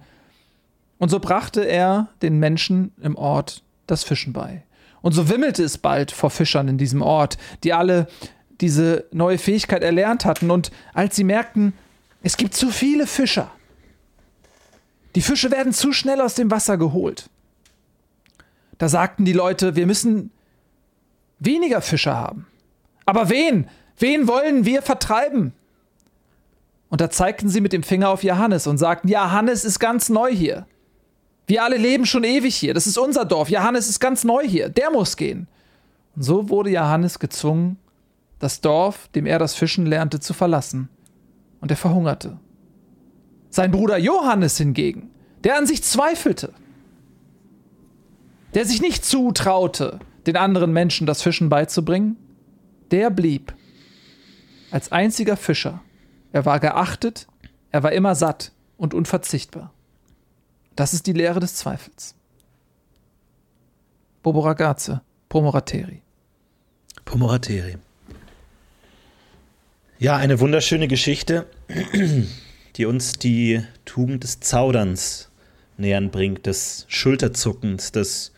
Und 0.97 1.10
so 1.10 1.19
brachte 1.19 1.62
er 1.62 2.10
den 2.21 2.39
Menschen 2.39 2.93
im 3.01 3.15
Ort 3.15 3.63
das 3.88 4.03
Fischen 4.03 4.34
bei. 4.34 4.63
Und 5.04 5.12
so 5.12 5.30
wimmelte 5.30 5.63
es 5.63 5.78
bald 5.78 6.12
vor 6.12 6.30
Fischern 6.30 6.70
in 6.70 6.78
diesem 6.78 7.02
Ort, 7.02 7.38
die 7.63 7.74
alle 7.74 8.08
diese 8.62 9.06
neue 9.12 9.38
Fähigkeit 9.38 9.84
erlernt 9.84 10.24
hatten. 10.24 10.50
Und 10.50 10.72
als 10.94 11.18
sie 11.18 11.26
merkten, 11.26 11.74
es 12.24 12.38
gibt 12.38 12.56
zu 12.56 12.72
viele 12.72 13.06
Fischer, 13.06 13.52
die 15.16 15.22
Fische 15.22 15.52
werden 15.52 15.74
zu 15.74 15.92
schnell 15.92 16.22
aus 16.22 16.36
dem 16.36 16.50
Wasser 16.50 16.78
geholt, 16.78 17.30
da 18.78 18.88
sagten 18.88 19.26
die 19.26 19.34
Leute, 19.34 19.76
wir 19.76 19.86
müssen 19.86 20.32
weniger 21.38 21.82
Fischer 21.82 22.16
haben. 22.16 22.48
Aber 23.06 23.30
wen? 23.30 23.70
Wen 23.98 24.28
wollen 24.30 24.63
wir 24.63 24.82
vertreiben? 24.82 25.52
Und 26.88 27.02
da 27.02 27.10
zeigten 27.10 27.50
sie 27.50 27.60
mit 27.60 27.74
dem 27.74 27.84
Finger 27.84 28.10
auf 28.10 28.24
Johannes 28.24 28.68
und 28.68 28.78
sagten, 28.78 29.10
Johannes 29.10 29.66
ist 29.66 29.80
ganz 29.80 30.08
neu 30.08 30.32
hier. 30.32 30.66
Wir 31.54 31.63
alle 31.63 31.78
leben 31.78 32.08
schon 32.08 32.24
ewig 32.24 32.56
hier. 32.56 32.74
Das 32.74 32.88
ist 32.88 32.98
unser 32.98 33.26
Dorf. 33.26 33.48
Johannes 33.48 33.88
ist 33.88 34.00
ganz 34.00 34.24
neu 34.24 34.44
hier. 34.44 34.70
Der 34.70 34.89
muss 34.89 35.18
gehen. 35.18 35.48
Und 36.16 36.24
so 36.24 36.50
wurde 36.50 36.72
Johannes 36.72 37.20
gezwungen, 37.20 37.78
das 38.39 38.60
Dorf, 38.60 39.08
dem 39.10 39.28
er 39.28 39.38
das 39.38 39.54
Fischen 39.54 39.86
lernte, 39.86 40.20
zu 40.20 40.34
verlassen. 40.34 40.89
Und 41.62 41.70
er 41.70 41.78
verhungerte. 41.78 42.39
Sein 43.52 43.70
Bruder 43.70 44.00
Johannes 44.00 44.58
hingegen, 44.58 45.12
der 45.44 45.56
an 45.56 45.68
sich 45.68 45.84
zweifelte, 45.84 46.54
der 48.56 48.66
sich 48.66 48.82
nicht 48.82 49.06
zutraute, 49.06 50.00
den 50.26 50.38
anderen 50.38 50.74
Menschen 50.74 51.06
das 51.06 51.22
Fischen 51.22 51.50
beizubringen, 51.50 52.18
der 52.89 53.12
blieb 53.12 53.54
als 54.72 54.92
einziger 54.92 55.38
Fischer. 55.38 55.82
Er 56.32 56.46
war 56.46 56.60
geachtet, 56.60 57.28
er 57.70 57.84
war 57.84 57.92
immer 57.92 58.16
satt 58.16 58.54
und 58.76 58.96
unverzichtbar. 58.96 59.72
Das 60.76 60.94
ist 60.94 61.06
die 61.08 61.14
Lehre 61.14 61.40
des 61.40 61.56
Zweifels. 61.56 62.16
Bobo 64.24 64.40
Ragazze, 64.40 65.02
Pomorateri. 65.30 66.02
Pomorateri. 67.06 67.78
Ja, 70.00 70.18
eine 70.18 70.40
wunderschöne 70.40 70.88
Geschichte, 70.88 71.46
die 72.76 72.86
uns 72.86 73.14
die 73.14 73.64
Tugend 73.86 74.24
des 74.24 74.40
Zauderns 74.40 75.30
nähern 75.78 76.10
bringt, 76.10 76.46
des 76.46 76.86
Schulterzuckens, 76.88 77.92
des 77.92 78.32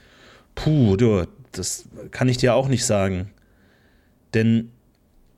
Puh, 0.55 0.95
du, 0.95 1.27
das 1.51 1.87
kann 2.11 2.29
ich 2.29 2.37
dir 2.37 2.55
auch 2.55 2.67
nicht 2.67 2.85
sagen. 2.85 3.31
Denn 4.33 4.71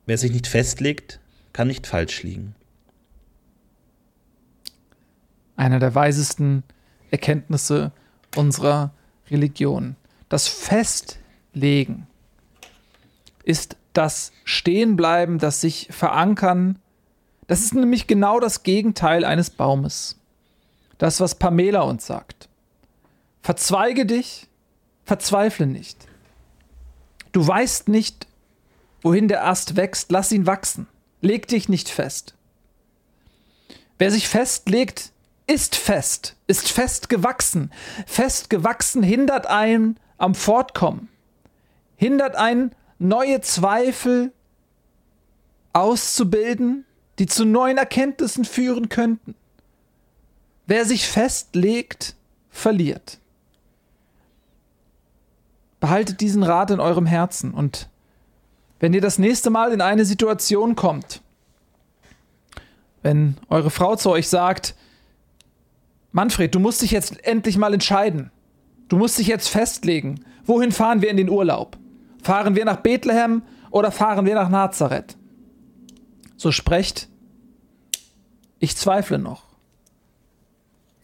wer 0.06 0.16
sich 0.16 0.32
nicht 0.32 0.46
festlegt, 0.46 1.20
kann 1.52 1.68
nicht 1.68 1.86
falsch 1.86 2.22
liegen. 2.22 2.54
Einer 5.56 5.80
der 5.80 5.94
weisesten 5.94 6.62
Erkenntnisse 7.10 7.92
unserer 8.36 8.92
Religion. 9.30 9.96
Das 10.28 10.48
Festlegen 10.48 12.06
ist 13.44 13.76
das 13.92 14.32
Stehenbleiben, 14.44 15.38
das 15.38 15.60
sich 15.60 15.88
verankern. 15.90 16.78
Das 17.46 17.60
ist 17.60 17.74
nämlich 17.74 18.06
genau 18.06 18.40
das 18.40 18.62
Gegenteil 18.62 19.24
eines 19.24 19.50
Baumes. 19.50 20.16
Das, 20.98 21.20
was 21.20 21.36
Pamela 21.36 21.82
uns 21.82 22.06
sagt. 22.06 22.48
Verzweige 23.42 24.04
dich, 24.04 24.48
verzweifle 25.04 25.66
nicht. 25.66 26.06
Du 27.32 27.46
weißt 27.46 27.88
nicht, 27.88 28.26
wohin 29.00 29.28
der 29.28 29.46
Ast 29.46 29.76
wächst, 29.76 30.10
lass 30.10 30.32
ihn 30.32 30.46
wachsen. 30.46 30.86
Leg 31.20 31.48
dich 31.48 31.68
nicht 31.68 31.88
fest. 31.88 32.34
Wer 33.98 34.10
sich 34.10 34.28
festlegt, 34.28 35.12
ist 35.48 35.74
fest, 35.74 36.36
ist 36.46 36.68
fest 36.68 37.08
gewachsen. 37.08 37.72
Fest 38.06 38.50
gewachsen 38.50 39.02
hindert 39.02 39.46
einen 39.46 39.98
am 40.18 40.34
Fortkommen, 40.34 41.08
hindert 41.96 42.36
einen, 42.36 42.74
neue 43.00 43.40
Zweifel 43.40 44.32
auszubilden, 45.72 46.84
die 47.18 47.26
zu 47.26 47.44
neuen 47.44 47.78
Erkenntnissen 47.78 48.44
führen 48.44 48.88
könnten. 48.88 49.34
Wer 50.66 50.84
sich 50.84 51.06
festlegt, 51.06 52.14
verliert. 52.50 53.18
Behaltet 55.80 56.20
diesen 56.20 56.42
Rat 56.42 56.72
in 56.72 56.80
eurem 56.80 57.06
Herzen 57.06 57.54
und 57.54 57.88
wenn 58.80 58.92
ihr 58.92 59.00
das 59.00 59.18
nächste 59.18 59.50
Mal 59.50 59.72
in 59.72 59.80
eine 59.80 60.04
Situation 60.04 60.76
kommt, 60.76 61.22
wenn 63.02 63.36
eure 63.48 63.70
Frau 63.70 63.96
zu 63.96 64.10
euch 64.10 64.28
sagt, 64.28 64.74
Manfred, 66.18 66.52
du 66.52 66.58
musst 66.58 66.82
dich 66.82 66.90
jetzt 66.90 67.24
endlich 67.24 67.58
mal 67.58 67.72
entscheiden. 67.72 68.32
Du 68.88 68.96
musst 68.96 69.20
dich 69.20 69.28
jetzt 69.28 69.46
festlegen. 69.46 70.24
Wohin 70.44 70.72
fahren 70.72 71.00
wir 71.00 71.10
in 71.10 71.16
den 71.16 71.30
Urlaub? 71.30 71.78
Fahren 72.24 72.56
wir 72.56 72.64
nach 72.64 72.78
Bethlehem 72.78 73.42
oder 73.70 73.92
fahren 73.92 74.26
wir 74.26 74.34
nach 74.34 74.48
Nazareth? 74.48 75.16
So 76.36 76.50
sprecht, 76.50 77.08
ich 78.58 78.76
zweifle 78.76 79.20
noch. 79.20 79.44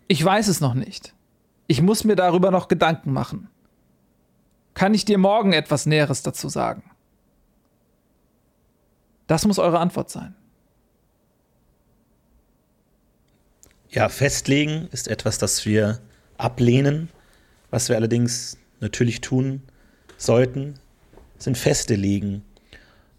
Ich 0.09 0.25
weiß 0.25 0.49
es 0.49 0.61
noch 0.61 0.75
nicht. 0.75 1.15
Ich 1.69 1.81
muss 1.81 2.03
mir 2.03 2.17
darüber 2.17 2.51
noch 2.51 2.67
Gedanken 2.67 3.13
machen. 3.13 3.47
Kann 4.75 4.95
ich 4.95 5.05
dir 5.05 5.19
morgen 5.19 5.53
etwas 5.53 5.87
Näheres 5.87 6.25
dazu 6.25 6.49
sagen? 6.49 6.91
Das 9.29 9.47
muss 9.47 9.61
eure 9.61 9.79
Antwort 9.79 10.11
sein. 10.11 10.35
Ja, 13.95 14.09
festlegen 14.09 14.89
ist 14.91 15.07
etwas, 15.07 15.39
das 15.39 15.67
wir 15.67 16.01
ablehnen. 16.37 17.11
Was 17.71 17.89
wir 17.89 17.95
allerdings 17.95 18.59
natürlich 18.81 19.21
tun 19.21 19.63
sollten, 20.17 20.75
sind 21.39 21.57
Feste 21.57 21.95
legen. 21.95 22.43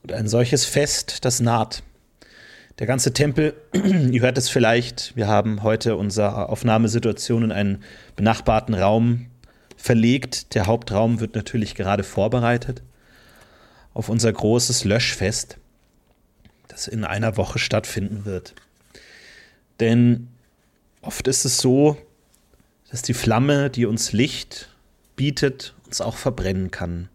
Und 0.03 0.11
ein 0.11 0.27
solches 0.27 0.65
Fest, 0.65 1.23
das 1.23 1.39
naht. 1.39 1.81
Der 2.79 2.87
ganze 2.87 3.13
Tempel, 3.13 3.53
ihr 3.73 4.21
hört 4.21 4.37
es 4.37 4.49
vielleicht, 4.49 5.15
wir 5.15 5.29
haben 5.29 5.63
heute 5.63 5.95
unsere 5.95 6.49
Aufnahmesituation 6.49 7.43
in 7.43 7.51
einen 7.53 7.81
benachbarten 8.17 8.75
Raum 8.75 9.27
verlegt. 9.77 10.55
Der 10.55 10.65
Hauptraum 10.65 11.21
wird 11.21 11.35
natürlich 11.35 11.75
gerade 11.75 12.03
vorbereitet 12.03 12.83
auf 13.93 14.09
unser 14.09 14.33
großes 14.33 14.83
Löschfest, 14.83 15.57
das 16.67 16.89
in 16.89 17.05
einer 17.05 17.37
Woche 17.37 17.59
stattfinden 17.59 18.25
wird. 18.25 18.55
Denn 19.79 20.27
oft 21.05 21.27
ist 21.27 21.45
es 21.45 21.57
so, 21.57 21.97
dass 22.89 23.01
die 23.01 23.13
Flamme, 23.13 23.69
die 23.69 23.85
uns 23.85 24.11
Licht 24.11 24.69
bietet, 25.15 25.73
uns 25.85 26.01
auch 26.01 26.17
verbrennen 26.17 26.71
kann. 26.71 27.09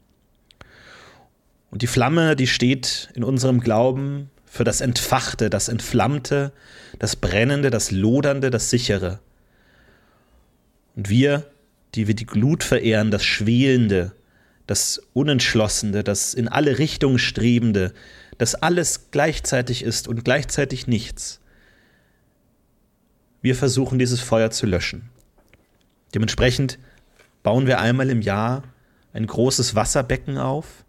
Und 1.70 1.82
die 1.82 1.86
Flamme, 1.86 2.36
die 2.36 2.46
steht 2.46 3.10
in 3.14 3.22
unserem 3.22 3.60
Glauben 3.60 4.30
für 4.44 4.64
das 4.64 4.80
Entfachte, 4.80 5.50
das 5.50 5.68
Entflammte, 5.68 6.52
das 6.98 7.16
Brennende, 7.16 7.70
das 7.70 7.90
Lodernde, 7.90 8.50
das 8.50 8.70
Sichere. 8.70 9.20
Und 10.96 11.08
wir, 11.08 11.46
die 11.94 12.08
wir 12.08 12.14
die 12.14 12.26
Glut 12.26 12.64
verehren, 12.64 13.10
das 13.10 13.24
Schwelende, 13.24 14.12
das 14.66 15.00
Unentschlossene, 15.12 16.02
das 16.02 16.34
in 16.34 16.48
alle 16.48 16.78
Richtungen 16.78 17.18
Strebende, 17.18 17.92
das 18.38 18.56
alles 18.56 19.10
gleichzeitig 19.12 19.82
ist 19.82 20.08
und 20.08 20.24
gleichzeitig 20.24 20.86
nichts. 20.86 21.40
Wir 23.42 23.54
versuchen 23.54 23.98
dieses 23.98 24.20
Feuer 24.20 24.50
zu 24.50 24.66
löschen. 24.66 25.10
Dementsprechend 26.14 26.78
bauen 27.42 27.66
wir 27.66 27.80
einmal 27.80 28.10
im 28.10 28.20
Jahr 28.20 28.62
ein 29.12 29.26
großes 29.26 29.74
Wasserbecken 29.74 30.38
auf, 30.38 30.84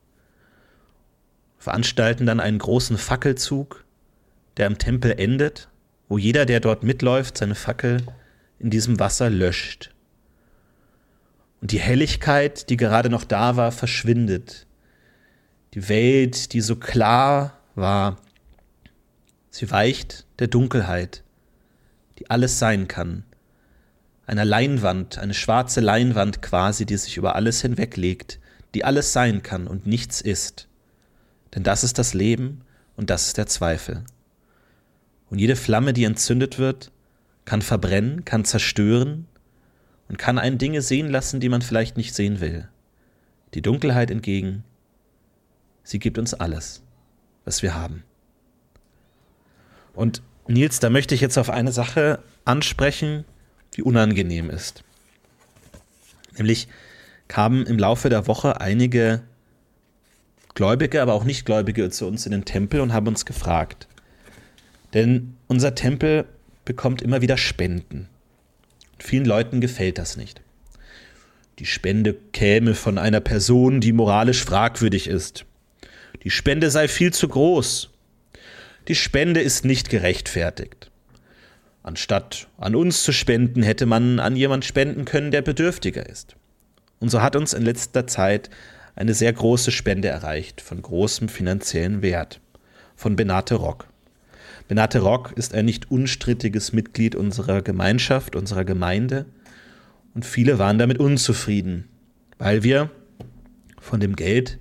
veranstalten 1.58 2.26
dann 2.26 2.40
einen 2.40 2.60
großen 2.60 2.98
Fackelzug, 2.98 3.86
der 4.58 4.68
im 4.68 4.78
Tempel 4.78 5.12
endet, 5.18 5.70
wo 6.10 6.18
jeder, 6.18 6.46
der 6.46 6.60
dort 6.60 6.84
mitläuft, 6.84 7.38
seine 7.38 7.56
Fackel 7.56 8.04
in 8.60 8.70
diesem 8.70 9.00
Wasser 9.00 9.30
löscht. 9.30 9.92
Und 11.62 11.72
die 11.72 11.80
Helligkeit, 11.80 12.70
die 12.70 12.78
gerade 12.78 13.10
noch 13.10 13.24
da 13.24 13.56
war, 13.56 13.72
verschwindet. 13.72 14.66
Die 15.74 15.88
Welt, 15.88 16.54
die 16.54 16.62
so 16.62 16.76
klar 16.76 17.58
war, 17.76 18.18
sie 19.52 19.70
weicht 19.72 20.26
der 20.40 20.48
Dunkelheit, 20.48 21.24
die 22.22 22.30
alles 22.30 22.60
sein 22.60 22.88
kann 22.88 23.24
einer 24.32 24.46
Leinwand, 24.46 25.18
eine 25.18 25.34
schwarze 25.34 25.82
Leinwand 25.82 26.42
quasi, 26.42 26.86
die 26.86 26.96
sich 26.96 27.18
über 27.18 27.36
alles 27.36 27.62
hinweglegt, 27.62 28.40
die 28.74 28.86
alles 28.86 29.12
sein 29.12 29.44
kann 29.44 29.68
und 29.68 29.86
nichts 29.86 30.22
ist. 30.22 30.70
Denn 31.54 31.64
das 31.64 31.84
ist 31.84 32.00
das 32.00 32.14
Leben 32.14 32.62
und 32.96 33.10
das 33.10 33.28
ist 33.28 33.38
der 33.38 33.48
Zweifel. 33.48 34.06
Und 35.30 35.40
jede 35.40 35.58
Flamme, 35.58 35.92
die 35.92 36.06
entzündet 36.06 36.60
wird, 36.60 36.94
kann 37.44 37.62
verbrennen, 37.62 38.24
kann 38.24 38.46
zerstören 38.46 39.28
und 40.08 40.18
kann 40.18 40.40
einen 40.40 40.58
Dinge 40.58 40.82
sehen 40.82 41.10
lassen, 41.10 41.42
die 41.42 41.50
man 41.50 41.62
vielleicht 41.62 41.98
nicht 41.98 42.16
sehen 42.16 42.40
will. 42.40 42.70
Die 43.54 43.62
Dunkelheit 43.62 44.12
entgegen, 44.12 44.64
sie 45.84 46.00
gibt 46.00 46.18
uns 46.18 46.34
alles, 46.34 46.84
was 47.44 47.64
wir 47.64 47.76
haben. 47.76 48.04
Und 49.94 50.22
Nils, 50.48 50.80
da 50.80 50.90
möchte 50.90 51.16
ich 51.16 51.22
jetzt 51.22 51.38
auf 51.38 51.50
eine 51.50 51.72
Sache 51.72 52.20
ansprechen, 52.46 53.26
die 53.76 53.84
unangenehm 53.84 54.50
ist. 54.50 54.84
Nämlich 56.38 56.68
kamen 57.28 57.66
im 57.66 57.78
Laufe 57.78 58.10
der 58.10 58.28
Woche 58.28 58.60
einige 58.60 59.22
Gläubige, 60.54 61.02
aber 61.02 61.14
auch 61.14 61.24
Nichtgläubige 61.24 61.90
zu 61.90 62.08
uns 62.08 62.26
in 62.26 62.32
den 62.34 62.46
Tempel 62.46 62.82
und 62.82 62.94
haben 62.94 63.08
uns 63.08 63.26
gefragt. 63.26 63.88
Denn 64.94 65.38
unser 65.48 65.76
Tempel 65.76 66.26
bekommt 66.66 67.02
immer 67.02 67.22
wieder 67.22 67.38
Spenden. 67.38 68.10
Und 68.94 69.04
vielen 69.04 69.26
Leuten 69.26 69.62
gefällt 69.62 69.98
das 69.98 70.18
nicht. 70.18 70.42
Die 71.60 71.66
Spende 71.66 72.16
käme 72.34 72.76
von 72.76 72.98
einer 72.98 73.22
Person, 73.22 73.82
die 73.82 73.94
moralisch 73.94 74.44
fragwürdig 74.44 75.08
ist. 75.08 75.46
Die 76.24 76.32
Spende 76.32 76.70
sei 76.70 76.88
viel 76.88 77.14
zu 77.14 77.28
groß. 77.28 77.91
Die 78.92 78.96
Spende 78.96 79.40
ist 79.40 79.64
nicht 79.64 79.90
gerechtfertigt. 79.90 80.92
Anstatt 81.82 82.50
an 82.58 82.76
uns 82.76 83.04
zu 83.04 83.14
spenden, 83.14 83.64
hätte 83.64 83.86
man 83.86 84.20
an 84.20 84.36
jemand 84.36 84.66
spenden 84.66 85.06
können, 85.06 85.32
der 85.32 85.42
bedürftiger 85.42 86.10
ist. 86.10 86.36
Und 87.00 87.08
so 87.08 87.22
hat 87.22 87.38
uns 87.38 87.54
in 87.54 87.64
letzter 87.64 88.06
Zeit 88.06 88.50
eine 88.94 89.14
sehr 89.14 89.32
große 89.32 89.72
Spende 89.72 90.10
erreicht, 90.10 90.60
von 90.60 90.82
großem 90.82 91.30
finanziellen 91.30 92.02
Wert, 92.02 92.42
von 92.98 93.16
Benate 93.16 93.56
Rock. 93.56 93.88
Benate 94.68 95.00
Rock 95.00 95.32
ist 95.38 95.54
ein 95.56 95.64
nicht 95.64 95.90
unstrittiges 95.90 96.74
Mitglied 96.74 97.16
unserer 97.16 97.62
Gemeinschaft, 97.62 98.36
unserer 98.36 98.66
Gemeinde, 98.66 99.26
und 100.14 100.26
viele 100.26 100.60
waren 100.60 100.78
damit 100.78 101.00
unzufrieden, 101.00 101.88
weil 102.40 102.64
wir 102.64 102.90
von 103.80 104.02
dem 104.02 104.18
Geld 104.18 104.60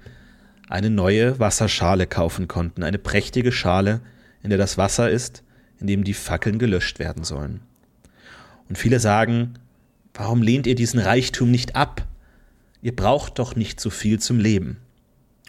eine 0.68 0.88
neue 0.88 1.40
Wasserschale 1.40 2.06
kaufen 2.06 2.46
konnten, 2.46 2.84
eine 2.84 2.98
prächtige 2.98 3.50
Schale, 3.50 4.00
in 4.42 4.50
der 4.50 4.58
das 4.58 4.78
Wasser 4.78 5.10
ist, 5.10 5.42
in 5.78 5.86
dem 5.86 6.04
die 6.04 6.14
Fackeln 6.14 6.58
gelöscht 6.58 6.98
werden 6.98 7.24
sollen. 7.24 7.60
Und 8.68 8.76
viele 8.76 9.00
sagen, 9.00 9.58
warum 10.14 10.42
lehnt 10.42 10.66
ihr 10.66 10.74
diesen 10.74 11.00
Reichtum 11.00 11.50
nicht 11.50 11.76
ab? 11.76 12.06
Ihr 12.82 12.94
braucht 12.94 13.38
doch 13.38 13.56
nicht 13.56 13.80
so 13.80 13.90
viel 13.90 14.20
zum 14.20 14.38
Leben. 14.38 14.78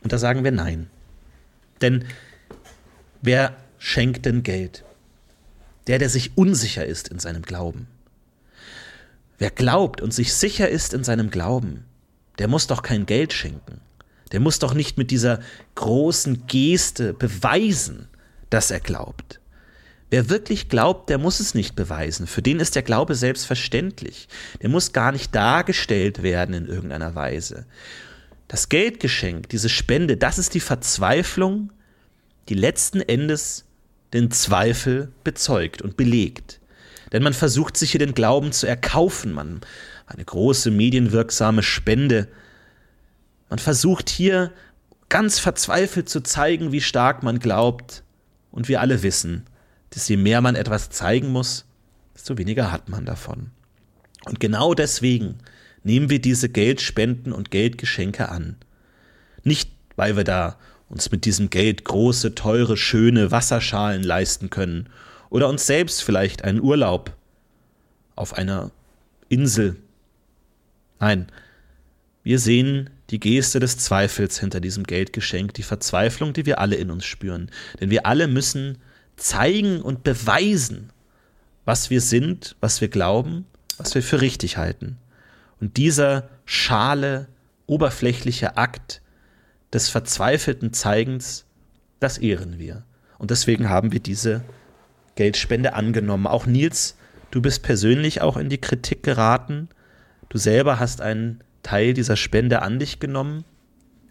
Und 0.03 0.11
da 0.11 0.17
sagen 0.17 0.43
wir 0.43 0.51
nein. 0.51 0.89
Denn 1.81 2.05
wer 3.21 3.55
schenkt 3.77 4.25
denn 4.25 4.43
Geld? 4.43 4.83
Der, 5.87 5.99
der 5.99 6.09
sich 6.09 6.37
unsicher 6.37 6.85
ist 6.85 7.07
in 7.07 7.19
seinem 7.19 7.41
Glauben. 7.41 7.87
Wer 9.37 9.49
glaubt 9.49 10.01
und 10.01 10.13
sich 10.13 10.33
sicher 10.33 10.69
ist 10.69 10.93
in 10.93 11.03
seinem 11.03 11.31
Glauben, 11.31 11.85
der 12.37 12.47
muss 12.47 12.67
doch 12.67 12.83
kein 12.83 13.05
Geld 13.05 13.33
schenken. 13.33 13.81
Der 14.31 14.39
muss 14.39 14.59
doch 14.59 14.73
nicht 14.73 14.97
mit 14.97 15.11
dieser 15.11 15.39
großen 15.75 16.45
Geste 16.47 17.13
beweisen, 17.13 18.07
dass 18.51 18.69
er 18.69 18.79
glaubt. 18.79 19.39
Wer 20.11 20.29
wirklich 20.29 20.67
glaubt, 20.67 21.09
der 21.09 21.17
muss 21.17 21.39
es 21.39 21.55
nicht 21.55 21.75
beweisen. 21.75 22.27
Für 22.27 22.41
den 22.41 22.59
ist 22.59 22.75
der 22.75 22.83
Glaube 22.83 23.15
selbstverständlich. 23.15 24.27
Der 24.61 24.69
muss 24.69 24.91
gar 24.91 25.13
nicht 25.13 25.33
dargestellt 25.33 26.21
werden 26.21 26.53
in 26.53 26.67
irgendeiner 26.67 27.15
Weise. 27.15 27.65
Das 28.49 28.67
Geldgeschenk, 28.67 29.47
diese 29.47 29.69
Spende, 29.69 30.17
das 30.17 30.37
ist 30.37 30.53
die 30.53 30.59
Verzweiflung, 30.59 31.71
die 32.49 32.55
letzten 32.55 32.99
Endes 32.99 33.63
den 34.13 34.29
Zweifel 34.31 35.13
bezeugt 35.23 35.81
und 35.81 35.95
belegt. 35.95 36.59
Denn 37.13 37.23
man 37.23 37.33
versucht 37.33 37.77
sich 37.77 37.91
hier 37.91 37.99
den 37.99 38.13
Glauben 38.13 38.51
zu 38.51 38.67
erkaufen, 38.67 39.31
man 39.31 39.61
eine 40.05 40.25
große 40.25 40.71
medienwirksame 40.71 41.63
Spende. 41.63 42.27
Man 43.49 43.59
versucht 43.59 44.09
hier 44.09 44.51
ganz 45.07 45.39
verzweifelt 45.39 46.09
zu 46.09 46.21
zeigen, 46.21 46.73
wie 46.73 46.81
stark 46.81 47.23
man 47.23 47.39
glaubt. 47.39 48.03
Und 48.51 48.67
wir 48.67 48.81
alle 48.81 49.03
wissen, 49.03 49.45
dass 49.91 50.07
je 50.07 50.17
mehr 50.17 50.41
man 50.41 50.55
etwas 50.55 50.89
zeigen 50.89 51.29
muss, 51.29 51.65
desto 52.13 52.37
weniger 52.37 52.71
hat 52.71 52.89
man 52.89 53.05
davon. 53.05 53.51
Und 54.25 54.39
genau 54.39 54.73
deswegen 54.73 55.39
nehmen 55.83 56.09
wir 56.09 56.21
diese 56.21 56.49
Geldspenden 56.49 57.33
und 57.33 57.51
Geldgeschenke 57.51 58.29
an. 58.29 58.57
Nicht, 59.43 59.71
weil 59.95 60.15
wir 60.15 60.23
da 60.23 60.57
uns 60.89 61.11
mit 61.11 61.25
diesem 61.25 61.49
Geld 61.49 61.85
große, 61.85 62.35
teure, 62.35 62.77
schöne 62.77 63.31
Wasserschalen 63.31 64.03
leisten 64.03 64.49
können 64.49 64.89
oder 65.29 65.47
uns 65.47 65.65
selbst 65.65 66.03
vielleicht 66.03 66.43
einen 66.43 66.61
Urlaub 66.61 67.15
auf 68.15 68.33
einer 68.33 68.71
Insel. 69.29 69.77
Nein, 70.99 71.27
wir 72.23 72.37
sehen 72.37 72.89
die 73.11 73.19
Geste 73.19 73.59
des 73.59 73.77
Zweifels 73.77 74.39
hinter 74.39 74.59
diesem 74.61 74.85
Geldgeschenk, 74.85 75.53
die 75.53 75.63
Verzweiflung, 75.63 76.33
die 76.33 76.45
wir 76.45 76.59
alle 76.59 76.77
in 76.77 76.89
uns 76.89 77.05
spüren. 77.05 77.51
Denn 77.79 77.89
wir 77.89 78.05
alle 78.05 78.27
müssen 78.27 78.77
zeigen 79.17 79.81
und 79.81 80.03
beweisen, 80.03 80.91
was 81.65 81.89
wir 81.89 82.01
sind, 82.01 82.55
was 82.61 82.81
wir 82.81 82.87
glauben, 82.87 83.45
was 83.77 83.93
wir 83.93 84.01
für 84.01 84.21
richtig 84.21 84.57
halten. 84.57 84.97
Und 85.59 85.77
dieser 85.77 86.29
schale, 86.45 87.27
oberflächliche 87.67 88.57
Akt 88.57 89.01
des 89.73 89.89
verzweifelten 89.89 90.73
Zeigens, 90.73 91.45
das 91.99 92.17
ehren 92.17 92.59
wir. 92.59 92.83
Und 93.17 93.29
deswegen 93.29 93.69
haben 93.69 93.91
wir 93.91 93.99
diese 93.99 94.41
Geldspende 95.15 95.73
angenommen. 95.73 96.27
Auch 96.27 96.45
Nils, 96.45 96.95
du 97.29 97.41
bist 97.41 97.61
persönlich 97.61 98.21
auch 98.21 98.37
in 98.37 98.49
die 98.49 98.59
Kritik 98.59 99.03
geraten. 99.03 99.69
Du 100.29 100.37
selber 100.37 100.79
hast 100.79 101.01
einen 101.01 101.43
Teil 101.63 101.93
dieser 101.93 102.15
Spende 102.15 102.61
an 102.61 102.79
dich 102.79 102.99
genommen. 102.99 103.43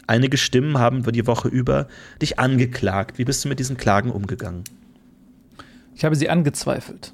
Einige 0.07 0.37
Stimmen 0.37 0.79
haben 0.79 1.05
die 1.13 1.27
Woche 1.27 1.49
über 1.49 1.89
dich 2.21 2.39
angeklagt. 2.39 3.19
Wie 3.19 3.25
bist 3.25 3.45
du 3.45 3.49
mit 3.49 3.59
diesen 3.59 3.77
Klagen 3.77 4.11
umgegangen? 4.11 4.65
Ich 5.95 6.05
habe 6.05 6.17
sie 6.17 6.31
angezweifelt. 6.31 7.13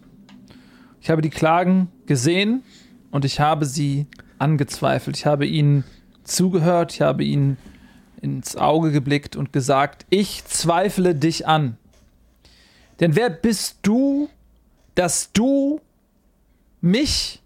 Ich 1.01 1.11
habe 1.11 1.23
die 1.23 1.31
Klagen 1.31 1.89
gesehen 2.07 2.63
und 3.11 3.25
ich 3.25 3.41
habe 3.41 3.67
sie 3.67 4.07
angezweifelt. 4.39 5.17
Ich 5.17 5.27
habe 5.27 5.47
ihnen 5.47 5.85
zugehört, 6.25 6.93
ich 6.93 7.01
habe 7.01 7.25
ihnen 7.25 7.59
ins 8.21 8.57
Auge 8.57 8.93
geblickt 8.93 9.37
und 9.37 9.53
gesagt, 9.53 10.07
ich 10.11 10.45
zweifle 10.47 11.15
dich 11.15 11.47
an. 11.47 11.77
Denn 13.01 13.15
wer 13.15 13.31
bist 13.31 13.79
du, 13.83 14.29
dass 14.95 15.33
du 15.33 15.81
mich 16.81 17.43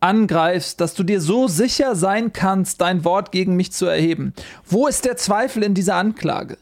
angreifst, 0.00 0.80
dass 0.80 0.94
du 0.94 1.02
dir 1.02 1.20
so 1.20 1.46
sicher 1.46 1.94
sein 1.94 2.32
kannst, 2.32 2.80
dein 2.80 3.04
Wort 3.04 3.32
gegen 3.32 3.54
mich 3.56 3.72
zu 3.72 3.86
erheben? 3.86 4.34
Wo 4.64 4.86
ist 4.86 5.04
der 5.04 5.16
Zweifel 5.16 5.62
in 5.62 5.74
dieser 5.74 5.96
Anklage? 5.96 6.58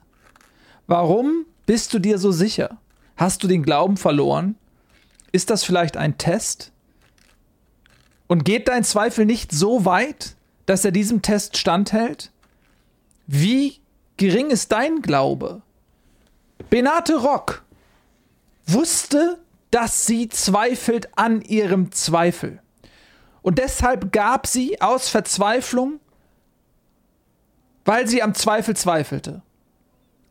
Warum 0.86 1.46
bist 1.66 1.94
du 1.94 1.98
dir 1.98 2.18
so 2.18 2.32
sicher? 2.32 2.78
Hast 3.16 3.42
du 3.42 3.48
den 3.48 3.62
Glauben 3.62 3.96
verloren? 3.96 4.56
Ist 5.32 5.50
das 5.50 5.64
vielleicht 5.64 5.96
ein 5.96 6.18
Test? 6.18 6.72
Und 8.26 8.44
geht 8.44 8.68
dein 8.68 8.84
Zweifel 8.84 9.24
nicht 9.24 9.52
so 9.52 9.84
weit, 9.84 10.36
dass 10.66 10.84
er 10.84 10.90
diesem 10.90 11.22
Test 11.22 11.56
standhält? 11.56 12.30
Wie 13.26 13.80
gering 14.16 14.50
ist 14.50 14.72
dein 14.72 15.02
Glaube? 15.02 15.62
Benate 16.70 17.16
Rock 17.16 17.62
wusste, 18.66 19.38
dass 19.70 20.06
sie 20.06 20.28
zweifelt 20.28 21.08
an 21.16 21.42
ihrem 21.42 21.92
Zweifel. 21.92 22.60
Und 23.48 23.56
deshalb 23.56 24.12
gab 24.12 24.46
sie 24.46 24.78
aus 24.82 25.08
Verzweiflung, 25.08 26.00
weil 27.86 28.06
sie 28.06 28.22
am 28.22 28.34
Zweifel 28.34 28.76
zweifelte. 28.76 29.40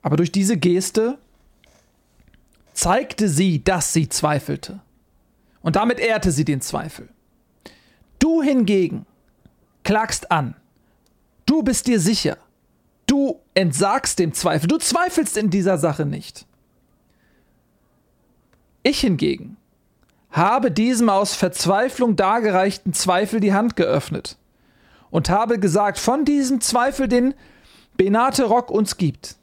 Aber 0.03 0.18
durch 0.18 0.32
diese 0.32 0.55
Geste 0.55 1.18
zeigte 2.74 3.28
sie, 3.28 3.63
dass 3.63 3.91
sie 3.91 4.07
zweifelte. 4.07 4.82
Und 5.63 5.78
damit 5.78 5.99
ehrte 5.99 6.32
sie 6.32 6.45
den 6.45 6.61
Zweifel. 6.61 7.09
Du 8.20 8.43
hingegen 8.43 9.07
klagst 9.84 10.30
an. 10.30 10.55
Du 11.47 11.63
bist 11.63 11.88
dir 11.88 11.99
sicher. 11.99 12.38
Du 13.07 13.41
entsagst 13.55 14.20
dem 14.20 14.36
Zweifel. 14.36 14.68
Du 14.68 14.78
zweifelst 14.78 15.38
in 15.38 15.49
dieser 15.49 15.80
Sache 15.80 16.05
nicht. 16.05 16.45
Ich 18.84 18.99
hingegen 18.99 19.57
habe 20.38 20.71
diesem 20.71 21.09
aus 21.09 21.35
Verzweiflung 21.35 22.15
dargereichten 22.15 22.93
Zweifel 22.93 23.39
die 23.39 23.53
Hand 23.53 23.75
geöffnet 23.75 24.38
und 25.09 25.29
habe 25.29 25.59
gesagt, 25.59 25.97
von 25.97 26.25
diesem 26.25 26.61
Zweifel, 26.61 27.07
den 27.07 27.33
Benate 27.97 28.45
Rock 28.45 28.71
uns 28.71 28.97
gibt, 28.97 29.35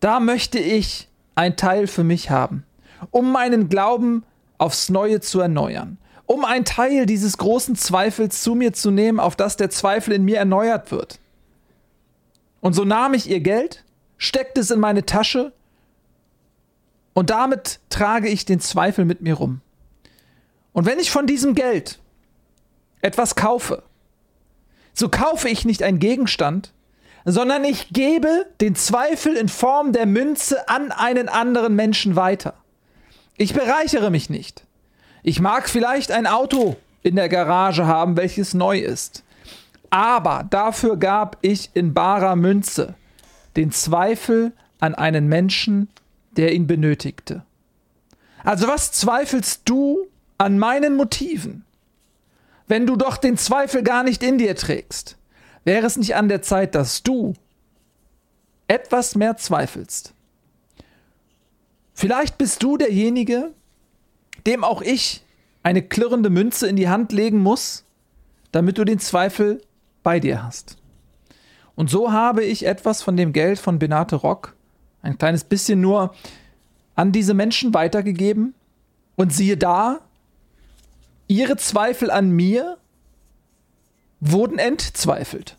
da 0.00 0.20
möchte 0.20 0.58
ich 0.58 1.08
ein 1.34 1.56
Teil 1.56 1.86
für 1.86 2.04
mich 2.04 2.30
haben, 2.30 2.64
um 3.10 3.32
meinen 3.32 3.68
Glauben 3.68 4.24
aufs 4.58 4.90
Neue 4.90 5.20
zu 5.20 5.40
erneuern, 5.40 5.98
um 6.26 6.44
ein 6.44 6.64
Teil 6.64 7.06
dieses 7.06 7.38
großen 7.38 7.74
Zweifels 7.76 8.42
zu 8.42 8.54
mir 8.54 8.72
zu 8.72 8.90
nehmen, 8.90 9.20
auf 9.20 9.36
das 9.36 9.56
der 9.56 9.70
Zweifel 9.70 10.12
in 10.12 10.24
mir 10.24 10.38
erneuert 10.38 10.90
wird. 10.90 11.18
Und 12.60 12.74
so 12.74 12.84
nahm 12.84 13.14
ich 13.14 13.28
ihr 13.28 13.40
Geld, 13.40 13.84
steckte 14.16 14.60
es 14.60 14.70
in 14.70 14.80
meine 14.80 15.04
Tasche 15.04 15.52
und 17.14 17.30
damit 17.30 17.80
trage 17.88 18.28
ich 18.28 18.44
den 18.44 18.60
Zweifel 18.60 19.04
mit 19.04 19.20
mir 19.20 19.34
rum. 19.34 19.60
Und 20.74 20.84
wenn 20.84 20.98
ich 20.98 21.10
von 21.10 21.26
diesem 21.26 21.54
Geld 21.54 21.98
etwas 23.00 23.36
kaufe, 23.36 23.84
so 24.92 25.08
kaufe 25.08 25.48
ich 25.48 25.64
nicht 25.64 25.82
einen 25.82 25.98
Gegenstand, 25.98 26.72
sondern 27.24 27.64
ich 27.64 27.88
gebe 27.90 28.46
den 28.60 28.74
Zweifel 28.74 29.36
in 29.36 29.48
Form 29.48 29.92
der 29.92 30.04
Münze 30.04 30.68
an 30.68 30.92
einen 30.92 31.30
anderen 31.30 31.74
Menschen 31.74 32.16
weiter. 32.16 32.54
Ich 33.36 33.54
bereichere 33.54 34.10
mich 34.10 34.28
nicht. 34.28 34.64
Ich 35.22 35.40
mag 35.40 35.68
vielleicht 35.68 36.10
ein 36.10 36.26
Auto 36.26 36.76
in 37.02 37.16
der 37.16 37.28
Garage 37.28 37.86
haben, 37.86 38.16
welches 38.16 38.52
neu 38.52 38.78
ist. 38.78 39.24
Aber 39.90 40.44
dafür 40.50 40.96
gab 40.96 41.38
ich 41.40 41.70
in 41.74 41.94
barer 41.94 42.36
Münze 42.36 42.94
den 43.56 43.70
Zweifel 43.70 44.52
an 44.80 44.94
einen 44.94 45.28
Menschen, 45.28 45.88
der 46.32 46.52
ihn 46.52 46.66
benötigte. 46.66 47.44
Also 48.42 48.66
was 48.66 48.92
zweifelst 48.92 49.62
du 49.64 50.06
an 50.38 50.58
meinen 50.58 50.96
Motiven, 50.96 51.64
wenn 52.66 52.86
du 52.86 52.96
doch 52.96 53.16
den 53.16 53.36
Zweifel 53.36 53.82
gar 53.82 54.02
nicht 54.02 54.22
in 54.22 54.38
dir 54.38 54.56
trägst? 54.56 55.16
Wäre 55.64 55.86
es 55.86 55.96
nicht 55.96 56.16
an 56.16 56.28
der 56.28 56.42
Zeit, 56.42 56.74
dass 56.74 57.02
du 57.02 57.34
etwas 58.68 59.14
mehr 59.14 59.36
zweifelst? 59.36 60.14
Vielleicht 61.94 62.38
bist 62.38 62.62
du 62.62 62.76
derjenige, 62.76 63.52
dem 64.46 64.64
auch 64.64 64.82
ich 64.82 65.24
eine 65.62 65.82
klirrende 65.82 66.30
Münze 66.30 66.66
in 66.66 66.76
die 66.76 66.88
Hand 66.88 67.12
legen 67.12 67.38
muss, 67.38 67.84
damit 68.52 68.78
du 68.78 68.84
den 68.84 68.98
Zweifel 68.98 69.62
bei 70.02 70.20
dir 70.20 70.42
hast. 70.42 70.76
Und 71.74 71.90
so 71.90 72.12
habe 72.12 72.44
ich 72.44 72.66
etwas 72.66 73.02
von 73.02 73.16
dem 73.16 73.32
Geld 73.32 73.58
von 73.58 73.78
Benate 73.78 74.16
Rock, 74.16 74.54
ein 75.02 75.18
kleines 75.18 75.44
bisschen 75.44 75.80
nur, 75.80 76.14
an 76.94 77.12
diese 77.12 77.34
Menschen 77.34 77.74
weitergegeben. 77.74 78.54
Und 79.16 79.32
siehe 79.32 79.56
da, 79.56 80.00
ihre 81.26 81.56
Zweifel 81.56 82.10
an 82.10 82.30
mir 82.30 82.78
wurden 84.20 84.58
entzweifelt. 84.58 85.56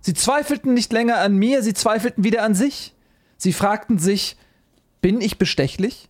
Sie 0.00 0.14
zweifelten 0.14 0.74
nicht 0.74 0.92
länger 0.92 1.18
an 1.18 1.36
mir, 1.36 1.62
sie 1.62 1.74
zweifelten 1.74 2.24
wieder 2.24 2.42
an 2.42 2.54
sich. 2.54 2.94
Sie 3.36 3.52
fragten 3.52 3.98
sich, 3.98 4.36
bin 5.00 5.20
ich 5.20 5.38
bestechlich? 5.38 6.08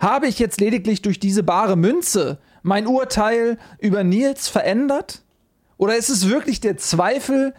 Habe 0.00 0.26
ich 0.26 0.38
jetzt 0.38 0.60
lediglich 0.60 1.02
durch 1.02 1.18
diese 1.18 1.42
bare 1.42 1.76
Münze 1.76 2.38
mein 2.62 2.86
Urteil 2.86 3.58
über 3.78 4.04
Nils 4.04 4.48
verändert? 4.48 5.22
Oder 5.76 5.96
ist 5.96 6.08
es 6.08 6.28
wirklich 6.28 6.60
der 6.60 6.76
Zweifel, 6.76 7.54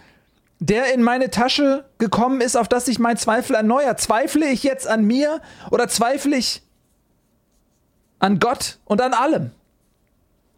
der 0.60 0.94
in 0.94 1.02
meine 1.02 1.30
Tasche 1.30 1.86
gekommen 1.98 2.42
ist, 2.42 2.58
auf 2.58 2.68
das 2.68 2.86
sich 2.86 3.00
mein 3.00 3.18
Zweifel 3.18 3.56
erneuert? 3.56 4.00
Zweifle 4.00 4.48
ich 4.48 4.64
jetzt 4.64 4.88
an 4.88 5.06
mir 5.06 5.42
oder 5.72 5.88
zweifle 5.88 6.36
ich 6.36 6.62
an 8.20 8.40
Gott 8.40 8.80
und 8.86 9.02
an 9.02 9.14
allem? 9.14 9.52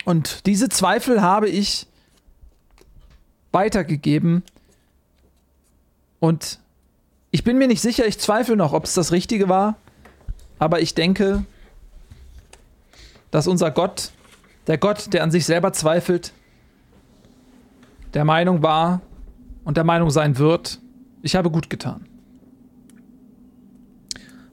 Und 0.05 0.45
diese 0.45 0.69
Zweifel 0.69 1.21
habe 1.21 1.49
ich 1.49 1.87
weitergegeben 3.51 4.43
und 6.19 6.59
ich 7.31 7.43
bin 7.43 7.57
mir 7.57 7.67
nicht 7.67 7.81
sicher, 7.81 8.05
ich 8.05 8.19
zweifle 8.19 8.55
noch, 8.55 8.73
ob 8.73 8.85
es 8.85 8.93
das 8.93 9.11
Richtige 9.11 9.49
war, 9.49 9.77
aber 10.59 10.81
ich 10.81 10.95
denke, 10.95 11.45
dass 13.31 13.47
unser 13.47 13.71
Gott, 13.71 14.11
der 14.67 14.77
Gott, 14.77 15.13
der 15.13 15.23
an 15.23 15.31
sich 15.31 15.45
selber 15.45 15.73
zweifelt, 15.73 16.33
der 18.13 18.25
Meinung 18.25 18.61
war 18.61 19.01
und 19.63 19.77
der 19.77 19.83
Meinung 19.83 20.09
sein 20.09 20.37
wird, 20.37 20.79
ich 21.21 21.35
habe 21.35 21.49
gut 21.49 21.69
getan. 21.69 22.05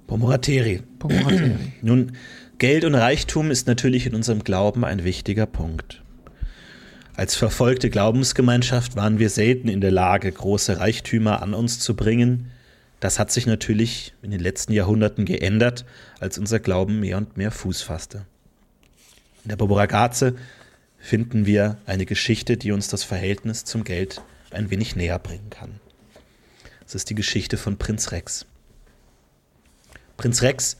Pomorateri. 0.06 0.82
Pomorateri. 0.98 1.72
Nun, 1.82 2.12
Geld 2.58 2.84
und 2.84 2.96
Reichtum 2.96 3.52
ist 3.52 3.68
natürlich 3.68 4.06
in 4.06 4.16
unserem 4.16 4.42
Glauben 4.42 4.84
ein 4.84 5.04
wichtiger 5.04 5.46
Punkt. 5.46 6.02
Als 7.14 7.36
verfolgte 7.36 7.88
Glaubensgemeinschaft 7.88 8.96
waren 8.96 9.20
wir 9.20 9.30
selten 9.30 9.68
in 9.68 9.80
der 9.80 9.92
Lage, 9.92 10.30
große 10.32 10.80
Reichtümer 10.80 11.40
an 11.40 11.54
uns 11.54 11.78
zu 11.78 11.94
bringen, 11.94 12.50
das 12.98 13.20
hat 13.20 13.30
sich 13.30 13.46
natürlich 13.46 14.12
in 14.22 14.32
den 14.32 14.40
letzten 14.40 14.72
Jahrhunderten 14.72 15.24
geändert, 15.24 15.84
als 16.18 16.36
unser 16.36 16.58
Glauben 16.58 16.98
mehr 16.98 17.18
und 17.18 17.36
mehr 17.36 17.52
Fuß 17.52 17.82
fasste. 17.82 18.26
In 19.44 19.50
der 19.50 19.56
Boboragaze 19.56 20.34
finden 20.98 21.46
wir 21.46 21.78
eine 21.86 22.06
Geschichte, 22.06 22.56
die 22.56 22.72
uns 22.72 22.88
das 22.88 23.04
Verhältnis 23.04 23.64
zum 23.66 23.84
Geld 23.84 24.20
ein 24.50 24.68
wenig 24.70 24.96
näher 24.96 25.20
bringen 25.20 25.50
kann. 25.50 25.78
Es 26.84 26.96
ist 26.96 27.08
die 27.08 27.14
Geschichte 27.14 27.56
von 27.56 27.76
Prinz 27.76 28.10
Rex. 28.10 28.46
Prinz 30.16 30.42
Rex 30.42 30.76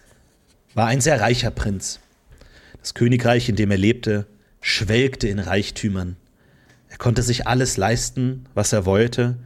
war 0.79 0.87
ein 0.87 1.01
sehr 1.01 1.21
reicher 1.21 1.51
Prinz. 1.51 1.99
Das 2.79 2.95
Königreich, 2.95 3.49
in 3.49 3.57
dem 3.57 3.73
er 3.73 3.77
lebte, 3.77 4.29
schwelgte 4.61 5.27
in 5.27 5.41
Reichtümern. 5.41 6.17
Er 6.89 6.99
konnte 6.99 7.23
sich 7.23 7.49
alles 7.49 7.77
leisten, 7.77 8.45
was 8.55 8.73
er 8.73 8.87
wollte, 8.87 9.39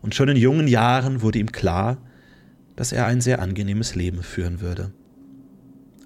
und 0.00 0.14
schon 0.14 0.30
in 0.30 0.38
jungen 0.38 0.66
Jahren 0.66 1.20
wurde 1.20 1.40
ihm 1.40 1.52
klar, 1.52 1.98
dass 2.74 2.92
er 2.92 3.04
ein 3.04 3.20
sehr 3.20 3.42
angenehmes 3.42 3.96
Leben 3.96 4.22
führen 4.22 4.62
würde. 4.62 4.90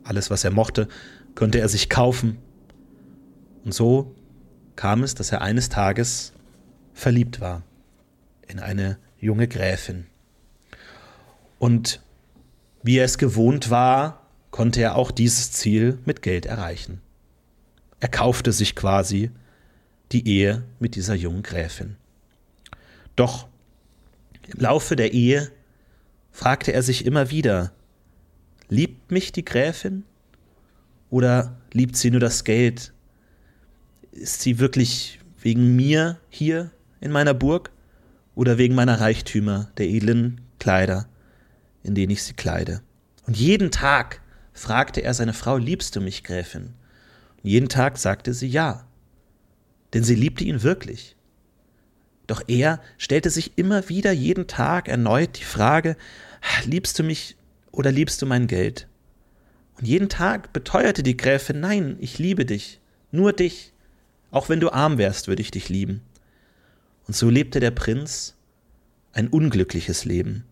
Alles, 0.02 0.30
was 0.30 0.42
er 0.42 0.50
mochte, 0.50 0.88
konnte 1.36 1.60
er 1.60 1.68
sich 1.68 1.88
kaufen. 1.88 2.38
Und 3.64 3.72
so 3.72 4.16
kam 4.74 5.04
es, 5.04 5.14
dass 5.14 5.30
er 5.30 5.42
eines 5.42 5.68
Tages 5.68 6.32
verliebt 6.92 7.40
war 7.40 7.62
in 8.48 8.58
eine 8.58 8.98
junge 9.20 9.46
Gräfin. 9.46 10.06
Und 11.60 12.02
wie 12.82 12.96
er 12.96 13.04
es 13.04 13.16
gewohnt 13.16 13.70
war, 13.70 14.21
konnte 14.52 14.82
er 14.82 14.94
auch 14.94 15.10
dieses 15.10 15.50
Ziel 15.50 15.98
mit 16.04 16.22
Geld 16.22 16.46
erreichen. 16.46 17.00
Er 17.98 18.08
kaufte 18.08 18.52
sich 18.52 18.76
quasi 18.76 19.30
die 20.12 20.28
Ehe 20.28 20.62
mit 20.78 20.94
dieser 20.94 21.14
jungen 21.14 21.42
Gräfin. 21.42 21.96
Doch 23.16 23.48
im 24.46 24.60
Laufe 24.60 24.94
der 24.94 25.12
Ehe 25.12 25.50
fragte 26.30 26.72
er 26.72 26.82
sich 26.82 27.06
immer 27.06 27.30
wieder, 27.30 27.72
liebt 28.68 29.10
mich 29.10 29.32
die 29.32 29.44
Gräfin 29.44 30.04
oder 31.10 31.56
liebt 31.72 31.96
sie 31.96 32.10
nur 32.10 32.20
das 32.20 32.44
Geld? 32.44 32.92
Ist 34.12 34.42
sie 34.42 34.58
wirklich 34.58 35.18
wegen 35.40 35.74
mir 35.74 36.18
hier 36.28 36.70
in 37.00 37.10
meiner 37.10 37.34
Burg 37.34 37.70
oder 38.34 38.58
wegen 38.58 38.74
meiner 38.74 39.00
Reichtümer, 39.00 39.70
der 39.78 39.88
edlen 39.88 40.40
Kleider, 40.58 41.08
in 41.82 41.94
denen 41.94 42.12
ich 42.12 42.22
sie 42.22 42.34
kleide? 42.34 42.82
Und 43.26 43.36
jeden 43.36 43.70
Tag 43.70 44.21
fragte 44.52 45.02
er 45.02 45.14
seine 45.14 45.32
Frau, 45.32 45.56
liebst 45.56 45.96
du 45.96 46.00
mich, 46.00 46.24
Gräfin? 46.24 46.74
Und 47.42 47.50
jeden 47.50 47.68
Tag 47.68 47.98
sagte 47.98 48.34
sie 48.34 48.48
ja, 48.48 48.86
denn 49.94 50.04
sie 50.04 50.14
liebte 50.14 50.44
ihn 50.44 50.62
wirklich. 50.62 51.16
Doch 52.26 52.42
er 52.46 52.80
stellte 52.98 53.30
sich 53.30 53.58
immer 53.58 53.88
wieder 53.88 54.12
jeden 54.12 54.46
Tag 54.46 54.88
erneut 54.88 55.38
die 55.38 55.44
Frage, 55.44 55.96
liebst 56.64 56.98
du 56.98 57.02
mich 57.02 57.36
oder 57.72 57.90
liebst 57.90 58.22
du 58.22 58.26
mein 58.26 58.46
Geld? 58.46 58.86
Und 59.78 59.86
jeden 59.86 60.08
Tag 60.08 60.52
beteuerte 60.52 61.02
die 61.02 61.16
Gräfin, 61.16 61.60
nein, 61.60 61.96
ich 62.00 62.18
liebe 62.18 62.44
dich, 62.44 62.80
nur 63.10 63.32
dich. 63.32 63.72
Auch 64.30 64.48
wenn 64.48 64.60
du 64.60 64.70
arm 64.70 64.98
wärst, 64.98 65.28
würde 65.28 65.42
ich 65.42 65.50
dich 65.50 65.68
lieben. 65.68 66.02
Und 67.06 67.16
so 67.16 67.28
lebte 67.28 67.60
der 67.60 67.70
Prinz 67.70 68.34
ein 69.12 69.28
unglückliches 69.28 70.04
Leben, 70.04 70.44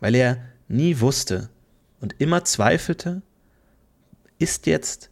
weil 0.00 0.14
er 0.14 0.38
nie 0.68 1.00
wusste 1.00 1.48
und 2.00 2.16
immer 2.18 2.44
zweifelte, 2.44 3.22
ist 4.38 4.66
jetzt 4.66 5.10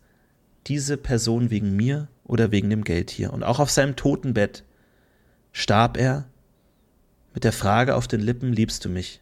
diese 0.66 0.96
Person 0.96 1.50
wegen 1.50 1.76
mir 1.76 2.08
oder 2.24 2.50
wegen 2.50 2.70
dem 2.70 2.84
Geld 2.84 3.10
hier? 3.10 3.32
Und 3.32 3.42
auch 3.42 3.58
auf 3.58 3.70
seinem 3.70 3.96
Totenbett 3.96 4.64
starb 5.52 5.96
er 5.96 6.28
mit 7.34 7.44
der 7.44 7.52
Frage 7.52 7.96
auf 7.96 8.06
den 8.06 8.20
Lippen, 8.20 8.52
liebst 8.52 8.84
du 8.84 8.88
mich? 8.88 9.20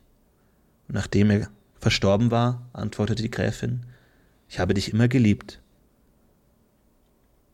Und 0.89 0.95
nachdem 0.95 1.31
er 1.31 1.49
verstorben 1.81 2.31
war, 2.31 2.69
antwortete 2.73 3.23
die 3.23 3.31
Gräfin, 3.31 3.87
ich 4.49 4.59
habe 4.59 4.75
dich 4.75 4.93
immer 4.93 5.09
geliebt. 5.09 5.61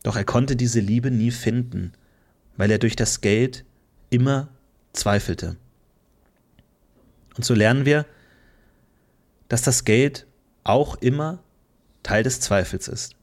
Doch 0.03 0.15
er 0.15 0.25
konnte 0.25 0.55
diese 0.55 0.79
Liebe 0.79 1.11
nie 1.11 1.31
finden, 1.31 1.93
weil 2.57 2.71
er 2.71 2.77
durch 2.77 2.95
das 2.95 3.21
Geld 3.21 3.65
immer 4.09 4.49
zweifelte. 4.93 5.55
Und 7.35 7.45
so 7.45 7.53
lernen 7.53 7.85
wir, 7.85 8.05
dass 9.47 9.61
das 9.61 9.85
Geld 9.85 10.27
auch 10.63 10.95
immer 10.97 11.41
Teil 12.03 12.23
des 12.23 12.39
Zweifels 12.39 12.87
ist. 12.87 13.15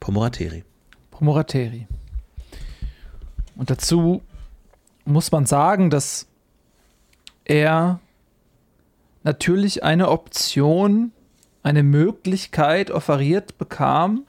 Pomorateri. 0.00 0.64
Pomorateri. 1.10 1.86
Und 3.56 3.70
dazu 3.70 4.22
muss 5.04 5.32
man 5.32 5.46
sagen, 5.46 5.90
dass 5.90 6.26
er 7.44 8.00
natürlich 9.22 9.82
eine 9.82 10.10
Option, 10.10 11.12
eine 11.62 11.82
Möglichkeit 11.82 12.90
offeriert 12.90 13.58
bekam, 13.58 14.24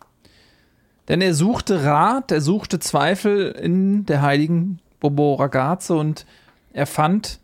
denn 1.08 1.22
er 1.22 1.34
suchte 1.34 1.84
Rat, 1.84 2.32
er 2.32 2.41
suchte 2.41 2.80
Zweifel 2.80 3.52
in 3.52 4.06
der 4.06 4.22
heiligen 4.22 4.80
Bobo 5.00 5.36
Ragazze 5.36 5.96
und 5.96 6.26
er 6.74 6.88
fand 6.88 7.39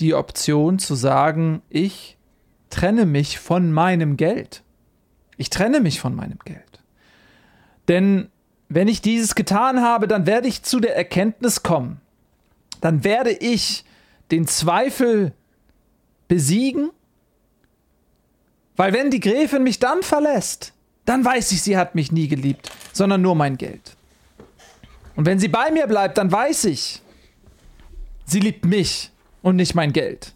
die 0.00 0.14
Option 0.14 0.78
zu 0.78 0.94
sagen, 0.94 1.62
ich 1.70 2.16
trenne 2.70 3.06
mich 3.06 3.38
von 3.38 3.72
meinem 3.72 4.16
Geld. 4.16 4.62
Ich 5.36 5.50
trenne 5.50 5.80
mich 5.80 6.00
von 6.00 6.14
meinem 6.14 6.38
Geld. 6.44 6.82
Denn 7.88 8.28
wenn 8.68 8.88
ich 8.88 9.02
dieses 9.02 9.34
getan 9.34 9.82
habe, 9.82 10.06
dann 10.06 10.26
werde 10.26 10.48
ich 10.48 10.62
zu 10.62 10.80
der 10.80 10.96
Erkenntnis 10.96 11.62
kommen. 11.62 12.00
Dann 12.80 13.04
werde 13.04 13.30
ich 13.32 13.84
den 14.30 14.46
Zweifel 14.46 15.32
besiegen. 16.28 16.90
Weil 18.76 18.92
wenn 18.92 19.10
die 19.10 19.20
Gräfin 19.20 19.64
mich 19.64 19.78
dann 19.80 20.02
verlässt, 20.02 20.72
dann 21.04 21.24
weiß 21.24 21.52
ich, 21.52 21.62
sie 21.62 21.76
hat 21.76 21.94
mich 21.94 22.12
nie 22.12 22.28
geliebt, 22.28 22.70
sondern 22.92 23.20
nur 23.20 23.34
mein 23.34 23.58
Geld. 23.58 23.96
Und 25.16 25.26
wenn 25.26 25.40
sie 25.40 25.48
bei 25.48 25.70
mir 25.70 25.86
bleibt, 25.86 26.16
dann 26.18 26.30
weiß 26.30 26.64
ich, 26.66 27.02
sie 28.24 28.40
liebt 28.40 28.64
mich 28.64 29.10
und 29.42 29.56
nicht 29.56 29.74
mein 29.74 29.92
Geld. 29.92 30.32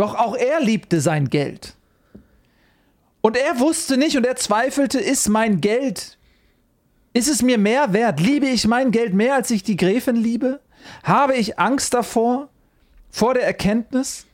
Doch 0.00 0.14
auch 0.14 0.34
er 0.34 0.60
liebte 0.60 1.00
sein 1.00 1.28
Geld. 1.28 1.74
Und 3.20 3.36
er 3.36 3.60
wusste 3.60 3.98
nicht 3.98 4.16
und 4.16 4.24
er 4.24 4.36
zweifelte, 4.36 4.98
ist 4.98 5.28
mein 5.28 5.60
Geld 5.60 6.16
ist 7.12 7.28
es 7.28 7.42
mir 7.42 7.58
mehr 7.58 7.92
wert? 7.92 8.20
Liebe 8.20 8.46
ich 8.46 8.66
mein 8.66 8.92
Geld 8.92 9.14
mehr, 9.14 9.34
als 9.34 9.50
ich 9.50 9.62
die 9.62 9.76
Gräfin 9.76 10.16
liebe? 10.16 10.60
Habe 11.02 11.34
ich 11.34 11.58
Angst 11.58 11.92
davor, 11.92 12.48
vor 13.10 13.34
der 13.34 13.44
Erkenntnis, 13.44 14.26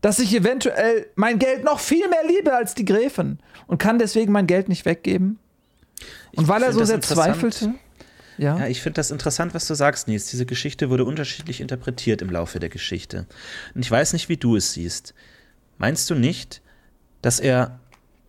dass 0.00 0.18
ich 0.18 0.34
eventuell 0.34 1.06
mein 1.14 1.38
Geld 1.38 1.62
noch 1.64 1.78
viel 1.78 2.08
mehr 2.08 2.24
liebe 2.26 2.54
als 2.54 2.74
die 2.74 2.84
Gräfin 2.84 3.38
und 3.66 3.78
kann 3.78 3.98
deswegen 3.98 4.32
mein 4.32 4.46
Geld 4.46 4.68
nicht 4.68 4.84
weggeben? 4.86 5.38
Und 6.34 6.44
Ich 6.44 6.48
weil 6.48 6.62
er 6.62 6.72
so 6.72 6.84
sehr 6.84 7.00
zweifelte? 7.00 7.74
Ja. 8.38 8.58
Ja, 8.58 8.66
ich 8.66 8.80
finde 8.80 8.96
das 8.96 9.10
interessant, 9.10 9.54
was 9.54 9.66
du 9.66 9.74
sagst, 9.74 10.08
Nils. 10.08 10.30
Diese 10.30 10.46
Geschichte 10.46 10.90
wurde 10.90 11.04
unterschiedlich 11.04 11.60
interpretiert 11.60 12.22
im 12.22 12.30
Laufe 12.30 12.60
der 12.60 12.68
Geschichte. 12.68 13.26
Und 13.74 13.84
ich 13.84 13.90
weiß 13.90 14.12
nicht, 14.12 14.28
wie 14.28 14.36
du 14.36 14.56
es 14.56 14.72
siehst. 14.72 15.14
Meinst 15.78 16.08
du 16.10 16.14
nicht, 16.14 16.62
dass 17.20 17.40
er, 17.40 17.80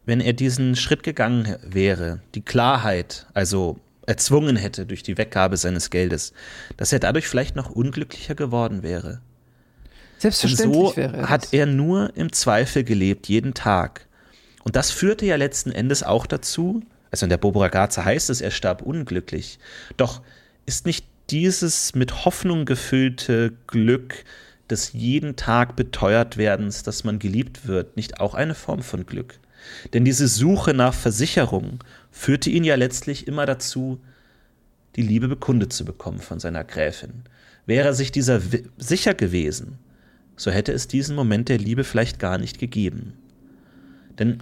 wenn 0.05 0.19
er 0.19 0.33
diesen 0.33 0.75
Schritt 0.75 1.03
gegangen 1.03 1.57
wäre, 1.63 2.21
die 2.35 2.41
Klarheit, 2.41 3.27
also 3.33 3.79
erzwungen 4.05 4.55
hätte 4.55 4.85
durch 4.85 5.03
die 5.03 5.17
Weggabe 5.17 5.57
seines 5.57 5.89
Geldes, 5.89 6.33
dass 6.77 6.91
er 6.91 6.99
dadurch 6.99 7.27
vielleicht 7.27 7.55
noch 7.55 7.69
unglücklicher 7.69 8.35
geworden 8.35 8.83
wäre? 8.83 9.21
Selbstverständlich 10.17 10.89
so 10.89 10.97
wäre 10.97 11.17
er. 11.17 11.29
hat 11.29 11.53
er 11.53 11.65
nur 11.65 12.15
im 12.15 12.31
Zweifel 12.31 12.83
gelebt, 12.83 13.27
jeden 13.27 13.53
Tag. 13.53 14.07
Und 14.63 14.75
das 14.75 14.91
führte 14.91 15.25
ja 15.25 15.35
letzten 15.35 15.71
Endes 15.71 16.03
auch 16.03 16.25
dazu, 16.25 16.81
also 17.13 17.27
in 17.27 17.29
der 17.29 17.37
Bobo 17.37 17.61
Ragazza 17.61 18.03
heißt 18.03 18.31
es, 18.31 18.41
er 18.41 18.49
starb 18.49 18.81
unglücklich. 18.81 19.59
Doch 19.97 20.23
ist 20.65 20.87
nicht 20.87 21.05
dieses 21.29 21.93
mit 21.93 22.25
Hoffnung 22.25 22.65
gefüllte 22.65 23.53
Glück 23.67 24.25
des 24.67 24.93
jeden 24.93 25.35
Tag 25.35 25.75
beteuert 25.75 26.37
werdens, 26.37 26.81
dass 26.81 27.03
man 27.03 27.19
geliebt 27.19 27.67
wird, 27.67 27.97
nicht 27.97 28.19
auch 28.19 28.33
eine 28.33 28.55
Form 28.55 28.81
von 28.81 29.05
Glück? 29.05 29.37
Denn 29.93 30.05
diese 30.05 30.27
Suche 30.27 30.73
nach 30.73 30.95
Versicherung 30.95 31.77
führte 32.09 32.49
ihn 32.49 32.63
ja 32.63 32.73
letztlich 32.73 33.27
immer 33.27 33.45
dazu, 33.45 34.01
die 34.95 35.03
Liebe 35.03 35.27
bekundet 35.27 35.71
zu 35.71 35.85
bekommen 35.85 36.19
von 36.19 36.39
seiner 36.39 36.63
Gräfin. 36.63 37.25
Wäre 37.67 37.89
er 37.89 37.93
sich 37.93 38.11
dieser 38.11 38.41
sicher 38.79 39.13
gewesen, 39.13 39.77
so 40.35 40.49
hätte 40.49 40.71
es 40.71 40.87
diesen 40.87 41.15
Moment 41.15 41.47
der 41.47 41.59
Liebe 41.59 41.83
vielleicht 41.83 42.17
gar 42.17 42.39
nicht 42.39 42.57
gegeben. 42.57 43.13
Denn 44.17 44.41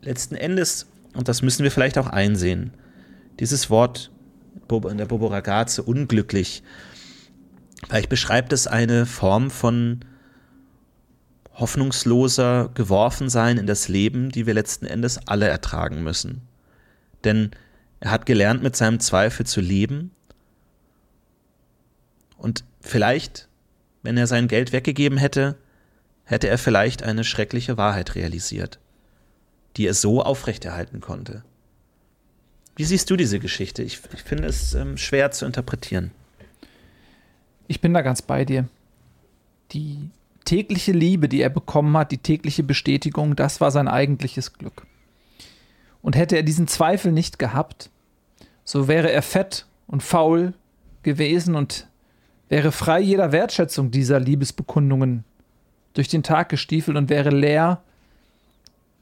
letzten 0.00 0.34
Endes, 0.34 0.86
und 1.14 1.28
das 1.28 1.42
müssen 1.42 1.62
wir 1.62 1.70
vielleicht 1.70 1.98
auch 1.98 2.06
einsehen, 2.06 2.72
dieses 3.38 3.70
Wort 3.70 4.10
in 4.68 4.98
der 4.98 5.06
Bobo 5.06 5.26
Ragazze, 5.26 5.82
unglücklich, 5.82 6.62
vielleicht 7.88 8.08
beschreibt 8.08 8.52
es 8.52 8.66
eine 8.66 9.06
Form 9.06 9.50
von 9.50 10.00
hoffnungsloser 11.54 12.70
Geworfensein 12.74 13.58
in 13.58 13.66
das 13.66 13.88
Leben, 13.88 14.30
die 14.30 14.46
wir 14.46 14.54
letzten 14.54 14.86
Endes 14.86 15.26
alle 15.26 15.48
ertragen 15.48 16.02
müssen. 16.02 16.42
Denn 17.24 17.50
er 18.00 18.10
hat 18.10 18.26
gelernt, 18.26 18.62
mit 18.62 18.76
seinem 18.76 18.98
Zweifel 18.98 19.44
zu 19.44 19.60
leben. 19.60 20.10
Und 22.38 22.64
vielleicht, 22.80 23.48
wenn 24.02 24.16
er 24.16 24.26
sein 24.26 24.48
Geld 24.48 24.72
weggegeben 24.72 25.18
hätte, 25.18 25.58
hätte 26.24 26.48
er 26.48 26.56
vielleicht 26.56 27.02
eine 27.02 27.24
schreckliche 27.24 27.76
Wahrheit 27.76 28.14
realisiert, 28.14 28.78
die 29.76 29.86
er 29.86 29.94
so 29.94 30.22
aufrechterhalten 30.22 31.00
konnte. 31.00 31.42
Wie 32.76 32.84
siehst 32.84 33.10
du 33.10 33.16
diese 33.16 33.38
Geschichte? 33.38 33.82
Ich, 33.82 34.00
ich 34.14 34.22
finde 34.22 34.48
es 34.48 34.74
ähm, 34.74 34.96
schwer 34.96 35.30
zu 35.30 35.44
interpretieren. 35.44 36.12
Ich 37.68 37.80
bin 37.80 37.92
da 37.94 38.02
ganz 38.02 38.22
bei 38.22 38.44
dir. 38.44 38.68
Die 39.72 40.10
tägliche 40.44 40.92
Liebe, 40.92 41.28
die 41.28 41.42
er 41.42 41.50
bekommen 41.50 41.96
hat, 41.96 42.10
die 42.10 42.18
tägliche 42.18 42.62
Bestätigung, 42.62 43.36
das 43.36 43.60
war 43.60 43.70
sein 43.70 43.86
eigentliches 43.86 44.54
Glück. 44.54 44.86
Und 46.02 46.16
hätte 46.16 46.36
er 46.36 46.42
diesen 46.42 46.66
Zweifel 46.66 47.12
nicht 47.12 47.38
gehabt, 47.38 47.90
so 48.64 48.88
wäre 48.88 49.12
er 49.12 49.22
fett 49.22 49.66
und 49.86 50.02
faul 50.02 50.54
gewesen 51.02 51.54
und 51.54 51.86
wäre 52.48 52.72
frei 52.72 53.00
jeder 53.00 53.32
Wertschätzung 53.32 53.90
dieser 53.90 54.18
Liebesbekundungen 54.18 55.24
durch 55.94 56.08
den 56.08 56.22
Tag 56.22 56.48
gestiefelt 56.48 56.96
und 56.96 57.10
wäre 57.10 57.30
leer 57.30 57.82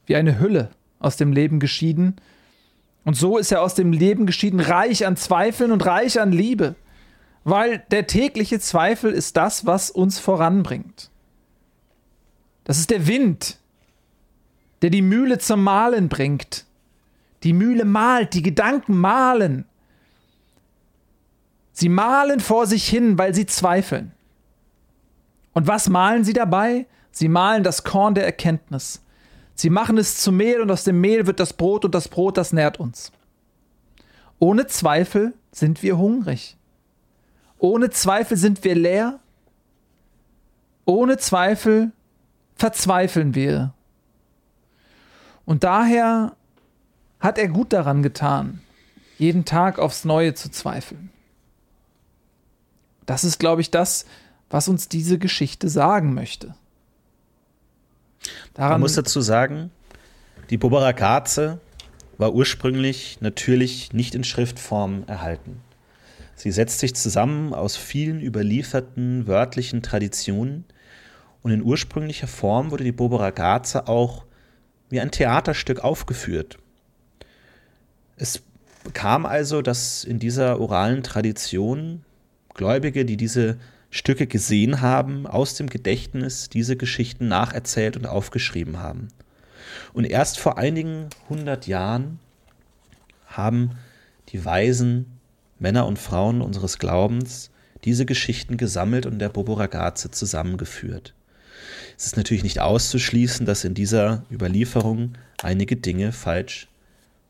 wie 0.09 0.15
eine 0.15 0.39
Hülle 0.39 0.71
aus 0.97 1.15
dem 1.15 1.31
Leben 1.31 1.59
geschieden. 1.59 2.15
Und 3.05 3.13
so 3.13 3.37
ist 3.37 3.51
er 3.51 3.61
aus 3.61 3.75
dem 3.75 3.93
Leben 3.93 4.25
geschieden, 4.25 4.59
reich 4.59 5.05
an 5.05 5.15
Zweifeln 5.15 5.71
und 5.71 5.85
reich 5.85 6.19
an 6.19 6.31
Liebe, 6.31 6.75
weil 7.43 7.83
der 7.91 8.07
tägliche 8.07 8.59
Zweifel 8.59 9.11
ist 9.11 9.37
das, 9.37 9.65
was 9.65 9.91
uns 9.91 10.19
voranbringt. 10.19 11.11
Das 12.63 12.79
ist 12.79 12.89
der 12.89 13.07
Wind, 13.07 13.57
der 14.81 14.89
die 14.89 15.03
Mühle 15.03 15.37
zum 15.37 15.63
Malen 15.63 16.09
bringt. 16.09 16.65
Die 17.43 17.53
Mühle 17.53 17.85
malt, 17.85 18.33
die 18.33 18.41
Gedanken 18.41 18.97
malen. 18.97 19.65
Sie 21.71 21.87
malen 21.87 22.39
vor 22.39 22.65
sich 22.65 22.89
hin, 22.89 23.17
weil 23.17 23.33
sie 23.33 23.45
zweifeln. 23.45 24.11
Und 25.53 25.67
was 25.67 25.87
malen 25.87 26.23
sie 26.23 26.33
dabei? 26.33 26.87
Sie 27.11 27.27
malen 27.27 27.63
das 27.63 27.83
Korn 27.83 28.15
der 28.15 28.25
Erkenntnis. 28.25 29.01
Sie 29.59 29.69
machen 29.69 29.97
es 29.97 30.15
zu 30.15 30.31
Mehl 30.31 30.61
und 30.61 30.71
aus 30.71 30.85
dem 30.85 31.01
Mehl 31.01 31.27
wird 31.27 31.41
das 31.41 31.51
Brot 31.51 31.83
und 31.83 31.93
das 31.93 32.07
Brot, 32.07 32.37
das 32.37 32.53
nährt 32.53 32.79
uns. 32.79 33.11
Ohne 34.39 34.67
Zweifel 34.67 35.33
sind 35.51 35.83
wir 35.83 35.97
hungrig. 35.97 36.55
Ohne 37.57 37.89
Zweifel 37.89 38.37
sind 38.37 38.63
wir 38.63 38.73
leer. 38.73 39.19
Ohne 40.85 41.17
Zweifel 41.17 41.91
verzweifeln 42.55 43.35
wir. 43.35 43.73
Und 45.43 45.65
daher 45.65 46.37
hat 47.19 47.37
er 47.37 47.49
gut 47.49 47.73
daran 47.73 48.01
getan, 48.01 48.61
jeden 49.17 49.43
Tag 49.43 49.77
aufs 49.77 50.05
Neue 50.05 50.35
zu 50.35 50.49
zweifeln. 50.49 51.09
Das 53.05 53.25
ist, 53.25 53.39
glaube 53.39 53.59
ich, 53.59 53.71
das, 53.71 54.05
was 54.49 54.69
uns 54.69 54.87
diese 54.87 55.19
Geschichte 55.19 55.67
sagen 55.67 56.13
möchte. 56.13 56.55
Daran 58.53 58.71
Man 58.73 58.81
muss 58.81 58.95
dazu 58.95 59.21
sagen, 59.21 59.71
die 60.49 60.57
Bobara 60.57 60.93
Katze 60.93 61.59
war 62.17 62.33
ursprünglich 62.33 63.21
natürlich 63.21 63.93
nicht 63.93 64.15
in 64.15 64.23
Schriftform 64.23 65.03
erhalten. 65.07 65.61
Sie 66.35 66.51
setzt 66.51 66.79
sich 66.79 66.95
zusammen 66.95 67.53
aus 67.53 67.75
vielen 67.75 68.21
überlieferten 68.21 69.27
wörtlichen 69.27 69.81
Traditionen 69.81 70.65
und 71.41 71.51
in 71.51 71.63
ursprünglicher 71.63 72.27
Form 72.27 72.71
wurde 72.71 72.83
die 72.83 72.91
Bobara 72.91 73.31
Katze 73.31 73.87
auch 73.87 74.25
wie 74.89 74.99
ein 74.99 75.11
Theaterstück 75.11 75.79
aufgeführt. 75.81 76.57
Es 78.17 78.41
kam 78.93 79.25
also, 79.25 79.61
dass 79.61 80.03
in 80.03 80.19
dieser 80.19 80.59
oralen 80.59 81.03
Tradition 81.03 82.03
Gläubige, 82.53 83.05
die 83.05 83.17
diese 83.17 83.57
Stücke 83.91 84.27
gesehen 84.27 84.81
haben, 84.81 85.25
aus 85.25 85.55
dem 85.55 85.67
Gedächtnis 85.67 86.49
diese 86.49 86.77
Geschichten 86.77 87.27
nacherzählt 87.27 87.97
und 87.97 88.05
aufgeschrieben 88.05 88.79
haben. 88.79 89.07
Und 89.93 90.05
erst 90.05 90.39
vor 90.39 90.57
einigen 90.57 91.09
hundert 91.27 91.67
Jahren 91.67 92.19
haben 93.27 93.71
die 94.29 94.45
weisen 94.45 95.19
Männer 95.57 95.87
und 95.87 95.97
Frauen 95.97 96.41
unseres 96.41 96.77
Glaubens 96.77 97.49
diese 97.83 98.05
Geschichten 98.05 98.57
gesammelt 98.57 99.05
und 99.05 99.19
der 99.19 99.29
Bobo 99.29 99.53
Ragazze 99.53 100.11
zusammengeführt. 100.11 101.13
Es 101.97 102.05
ist 102.05 102.17
natürlich 102.17 102.43
nicht 102.43 102.59
auszuschließen, 102.59 103.45
dass 103.45 103.63
in 103.63 103.73
dieser 103.73 104.23
Überlieferung 104.31 105.13
einige 105.41 105.75
Dinge 105.75 106.11
falsch 106.11 106.67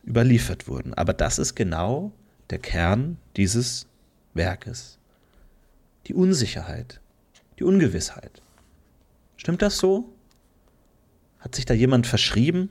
überliefert 0.05 0.68
wurden. 0.68 0.93
Aber 0.93 1.14
das 1.14 1.39
ist 1.39 1.55
genau 1.55 2.12
der 2.49 2.60
Kern 2.60 3.18
dieses 3.36 3.88
Werkes 4.34 4.99
die 6.10 6.16
Unsicherheit, 6.16 6.99
die 7.60 7.64
Ungewissheit. 7.64 8.41
Stimmt 9.38 9.62
das 9.62 9.78
so? 9.78 10.12
Hat 11.38 11.55
sich 11.55 11.66
da 11.66 11.76
jemand 11.76 12.07
verschrieben? 12.07 12.70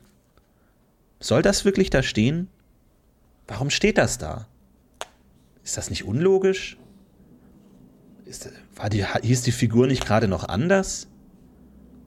Soll 1.20 1.40
das 1.42 1.64
wirklich 1.64 1.88
da 1.88 2.02
stehen? 2.02 2.48
Warum 3.46 3.70
steht 3.70 3.96
das 3.96 4.18
da? 4.18 4.48
Ist 5.62 5.76
das 5.76 5.88
nicht 5.88 6.04
unlogisch? 6.04 6.76
Ist, 8.24 8.50
war 8.74 8.90
die, 8.90 9.06
hieß 9.06 9.42
die 9.42 9.52
Figur 9.52 9.86
nicht 9.86 10.04
gerade 10.04 10.26
noch 10.26 10.48
anders? 10.48 11.06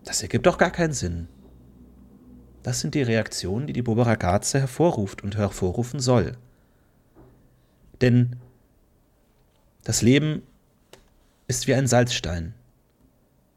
Das 0.03 0.21
ergibt 0.21 0.45
doch 0.45 0.57
gar 0.57 0.71
keinen 0.71 0.93
Sinn. 0.93 1.29
Das 2.61 2.81
sind 2.81 2.93
die 2.93 3.01
Reaktionen, 3.01 3.67
die 3.67 3.73
die 3.73 3.81
Bobaragaze 3.81 4.59
hervorruft 4.59 5.23
und 5.23 5.37
hervorrufen 5.37 5.99
soll. 6.01 6.37
Denn 8.01 8.35
das 9.83 10.01
Leben 10.01 10.43
ist 11.51 11.67
wie 11.67 11.75
ein 11.75 11.85
Salzstein. 11.85 12.53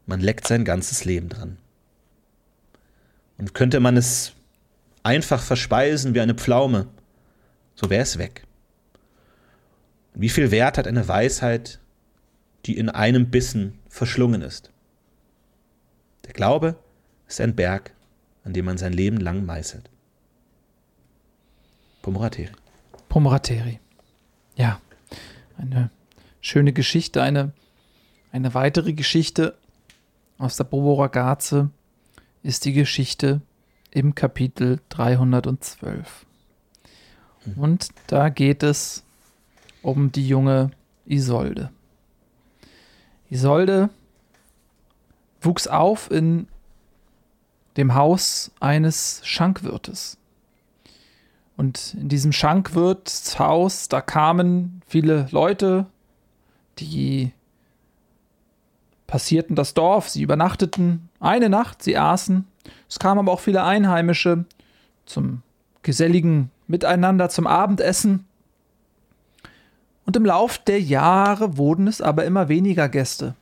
Man 0.05 0.19
leckt 0.19 0.47
sein 0.47 0.65
ganzes 0.65 1.05
Leben 1.05 1.29
dran. 1.29 1.57
Und 3.37 3.53
könnte 3.53 3.79
man 3.79 3.95
es 3.95 4.33
einfach 5.01 5.41
verspeisen 5.41 6.13
wie 6.13 6.19
eine 6.19 6.35
Pflaume, 6.35 6.87
so 7.73 7.89
wäre 7.89 8.03
es 8.03 8.17
weg. 8.17 8.43
Wie 10.13 10.27
viel 10.27 10.51
Wert 10.51 10.77
hat 10.77 10.87
eine 10.87 11.07
Weisheit, 11.07 11.79
die 12.65 12.77
in 12.77 12.89
einem 12.89 13.29
Bissen 13.29 13.79
verschlungen 13.87 14.41
ist? 14.41 14.71
Der 16.25 16.33
Glaube 16.33 16.75
ist 17.27 17.39
ein 17.39 17.55
Berg, 17.55 17.93
an 18.43 18.51
dem 18.51 18.65
man 18.65 18.77
sein 18.77 18.93
Leben 18.93 19.17
lang 19.17 19.45
meißelt. 19.45 19.89
Pomorateri. 22.01 22.51
Pomorateri. 23.07 23.79
Ja, 24.57 24.81
eine 25.57 25.89
schöne 26.41 26.73
Geschichte, 26.73 27.21
eine 27.21 27.53
eine 28.35 28.53
weitere 28.53 28.91
Geschichte 28.91 29.57
aus 30.37 30.57
der 30.57 30.65
Bobo 30.65 30.95
Ragazze 30.95 31.69
ist 32.43 32.65
die 32.65 32.73
Geschichte 32.73 33.39
im 33.91 34.13
Kapitel 34.13 34.81
312. 34.89 36.25
Hm. 37.45 37.53
Und 37.55 37.87
da 38.07 38.27
geht 38.27 38.61
es 38.61 39.05
um 39.81 40.11
die 40.11 40.27
junge 40.27 40.71
Isolde. 41.05 41.71
Isolde 43.29 43.89
wuchs 45.39 45.67
auf 45.67 46.11
in 46.11 46.49
dem 47.77 47.95
Haus 47.95 48.51
eines 48.59 49.21
Schankwirtes. 49.23 50.17
Und 51.55 51.93
in 51.93 52.09
diesem 52.09 52.33
Schankwirtshaus, 52.33 53.87
da 53.87 54.01
kamen 54.01 54.81
viele 54.85 55.29
Leute, 55.31 55.85
die 56.79 57.31
passierten 59.07 59.55
das 59.55 59.73
Dorf, 59.73 60.09
sie 60.09 60.21
übernachteten 60.21 61.09
eine 61.19 61.49
Nacht, 61.49 61.83
sie 61.83 61.97
aßen. 61.97 62.45
Es 62.89 62.99
kamen 62.99 63.19
aber 63.19 63.31
auch 63.31 63.39
viele 63.39 63.63
Einheimische 63.63 64.45
zum 65.05 65.41
geselligen 65.83 66.51
Miteinander, 66.67 67.29
zum 67.29 67.45
Abendessen. 67.47 68.25
Und 70.05 70.15
im 70.15 70.25
Lauf 70.25 70.57
der 70.57 70.81
Jahre 70.81 71.57
wurden 71.57 71.87
es 71.87 72.01
aber 72.01 72.25
immer 72.25 72.49
weniger 72.49 72.89
Gäste. 72.89 73.35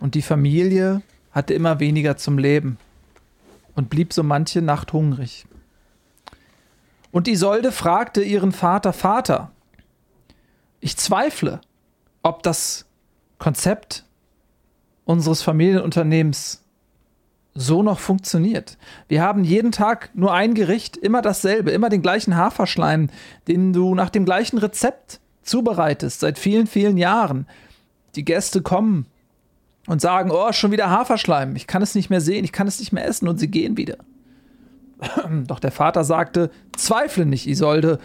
Und 0.00 0.14
die 0.14 0.22
Familie 0.22 1.02
hatte 1.32 1.54
immer 1.54 1.80
weniger 1.80 2.16
zum 2.16 2.38
Leben 2.38 2.78
und 3.74 3.90
blieb 3.90 4.12
so 4.12 4.22
manche 4.22 4.62
Nacht 4.62 4.92
hungrig. 4.92 5.46
Und 7.12 7.28
Isolde 7.28 7.72
fragte 7.72 8.22
ihren 8.22 8.52
Vater: 8.52 8.92
Vater, 8.92 9.50
ich 10.80 10.96
zweifle, 10.96 11.60
ob 12.22 12.42
das 12.42 12.86
Konzept 13.38 14.05
unseres 15.06 15.40
Familienunternehmens 15.40 16.62
so 17.54 17.82
noch 17.82 17.98
funktioniert. 17.98 18.76
Wir 19.08 19.22
haben 19.22 19.42
jeden 19.42 19.72
Tag 19.72 20.10
nur 20.12 20.34
ein 20.34 20.52
Gericht, 20.52 20.98
immer 20.98 21.22
dasselbe, 21.22 21.70
immer 21.70 21.88
den 21.88 22.02
gleichen 22.02 22.36
Haferschleim, 22.36 23.08
den 23.48 23.72
du 23.72 23.94
nach 23.94 24.10
dem 24.10 24.26
gleichen 24.26 24.58
Rezept 24.58 25.20
zubereitest, 25.42 26.20
seit 26.20 26.38
vielen, 26.38 26.66
vielen 26.66 26.98
Jahren. 26.98 27.46
Die 28.14 28.26
Gäste 28.26 28.60
kommen 28.60 29.06
und 29.86 30.02
sagen, 30.02 30.30
oh, 30.30 30.52
schon 30.52 30.72
wieder 30.72 30.90
Haferschleim, 30.90 31.56
ich 31.56 31.66
kann 31.66 31.80
es 31.80 31.94
nicht 31.94 32.10
mehr 32.10 32.20
sehen, 32.20 32.44
ich 32.44 32.52
kann 32.52 32.66
es 32.66 32.78
nicht 32.78 32.92
mehr 32.92 33.06
essen 33.06 33.28
und 33.28 33.38
sie 33.38 33.48
gehen 33.48 33.78
wieder. 33.78 33.96
Doch 35.46 35.60
der 35.60 35.72
Vater 35.72 36.04
sagte, 36.04 36.50
zweifle 36.76 37.24
nicht, 37.24 37.46
Isolde, 37.46 38.00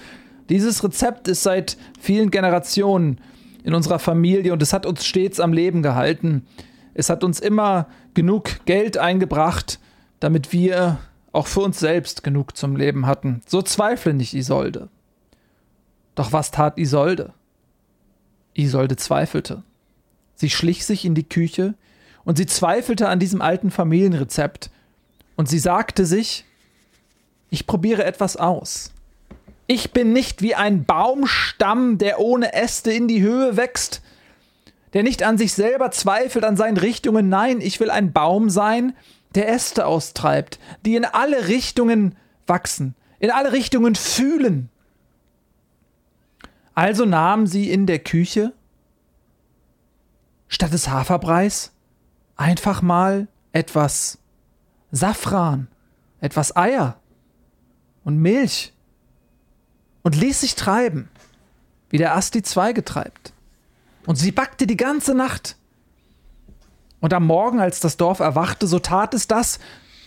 dieses 0.49 0.83
Rezept 0.83 1.27
ist 1.27 1.43
seit 1.43 1.77
vielen 1.99 2.31
Generationen 2.31 3.19
in 3.63 3.73
unserer 3.73 3.99
Familie 3.99 4.53
und 4.53 4.61
es 4.61 4.73
hat 4.73 4.85
uns 4.85 5.05
stets 5.05 5.39
am 5.39 5.53
Leben 5.53 5.81
gehalten. 5.81 6.45
Es 6.93 7.09
hat 7.09 7.23
uns 7.23 7.39
immer 7.39 7.87
genug 8.13 8.65
Geld 8.65 8.97
eingebracht, 8.97 9.79
damit 10.19 10.51
wir 10.51 10.99
auch 11.31 11.47
für 11.47 11.61
uns 11.61 11.79
selbst 11.79 12.23
genug 12.23 12.57
zum 12.57 12.75
Leben 12.75 13.07
hatten. 13.07 13.41
So 13.47 13.61
zweifle 13.61 14.13
nicht, 14.13 14.33
Isolde. 14.33 14.89
Doch 16.15 16.33
was 16.33 16.51
tat 16.51 16.77
Isolde? 16.77 17.33
Isolde 18.53 18.97
zweifelte. 18.97 19.63
Sie 20.35 20.49
schlich 20.49 20.85
sich 20.85 21.05
in 21.05 21.15
die 21.15 21.27
Küche 21.27 21.75
und 22.25 22.37
sie 22.37 22.45
zweifelte 22.45 23.07
an 23.07 23.19
diesem 23.19 23.41
alten 23.41 23.71
Familienrezept. 23.71 24.69
Und 25.35 25.47
sie 25.47 25.59
sagte 25.59 26.05
sich, 26.05 26.45
ich 27.49 27.65
probiere 27.65 28.03
etwas 28.03 28.37
aus. 28.37 28.91
Ich 29.67 29.93
bin 29.93 30.11
nicht 30.11 30.41
wie 30.41 30.55
ein 30.55 30.83
Baumstamm, 30.83 31.97
der 31.97 32.19
ohne 32.19 32.53
Äste 32.53 32.91
in 32.91 33.07
die 33.07 33.21
Höhe 33.21 33.55
wächst, 33.55 34.01
der 34.93 35.03
nicht 35.03 35.23
an 35.23 35.37
sich 35.37 35.53
selber 35.53 35.91
zweifelt, 35.91 36.43
an 36.43 36.57
seinen 36.57 36.77
Richtungen. 36.77 37.29
Nein, 37.29 37.61
ich 37.61 37.79
will 37.79 37.89
ein 37.89 38.11
Baum 38.11 38.49
sein, 38.49 38.93
der 39.35 39.49
Äste 39.49 39.85
austreibt, 39.85 40.59
die 40.85 40.95
in 40.95 41.05
alle 41.05 41.47
Richtungen 41.47 42.15
wachsen, 42.47 42.95
in 43.19 43.31
alle 43.31 43.53
Richtungen 43.53 43.95
fühlen. 43.95 44.69
Also 46.73 47.05
nahm 47.05 47.47
sie 47.47 47.69
in 47.69 47.85
der 47.85 47.99
Küche 47.99 48.53
statt 50.47 50.73
des 50.73 50.89
Haferbreis 50.89 51.71
einfach 52.35 52.81
mal 52.81 53.27
etwas 53.53 54.17
Safran, 54.91 55.67
etwas 56.19 56.55
Eier 56.55 56.99
und 58.03 58.17
Milch 58.17 58.73
und 60.03 60.15
ließ 60.15 60.41
sich 60.41 60.55
treiben, 60.55 61.09
wie 61.89 61.97
der 61.97 62.15
Ast 62.15 62.33
die 62.33 62.43
Zweige 62.43 62.83
treibt. 62.83 63.33
Und 64.05 64.15
sie 64.15 64.31
backte 64.31 64.67
die 64.67 64.77
ganze 64.77 65.13
Nacht. 65.13 65.55
Und 66.99 67.13
am 67.13 67.25
Morgen, 67.25 67.59
als 67.59 67.79
das 67.79 67.97
Dorf 67.97 68.19
erwachte, 68.19 68.67
so 68.67 68.79
tat 68.79 69.13
es 69.13 69.27
das 69.27 69.59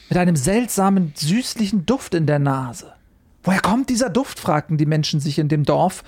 mit 0.08 0.18
einem 0.18 0.36
seltsamen, 0.36 1.12
süßlichen 1.16 1.86
Duft 1.86 2.14
in 2.14 2.26
der 2.26 2.38
Nase. 2.38 2.92
Woher 3.42 3.60
kommt 3.60 3.90
dieser 3.90 4.10
Duft? 4.10 4.40
fragten 4.40 4.78
die 4.78 4.86
Menschen 4.86 5.20
sich 5.20 5.38
in 5.38 5.48
dem 5.48 5.64
Dorf. 5.64 6.04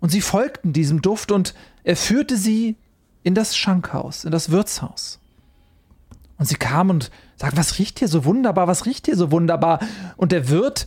Und 0.00 0.10
sie 0.10 0.20
folgten 0.20 0.72
diesem 0.72 1.02
Duft 1.02 1.32
und 1.32 1.54
er 1.84 1.96
führte 1.96 2.36
sie 2.36 2.76
in 3.22 3.34
das 3.34 3.56
Schankhaus, 3.56 4.24
in 4.24 4.30
das 4.30 4.50
Wirtshaus. 4.50 5.18
Und 6.38 6.46
sie 6.46 6.54
kam 6.54 6.88
und 6.88 7.10
sagte, 7.36 7.56
was 7.56 7.78
riecht 7.78 7.98
hier 7.98 8.08
so 8.08 8.24
wunderbar, 8.24 8.68
was 8.68 8.86
riecht 8.86 9.06
hier 9.06 9.16
so 9.16 9.32
wunderbar? 9.32 9.80
Und 10.16 10.30
der 10.32 10.48
Wirt, 10.48 10.86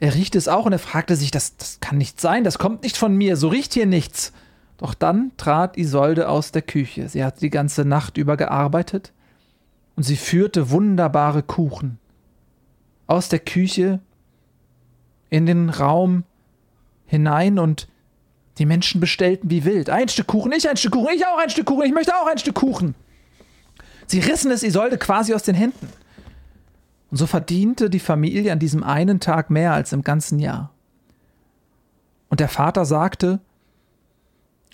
er 0.00 0.14
riecht 0.14 0.34
es 0.34 0.48
auch 0.48 0.64
und 0.64 0.72
er 0.72 0.78
fragte 0.78 1.14
sich, 1.14 1.30
das, 1.30 1.56
das 1.56 1.78
kann 1.80 1.98
nicht 1.98 2.20
sein, 2.20 2.42
das 2.42 2.58
kommt 2.58 2.82
nicht 2.82 2.96
von 2.96 3.14
mir, 3.14 3.36
so 3.36 3.48
riecht 3.48 3.74
hier 3.74 3.86
nichts. 3.86 4.32
Doch 4.78 4.94
dann 4.94 5.32
trat 5.36 5.78
Isolde 5.78 6.28
aus 6.28 6.52
der 6.52 6.62
Küche. 6.62 7.08
Sie 7.08 7.24
hatte 7.24 7.40
die 7.40 7.50
ganze 7.50 7.84
Nacht 7.84 8.18
über 8.18 8.36
gearbeitet 8.36 9.12
und 9.96 10.02
sie 10.02 10.16
führte 10.16 10.70
wunderbare 10.70 11.42
Kuchen 11.42 11.98
aus 13.06 13.28
der 13.28 13.38
Küche 13.38 14.00
in 15.30 15.46
den 15.46 15.70
Raum 15.70 16.24
hinein 17.06 17.58
und 17.58 17.88
die 18.58 18.66
Menschen 18.66 19.00
bestellten 19.00 19.50
wie 19.50 19.64
wild. 19.64 19.90
Ein 19.90 20.08
Stück 20.08 20.28
Kuchen, 20.28 20.52
ich 20.52 20.68
ein 20.68 20.76
Stück 20.76 20.92
Kuchen, 20.92 21.14
ich 21.14 21.26
auch 21.26 21.38
ein 21.38 21.50
Stück 21.50 21.66
Kuchen, 21.66 21.84
ich 21.84 21.92
möchte 21.92 22.14
auch 22.14 22.26
ein 22.26 22.38
Stück 22.38 22.54
Kuchen. 22.54 22.94
Sie 24.06 24.20
rissen 24.20 24.50
es 24.50 24.62
Isolde 24.62 24.98
quasi 24.98 25.34
aus 25.34 25.42
den 25.42 25.54
Händen. 25.54 25.88
Und 27.10 27.18
so 27.18 27.26
verdiente 27.26 27.90
die 27.90 28.00
Familie 28.00 28.52
an 28.52 28.58
diesem 28.58 28.82
einen 28.82 29.20
Tag 29.20 29.50
mehr 29.50 29.72
als 29.72 29.92
im 29.92 30.02
ganzen 30.02 30.38
Jahr. 30.38 30.70
Und 32.28 32.40
der 32.40 32.48
Vater 32.48 32.84
sagte, 32.84 33.40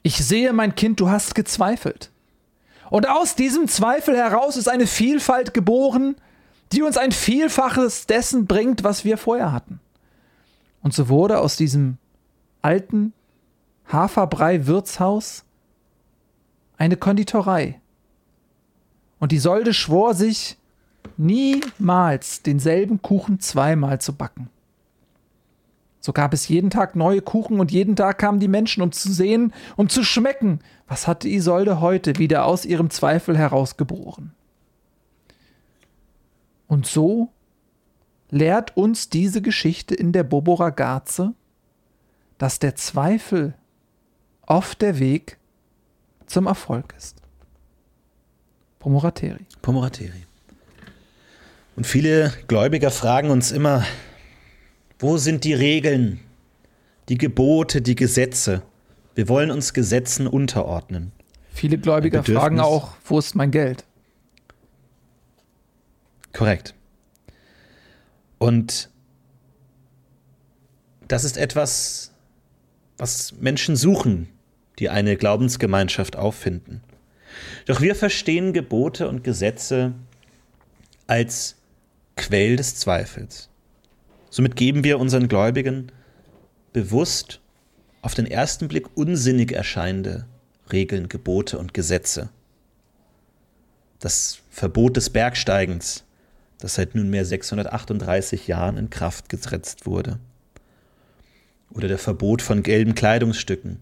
ich 0.02 0.24
sehe, 0.24 0.52
mein 0.52 0.74
Kind, 0.74 1.00
du 1.00 1.10
hast 1.10 1.34
gezweifelt. 1.34 2.10
Und 2.90 3.08
aus 3.08 3.36
diesem 3.36 3.68
Zweifel 3.68 4.16
heraus 4.16 4.56
ist 4.56 4.68
eine 4.68 4.86
Vielfalt 4.86 5.54
geboren, 5.54 6.16
die 6.72 6.82
uns 6.82 6.96
ein 6.96 7.12
Vielfaches 7.12 8.06
dessen 8.06 8.46
bringt, 8.46 8.84
was 8.84 9.04
wir 9.04 9.16
vorher 9.16 9.52
hatten. 9.52 9.80
Und 10.82 10.92
so 10.94 11.08
wurde 11.08 11.38
aus 11.38 11.56
diesem 11.56 11.98
alten 12.60 13.12
Haferbrei-Wirtshaus 13.90 15.44
eine 16.76 16.96
Konditorei. 16.96 17.80
Und 19.20 19.32
die 19.32 19.38
Solde 19.38 19.72
schwor 19.72 20.14
sich, 20.14 20.56
niemals 21.16 22.42
denselben 22.42 23.02
Kuchen 23.02 23.40
zweimal 23.40 24.00
zu 24.00 24.14
backen. 24.14 24.50
So 26.02 26.12
gab 26.12 26.34
es 26.34 26.48
jeden 26.48 26.68
Tag 26.68 26.96
neue 26.96 27.22
Kuchen 27.22 27.60
und 27.60 27.70
jeden 27.70 27.94
Tag 27.94 28.18
kamen 28.18 28.40
die 28.40 28.48
Menschen, 28.48 28.82
um 28.82 28.90
zu 28.90 29.12
sehen, 29.12 29.54
um 29.76 29.88
zu 29.88 30.02
schmecken, 30.02 30.58
was 30.88 31.06
hatte 31.06 31.28
Isolde 31.28 31.80
heute 31.80 32.18
wieder 32.18 32.44
aus 32.44 32.64
ihrem 32.64 32.90
Zweifel 32.90 33.38
herausgeboren. 33.38 34.32
Und 36.66 36.86
so 36.86 37.28
lehrt 38.30 38.76
uns 38.76 39.10
diese 39.10 39.42
Geschichte 39.42 39.94
in 39.94 40.10
der 40.10 40.24
Bobora 40.24 40.70
Garze, 40.70 41.34
dass 42.36 42.58
der 42.58 42.74
Zweifel 42.74 43.54
oft 44.44 44.82
der 44.82 44.98
Weg 44.98 45.38
zum 46.26 46.48
Erfolg 46.48 46.94
ist. 46.98 47.18
Pomorateri. 48.80 49.46
Pomorateri. 49.60 50.24
Und 51.76 51.86
viele 51.86 52.32
Gläubiger 52.48 52.90
fragen 52.90 53.30
uns 53.30 53.52
immer, 53.52 53.84
wo 55.02 55.18
sind 55.18 55.44
die 55.44 55.54
Regeln, 55.54 56.20
die 57.08 57.18
Gebote, 57.18 57.82
die 57.82 57.96
Gesetze? 57.96 58.62
Wir 59.14 59.28
wollen 59.28 59.50
uns 59.50 59.74
Gesetzen 59.74 60.26
unterordnen. 60.26 61.12
Viele 61.52 61.76
Gläubiger 61.76 62.24
fragen 62.24 62.60
auch, 62.60 62.92
wo 63.04 63.18
ist 63.18 63.34
mein 63.34 63.50
Geld? 63.50 63.84
Korrekt. 66.32 66.74
Und 68.38 68.90
das 71.08 71.24
ist 71.24 71.36
etwas, 71.36 72.12
was 72.96 73.32
Menschen 73.32 73.76
suchen, 73.76 74.28
die 74.78 74.88
eine 74.88 75.16
Glaubensgemeinschaft 75.16 76.16
auffinden. 76.16 76.80
Doch 77.66 77.80
wir 77.80 77.94
verstehen 77.94 78.52
Gebote 78.52 79.08
und 79.08 79.24
Gesetze 79.24 79.94
als 81.06 81.56
Quell 82.16 82.56
des 82.56 82.76
Zweifels. 82.76 83.51
Somit 84.32 84.56
geben 84.56 84.82
wir 84.82 84.98
unseren 84.98 85.28
Gläubigen 85.28 85.92
bewusst 86.72 87.42
auf 88.00 88.14
den 88.14 88.24
ersten 88.24 88.66
Blick 88.66 88.96
unsinnig 88.96 89.52
erscheinende 89.52 90.24
Regeln, 90.72 91.10
Gebote 91.10 91.58
und 91.58 91.74
Gesetze. 91.74 92.30
Das 93.98 94.38
Verbot 94.48 94.96
des 94.96 95.10
Bergsteigens, 95.10 96.04
das 96.58 96.76
seit 96.76 96.94
nunmehr 96.94 97.26
638 97.26 98.46
Jahren 98.46 98.78
in 98.78 98.88
Kraft 98.88 99.28
gesetzt 99.28 99.84
wurde. 99.84 100.18
Oder 101.70 101.88
der 101.88 101.98
Verbot 101.98 102.40
von 102.40 102.62
gelben 102.62 102.94
Kleidungsstücken. 102.94 103.80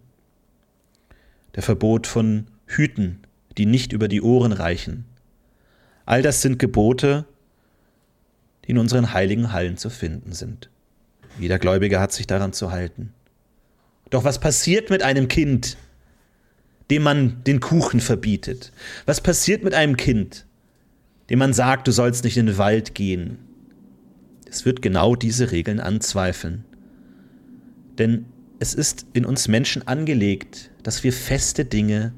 Der 1.55 1.63
Verbot 1.63 2.09
von 2.09 2.49
Hüten, 2.67 3.21
die 3.57 3.67
nicht 3.67 3.93
über 3.93 4.09
die 4.09 4.21
Ohren 4.21 4.51
reichen. 4.51 5.05
All 6.07 6.23
das 6.23 6.43
sind 6.43 6.59
Gebote, 6.59 7.25
in 8.71 8.79
unseren 8.79 9.13
heiligen 9.13 9.53
Hallen 9.53 9.77
zu 9.77 9.91
finden 9.91 10.33
sind. 10.33 10.71
Jeder 11.39 11.59
Gläubige 11.59 12.01
hat 12.01 12.13
sich 12.13 12.27
daran 12.27 12.53
zu 12.53 12.71
halten. 12.71 13.13
Doch 14.11 14.25
was 14.25 14.41
passiert 14.41 14.91
mit 14.91 15.03
einem 15.03 15.29
Kind, 15.29 15.77
dem 16.91 17.03
man 17.03 17.45
den 17.45 17.61
Kuchen 17.61 18.01
verbietet? 18.01 18.73
Was 19.07 19.21
passiert 19.21 19.63
mit 19.63 19.75
einem 19.75 19.97
Kind, 19.97 20.47
dem 21.29 21.39
man 21.39 21.53
sagt, 21.53 21.87
du 21.87 21.93
sollst 21.93 22.25
nicht 22.25 22.37
in 22.37 22.47
den 22.47 22.59
Wald 22.59 22.95
gehen? 22.95 23.39
Es 24.49 24.65
wird 24.65 24.83
genau 24.83 25.15
diese 25.15 25.53
Regeln 25.53 25.79
anzweifeln. 25.79 26.65
Denn 27.99 28.27
es 28.59 28.75
ist 28.75 29.07
in 29.13 29.25
uns 29.25 29.47
Menschen 29.47 29.87
angelegt, 29.87 30.71
dass 30.83 31.05
wir 31.05 31.13
feste 31.13 31.65
Dinge 31.65 32.13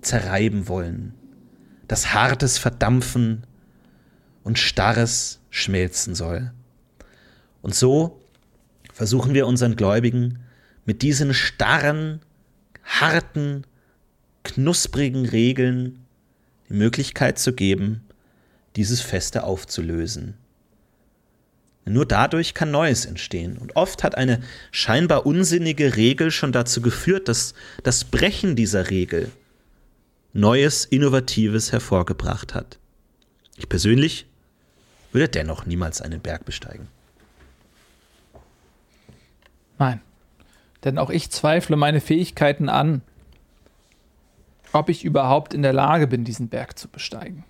zerreiben 0.00 0.66
wollen, 0.66 1.14
dass 1.86 2.12
Hartes 2.12 2.58
verdampfen 2.58 3.44
und 4.42 4.58
Starres 4.58 5.41
schmelzen 5.52 6.16
soll. 6.16 6.50
Und 7.60 7.76
so 7.76 8.20
versuchen 8.92 9.34
wir 9.34 9.46
unseren 9.46 9.76
Gläubigen 9.76 10.40
mit 10.84 11.02
diesen 11.02 11.32
starren, 11.32 12.20
harten, 12.82 13.64
knusprigen 14.42 15.26
Regeln 15.26 16.04
die 16.68 16.74
Möglichkeit 16.74 17.38
zu 17.38 17.52
geben, 17.52 18.00
dieses 18.74 19.00
Feste 19.00 19.44
aufzulösen. 19.44 20.34
Nur 21.84 22.06
dadurch 22.06 22.54
kann 22.54 22.70
Neues 22.70 23.06
entstehen. 23.06 23.58
Und 23.58 23.76
oft 23.76 24.02
hat 24.04 24.16
eine 24.16 24.40
scheinbar 24.70 25.26
unsinnige 25.26 25.96
Regel 25.96 26.30
schon 26.30 26.52
dazu 26.52 26.80
geführt, 26.80 27.28
dass 27.28 27.54
das 27.82 28.04
Brechen 28.04 28.56
dieser 28.56 28.90
Regel 28.90 29.30
Neues, 30.32 30.86
Innovatives 30.86 31.72
hervorgebracht 31.72 32.54
hat. 32.54 32.78
Ich 33.58 33.68
persönlich 33.68 34.26
würde 35.12 35.28
dennoch 35.28 35.66
niemals 35.66 36.00
einen 36.00 36.20
Berg 36.20 36.44
besteigen. 36.44 36.88
Nein, 39.78 40.00
denn 40.84 40.98
auch 40.98 41.10
ich 41.10 41.30
zweifle 41.30 41.76
meine 41.76 42.00
Fähigkeiten 42.00 42.68
an, 42.68 43.02
ob 44.72 44.88
ich 44.88 45.04
überhaupt 45.04 45.54
in 45.54 45.62
der 45.62 45.72
Lage 45.72 46.06
bin, 46.06 46.24
diesen 46.24 46.48
Berg 46.48 46.78
zu 46.78 46.88
besteigen. 46.88 47.44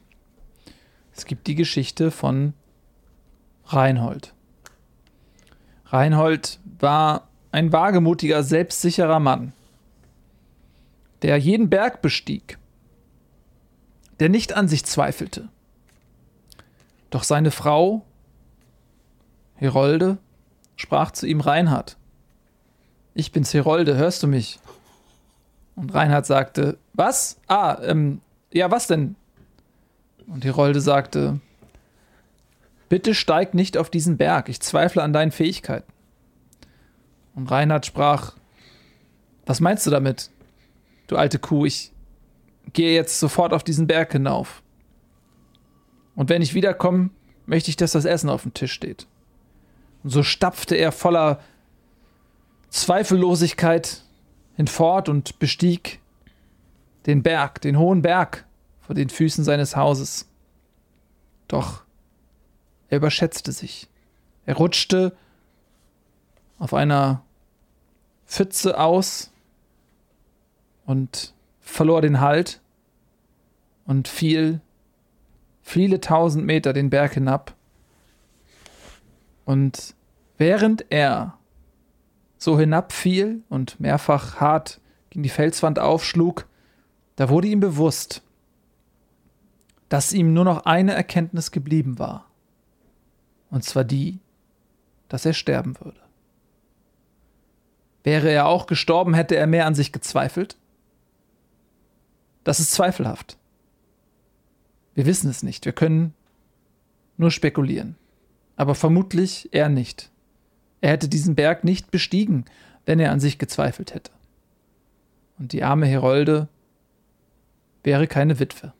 Es 1.14 1.24
gibt 1.24 1.46
die 1.46 1.54
Geschichte 1.54 2.10
von 2.10 2.54
Reinhold. 3.66 4.34
Reinhold 5.86 6.58
war 6.78 7.28
ein 7.52 7.72
wagemutiger, 7.72 8.42
selbstsicherer 8.42 9.20
Mann, 9.20 9.52
der 11.20 11.36
jeden 11.36 11.68
Berg 11.70 12.02
bestieg 12.02 12.58
der 14.22 14.28
nicht 14.28 14.52
an 14.52 14.68
sich 14.68 14.84
zweifelte. 14.84 15.48
Doch 17.12 17.24
seine 17.24 17.50
Frau, 17.50 18.06
Herolde, 19.56 20.16
sprach 20.76 21.10
zu 21.10 21.26
ihm 21.26 21.42
Reinhard. 21.42 21.98
Ich 23.12 23.32
bin's 23.32 23.52
Herolde, 23.52 23.96
hörst 23.96 24.22
du 24.22 24.26
mich? 24.26 24.58
Und 25.76 25.92
Reinhard 25.92 26.24
sagte, 26.24 26.78
was? 26.94 27.38
Ah, 27.48 27.76
ähm, 27.82 28.22
ja, 28.50 28.70
was 28.70 28.86
denn? 28.86 29.14
Und 30.26 30.42
Herolde 30.46 30.80
sagte, 30.80 31.38
bitte 32.88 33.14
steig 33.14 33.52
nicht 33.52 33.76
auf 33.76 33.90
diesen 33.90 34.16
Berg, 34.16 34.48
ich 34.48 34.60
zweifle 34.60 35.02
an 35.02 35.12
deinen 35.12 35.32
Fähigkeiten. 35.32 35.92
Und 37.34 37.50
Reinhard 37.50 37.84
sprach, 37.84 38.36
was 39.44 39.60
meinst 39.60 39.86
du 39.86 39.90
damit, 39.90 40.30
du 41.08 41.16
alte 41.16 41.38
Kuh, 41.38 41.66
ich 41.66 41.92
gehe 42.72 42.94
jetzt 42.94 43.20
sofort 43.20 43.52
auf 43.52 43.64
diesen 43.64 43.86
Berg 43.86 44.12
hinauf. 44.12 44.61
Und 46.14 46.28
wenn 46.28 46.42
ich 46.42 46.54
wiederkomme, 46.54 47.10
möchte 47.46 47.70
ich, 47.70 47.76
dass 47.76 47.92
das 47.92 48.04
Essen 48.04 48.30
auf 48.30 48.42
dem 48.42 48.54
Tisch 48.54 48.72
steht. 48.72 49.06
Und 50.02 50.10
so 50.10 50.22
stapfte 50.22 50.74
er 50.74 50.92
voller 50.92 51.40
Zweifellosigkeit 52.70 54.02
hinfort 54.56 55.08
und 55.08 55.38
bestieg 55.38 56.00
den 57.06 57.22
Berg, 57.22 57.60
den 57.60 57.78
hohen 57.78 58.02
Berg 58.02 58.46
vor 58.80 58.94
den 58.94 59.08
Füßen 59.08 59.44
seines 59.44 59.76
Hauses. 59.76 60.28
Doch 61.48 61.82
er 62.88 62.98
überschätzte 62.98 63.52
sich. 63.52 63.88
Er 64.46 64.56
rutschte 64.56 65.16
auf 66.58 66.74
einer 66.74 67.22
Pfütze 68.26 68.78
aus 68.78 69.30
und 70.86 71.34
verlor 71.60 72.02
den 72.02 72.20
Halt 72.20 72.60
und 73.84 74.08
fiel 74.08 74.60
viele 75.72 76.00
tausend 76.00 76.44
Meter 76.44 76.72
den 76.72 76.90
Berg 76.90 77.14
hinab. 77.14 77.54
Und 79.44 79.94
während 80.36 80.84
er 80.90 81.38
so 82.36 82.58
hinabfiel 82.58 83.42
und 83.48 83.80
mehrfach 83.80 84.36
hart 84.36 84.80
gegen 85.10 85.22
die 85.22 85.28
Felswand 85.28 85.78
aufschlug, 85.78 86.46
da 87.16 87.28
wurde 87.28 87.48
ihm 87.48 87.60
bewusst, 87.60 88.22
dass 89.88 90.12
ihm 90.12 90.32
nur 90.32 90.44
noch 90.44 90.66
eine 90.66 90.94
Erkenntnis 90.94 91.50
geblieben 91.50 91.98
war. 91.98 92.26
Und 93.50 93.64
zwar 93.64 93.84
die, 93.84 94.20
dass 95.08 95.26
er 95.26 95.34
sterben 95.34 95.78
würde. 95.80 96.00
Wäre 98.02 98.30
er 98.30 98.46
auch 98.46 98.66
gestorben, 98.66 99.14
hätte 99.14 99.36
er 99.36 99.46
mehr 99.46 99.66
an 99.66 99.74
sich 99.74 99.92
gezweifelt? 99.92 100.56
Das 102.44 102.60
ist 102.60 102.72
zweifelhaft. 102.72 103.38
Wir 104.94 105.06
wissen 105.06 105.30
es 105.30 105.42
nicht. 105.42 105.64
Wir 105.64 105.72
können 105.72 106.14
nur 107.16 107.30
spekulieren. 107.30 107.96
Aber 108.56 108.74
vermutlich 108.74 109.48
er 109.52 109.68
nicht. 109.68 110.10
Er 110.80 110.90
hätte 110.90 111.08
diesen 111.08 111.34
Berg 111.34 111.64
nicht 111.64 111.90
bestiegen, 111.90 112.44
wenn 112.84 113.00
er 113.00 113.12
an 113.12 113.20
sich 113.20 113.38
gezweifelt 113.38 113.94
hätte. 113.94 114.10
Und 115.38 115.52
die 115.52 115.62
arme 115.62 115.86
Herolde 115.86 116.48
wäre 117.82 118.06
keine 118.06 118.38
Witwe. 118.38 118.72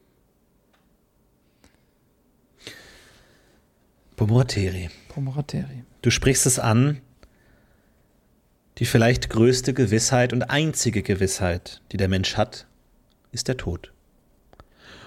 Pomorateri. 4.16 4.90
Pomorateri. 5.08 5.84
Du 6.02 6.10
sprichst 6.10 6.46
es 6.46 6.58
an, 6.58 7.00
die 8.78 8.84
vielleicht 8.84 9.30
größte 9.30 9.74
Gewissheit 9.74 10.32
und 10.32 10.42
einzige 10.42 11.02
Gewissheit, 11.02 11.82
die 11.92 11.96
der 11.96 12.08
Mensch 12.08 12.36
hat, 12.36 12.66
ist 13.30 13.48
der 13.48 13.56
Tod. 13.56 13.92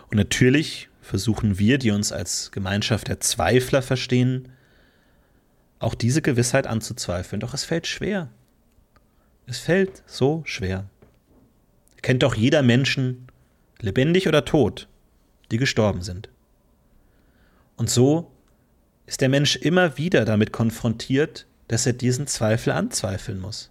Und 0.09 0.17
natürlich 0.17 0.89
versuchen 1.05 1.59
wir, 1.59 1.77
die 1.77 1.91
uns 1.91 2.11
als 2.11 2.51
Gemeinschaft 2.51 3.07
der 3.07 3.19
Zweifler 3.19 3.81
verstehen, 3.81 4.49
auch 5.79 5.93
diese 5.93 6.21
Gewissheit 6.21 6.65
anzuzweifeln. 6.65 7.39
Doch 7.39 7.53
es 7.53 7.63
fällt 7.63 7.85
schwer. 7.85 8.29
Es 9.45 9.59
fällt 9.59 10.01
so 10.07 10.41
schwer. 10.45 10.89
Kennt 12.01 12.23
doch 12.23 12.35
jeder 12.35 12.63
Menschen, 12.63 13.27
lebendig 13.79 14.27
oder 14.27 14.45
tot, 14.45 14.87
die 15.51 15.57
gestorben 15.57 16.01
sind. 16.01 16.29
Und 17.77 17.89
so 17.89 18.31
ist 19.05 19.21
der 19.21 19.29
Mensch 19.29 19.55
immer 19.57 19.99
wieder 19.99 20.25
damit 20.25 20.51
konfrontiert, 20.51 21.45
dass 21.67 21.85
er 21.85 21.93
diesen 21.93 22.25
Zweifel 22.25 22.73
anzweifeln 22.73 23.39
muss. 23.39 23.69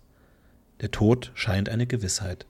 Der 0.81 0.93
Tod 0.93 1.33
scheint 1.35 1.69
eine 1.69 1.87
Gewissheit. 1.87 2.47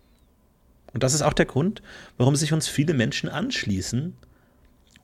Und 0.93 1.03
das 1.03 1.15
ist 1.15 1.23
auch 1.23 1.33
der 1.33 1.47
Grund, 1.47 1.83
warum 2.19 2.37
sich 2.37 2.53
uns 2.53 2.69
viele 2.69 2.93
Menschen 2.93 3.29
anschließen, 3.29 4.15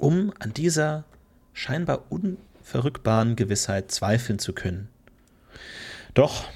um 0.01 0.33
an 0.39 0.53
dieser 0.53 1.05
scheinbar 1.53 2.05
unverrückbaren 2.11 3.37
Gewissheit 3.37 3.91
zweifeln 3.91 4.39
zu 4.39 4.53
können. 4.53 4.89
Doch 6.15 6.49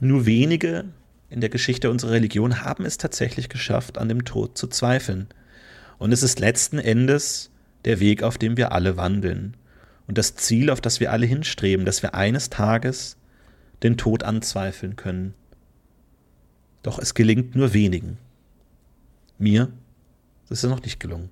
nur 0.00 0.26
wenige 0.26 0.84
in 1.30 1.40
der 1.40 1.50
Geschichte 1.50 1.90
unserer 1.90 2.12
Religion 2.12 2.62
haben 2.62 2.84
es 2.84 2.96
tatsächlich 2.96 3.48
geschafft, 3.48 3.98
an 3.98 4.08
dem 4.08 4.24
Tod 4.24 4.56
zu 4.56 4.66
zweifeln. 4.66 5.28
Und 5.98 6.12
es 6.12 6.22
ist 6.22 6.40
letzten 6.40 6.78
Endes 6.78 7.50
der 7.84 8.00
Weg, 8.00 8.22
auf 8.22 8.38
dem 8.38 8.56
wir 8.56 8.72
alle 8.72 8.96
wandeln. 8.96 9.56
Und 10.06 10.16
das 10.16 10.36
Ziel, 10.36 10.70
auf 10.70 10.80
das 10.80 11.00
wir 11.00 11.12
alle 11.12 11.26
hinstreben, 11.26 11.84
dass 11.84 12.02
wir 12.02 12.14
eines 12.14 12.48
Tages 12.48 13.16
den 13.82 13.96
Tod 13.96 14.22
anzweifeln 14.22 14.96
können. 14.96 15.34
Doch 16.82 16.98
es 16.98 17.14
gelingt 17.14 17.54
nur 17.54 17.74
wenigen. 17.74 18.18
Mir 19.38 19.70
ist 20.48 20.64
es 20.64 20.70
noch 20.70 20.82
nicht 20.82 20.98
gelungen. 21.00 21.30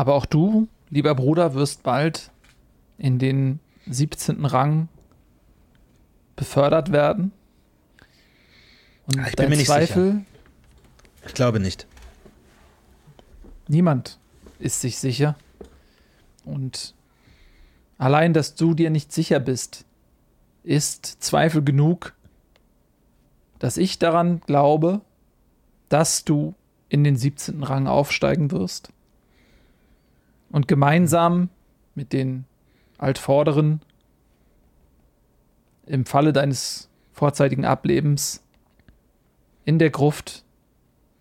Aber 0.00 0.14
auch 0.14 0.24
du, 0.24 0.66
lieber 0.88 1.14
Bruder, 1.14 1.52
wirst 1.52 1.82
bald 1.82 2.30
in 2.96 3.18
den 3.18 3.60
17. 3.86 4.46
Rang 4.46 4.88
befördert 6.36 6.90
werden. 6.90 7.32
Und 9.06 9.26
ich 9.26 9.36
bin 9.36 9.50
mir 9.50 9.58
nicht 9.58 9.66
Zweifel, 9.66 10.12
sicher. 10.12 10.24
Ich 11.26 11.34
glaube 11.34 11.60
nicht. 11.60 11.86
Niemand 13.68 14.18
ist 14.58 14.80
sich 14.80 14.96
sicher. 14.96 15.36
Und 16.46 16.94
allein, 17.98 18.32
dass 18.32 18.54
du 18.54 18.72
dir 18.72 18.88
nicht 18.88 19.12
sicher 19.12 19.38
bist, 19.38 19.84
ist 20.62 21.22
Zweifel 21.22 21.62
genug, 21.62 22.14
dass 23.58 23.76
ich 23.76 23.98
daran 23.98 24.40
glaube, 24.46 25.02
dass 25.90 26.24
du 26.24 26.54
in 26.88 27.04
den 27.04 27.16
17. 27.16 27.62
Rang 27.62 27.86
aufsteigen 27.86 28.50
wirst 28.50 28.94
und 30.50 30.68
gemeinsam 30.68 31.48
mit 31.94 32.12
den 32.12 32.44
Altvorderen 32.98 33.80
im 35.86 36.04
Falle 36.06 36.32
deines 36.32 36.88
vorzeitigen 37.12 37.64
Ablebens 37.64 38.42
in 39.64 39.78
der 39.78 39.90
Gruft 39.90 40.44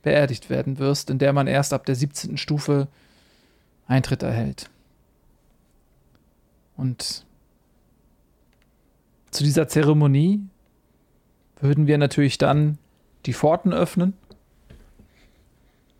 beerdigt 0.01 0.49
werden 0.49 0.79
wirst, 0.79 1.09
in 1.09 1.19
der 1.19 1.33
man 1.33 1.47
erst 1.47 1.73
ab 1.73 1.85
der 1.85 1.95
17. 1.95 2.37
Stufe 2.37 2.87
Eintritt 3.87 4.23
erhält. 4.23 4.69
Und 6.77 7.25
zu 9.31 9.43
dieser 9.43 9.67
Zeremonie 9.67 10.41
würden 11.59 11.87
wir 11.87 11.97
natürlich 11.97 12.37
dann 12.37 12.77
die 13.25 13.33
Pforten 13.33 13.73
öffnen 13.73 14.13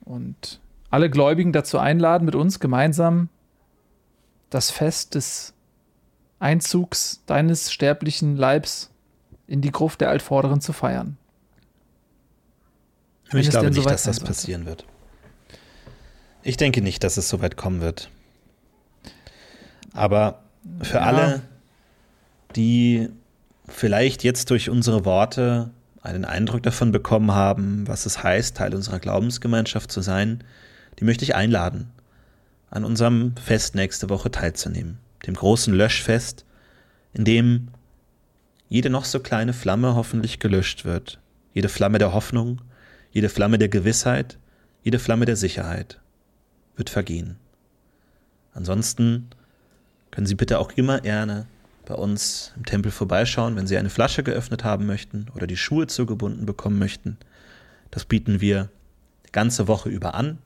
und 0.05 0.61
alle 0.89 1.09
Gläubigen 1.09 1.53
dazu 1.53 1.77
einladen, 1.77 2.25
mit 2.25 2.35
uns 2.35 2.59
gemeinsam 2.59 3.29
das 4.49 4.71
Fest 4.71 5.15
des 5.15 5.53
Einzugs 6.39 7.21
deines 7.25 7.71
sterblichen 7.71 8.35
Leibs 8.35 8.89
in 9.47 9.61
die 9.61 9.71
Gruft 9.71 10.01
der 10.01 10.09
Altvorderen 10.09 10.61
zu 10.61 10.73
feiern. 10.73 11.17
Wenn 13.31 13.41
ich 13.41 13.49
glaube 13.49 13.69
nicht, 13.71 13.85
dass 13.85 14.03
das 14.03 14.19
passieren 14.19 14.65
wird. 14.65 14.85
Ich 16.41 16.57
denke 16.57 16.81
nicht, 16.81 17.03
dass 17.03 17.17
es 17.17 17.29
so 17.29 17.41
weit 17.41 17.57
kommen 17.57 17.81
wird. 17.81 18.09
Aber 19.93 20.43
für 20.81 20.97
ja. 20.97 21.01
alle, 21.01 21.41
die 22.55 23.09
vielleicht 23.67 24.23
jetzt 24.23 24.49
durch 24.49 24.69
unsere 24.69 25.05
Worte 25.05 25.71
einen 26.01 26.25
Eindruck 26.25 26.63
davon 26.63 26.91
bekommen 26.91 27.33
haben, 27.33 27.87
was 27.87 28.05
es 28.05 28.23
heißt, 28.23 28.57
Teil 28.57 28.73
unserer 28.73 28.99
Glaubensgemeinschaft 28.99 29.91
zu 29.91 30.01
sein, 30.01 30.43
die 30.99 31.05
möchte 31.05 31.23
ich 31.23 31.35
einladen, 31.35 31.91
an 32.69 32.83
unserem 32.83 33.35
Fest 33.37 33.75
nächste 33.75 34.09
Woche 34.09 34.31
teilzunehmen, 34.31 34.97
dem 35.27 35.35
großen 35.35 35.73
Löschfest, 35.73 36.45
in 37.13 37.25
dem 37.25 37.69
jede 38.67 38.89
noch 38.89 39.05
so 39.05 39.19
kleine 39.19 39.53
Flamme 39.53 39.95
hoffentlich 39.95 40.39
gelöscht 40.39 40.85
wird, 40.85 41.19
jede 41.53 41.69
Flamme 41.69 41.97
der 41.97 42.13
Hoffnung, 42.13 42.61
jede 43.11 43.29
Flamme 43.29 43.57
der 43.57 43.69
Gewissheit, 43.69 44.37
jede 44.83 44.99
Flamme 44.99 45.25
der 45.25 45.35
Sicherheit 45.35 45.99
wird 46.75 46.89
vergehen. 46.89 47.37
Ansonsten 48.53 49.29
können 50.11 50.27
Sie 50.27 50.35
bitte 50.35 50.59
auch 50.59 50.71
immer 50.73 51.01
gerne 51.01 51.45
bei 51.85 51.95
uns 51.95 52.53
im 52.55 52.65
Tempel 52.65 52.91
vorbeischauen, 52.91 53.55
wenn 53.55 53.67
Sie 53.67 53.77
eine 53.77 53.89
Flasche 53.89 54.21
geöffnet 54.23 54.63
haben 54.63 54.85
möchten 54.85 55.27
oder 55.35 55.47
die 55.47 55.57
Schuhe 55.57 55.87
zugebunden 55.87 56.45
bekommen 56.45 56.77
möchten. 56.77 57.17
Das 57.89 58.05
bieten 58.05 58.41
wir 58.41 58.69
ganze 59.31 59.67
Woche 59.67 59.89
über 59.89 60.13
an. 60.13 60.37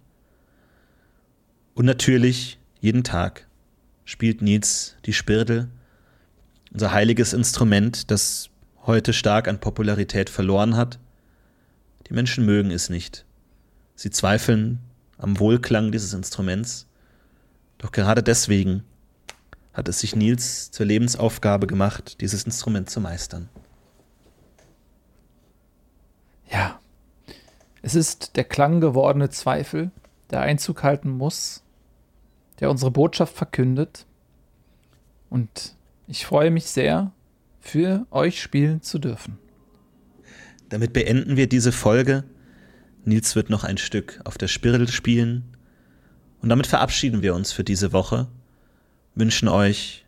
Und 1.73 1.85
natürlich 1.85 2.59
jeden 2.79 3.03
Tag 3.03 3.47
spielt 4.05 4.41
Nils 4.41 4.95
die 5.05 5.13
Spirdel, 5.13 5.69
unser 6.71 6.91
heiliges 6.91 7.33
Instrument, 7.33 8.11
das 8.11 8.49
heute 8.85 9.13
stark 9.13 9.47
an 9.47 9.59
Popularität 9.59 10.29
verloren 10.29 10.75
hat. 10.75 10.99
Die 12.07 12.13
Menschen 12.13 12.45
mögen 12.45 12.71
es 12.71 12.89
nicht. 12.89 13.25
Sie 13.95 14.09
zweifeln 14.09 14.79
am 15.17 15.39
Wohlklang 15.39 15.91
dieses 15.91 16.13
Instruments. 16.13 16.87
Doch 17.77 17.91
gerade 17.91 18.21
deswegen 18.21 18.83
hat 19.73 19.87
es 19.87 19.99
sich 19.99 20.15
Nils 20.15 20.69
zur 20.71 20.85
Lebensaufgabe 20.85 21.65
gemacht, 21.67 22.21
dieses 22.21 22.43
Instrument 22.43 22.89
zu 22.89 22.99
meistern. 22.99 23.49
Ja, 26.51 26.79
es 27.81 27.95
ist 27.95 28.35
der 28.35 28.43
klang 28.43 28.81
gewordene 28.81 29.29
Zweifel, 29.29 29.91
der 30.33 30.41
Einzug 30.41 30.83
halten 30.83 31.09
muss, 31.09 31.63
der 32.59 32.69
unsere 32.69 32.91
Botschaft 32.91 33.35
verkündet. 33.35 34.05
Und 35.29 35.75
ich 36.07 36.25
freue 36.25 36.51
mich 36.51 36.65
sehr, 36.65 37.11
für 37.59 38.05
euch 38.11 38.41
spielen 38.41 38.81
zu 38.81 38.99
dürfen. 38.99 39.37
Damit 40.69 40.91
beenden 40.91 41.37
wir 41.37 41.47
diese 41.47 41.71
Folge. 41.71 42.23
Nils 43.05 43.35
wird 43.35 43.49
noch 43.49 43.63
ein 43.63 43.77
Stück 43.77 44.19
auf 44.25 44.37
der 44.37 44.47
Spirl 44.47 44.87
spielen. 44.87 45.55
Und 46.41 46.49
damit 46.49 46.67
verabschieden 46.67 47.21
wir 47.21 47.35
uns 47.35 47.51
für 47.51 47.63
diese 47.63 47.93
Woche, 47.93 48.27
wünschen 49.15 49.47
euch 49.47 50.05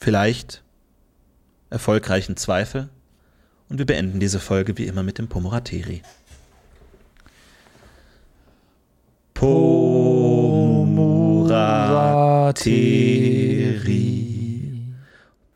vielleicht 0.00 0.62
erfolgreichen 1.70 2.36
Zweifel 2.36 2.88
und 3.68 3.78
wir 3.78 3.86
beenden 3.86 4.20
diese 4.20 4.38
Folge 4.38 4.76
wie 4.76 4.86
immer 4.86 5.02
mit 5.02 5.18
dem 5.18 5.28
Pomorateri. 5.28 6.02
Pomorateri. 9.40 9.80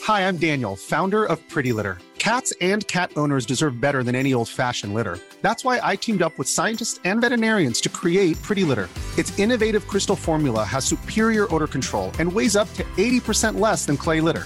Hi, 0.04 0.28
I'm 0.28 0.38
Daniel, 0.38 0.76
founder 0.76 1.26
of 1.26 1.40
Pretty 1.50 1.74
Litter. 1.74 1.98
Cats 2.20 2.54
and 2.62 2.88
cat 2.88 3.12
owners 3.18 3.46
deserve 3.46 3.82
better 3.82 4.04
than 4.04 4.14
any 4.16 4.36
old 4.36 4.50
fashioned 4.50 4.94
litter. 4.94 5.18
That's 5.42 5.66
why 5.66 5.80
I 5.82 5.96
teamed 5.96 6.22
up 6.22 6.38
with 6.38 6.48
scientists 6.48 7.00
and 7.04 7.22
veterinarians 7.22 7.82
to 7.82 7.90
create 7.90 8.40
Pretty 8.44 8.64
Litter. 8.64 8.88
Its 9.18 9.40
innovative 9.40 9.88
crystal 9.88 10.16
formula 10.16 10.64
has 10.64 10.86
superior 10.86 11.52
odor 11.54 11.68
control 11.68 12.12
and 12.20 12.32
weighs 12.32 12.56
up 12.56 12.72
to 12.74 12.84
80% 12.98 13.60
less 13.60 13.88
than 13.88 13.98
clay 13.98 14.22
litter. 14.22 14.46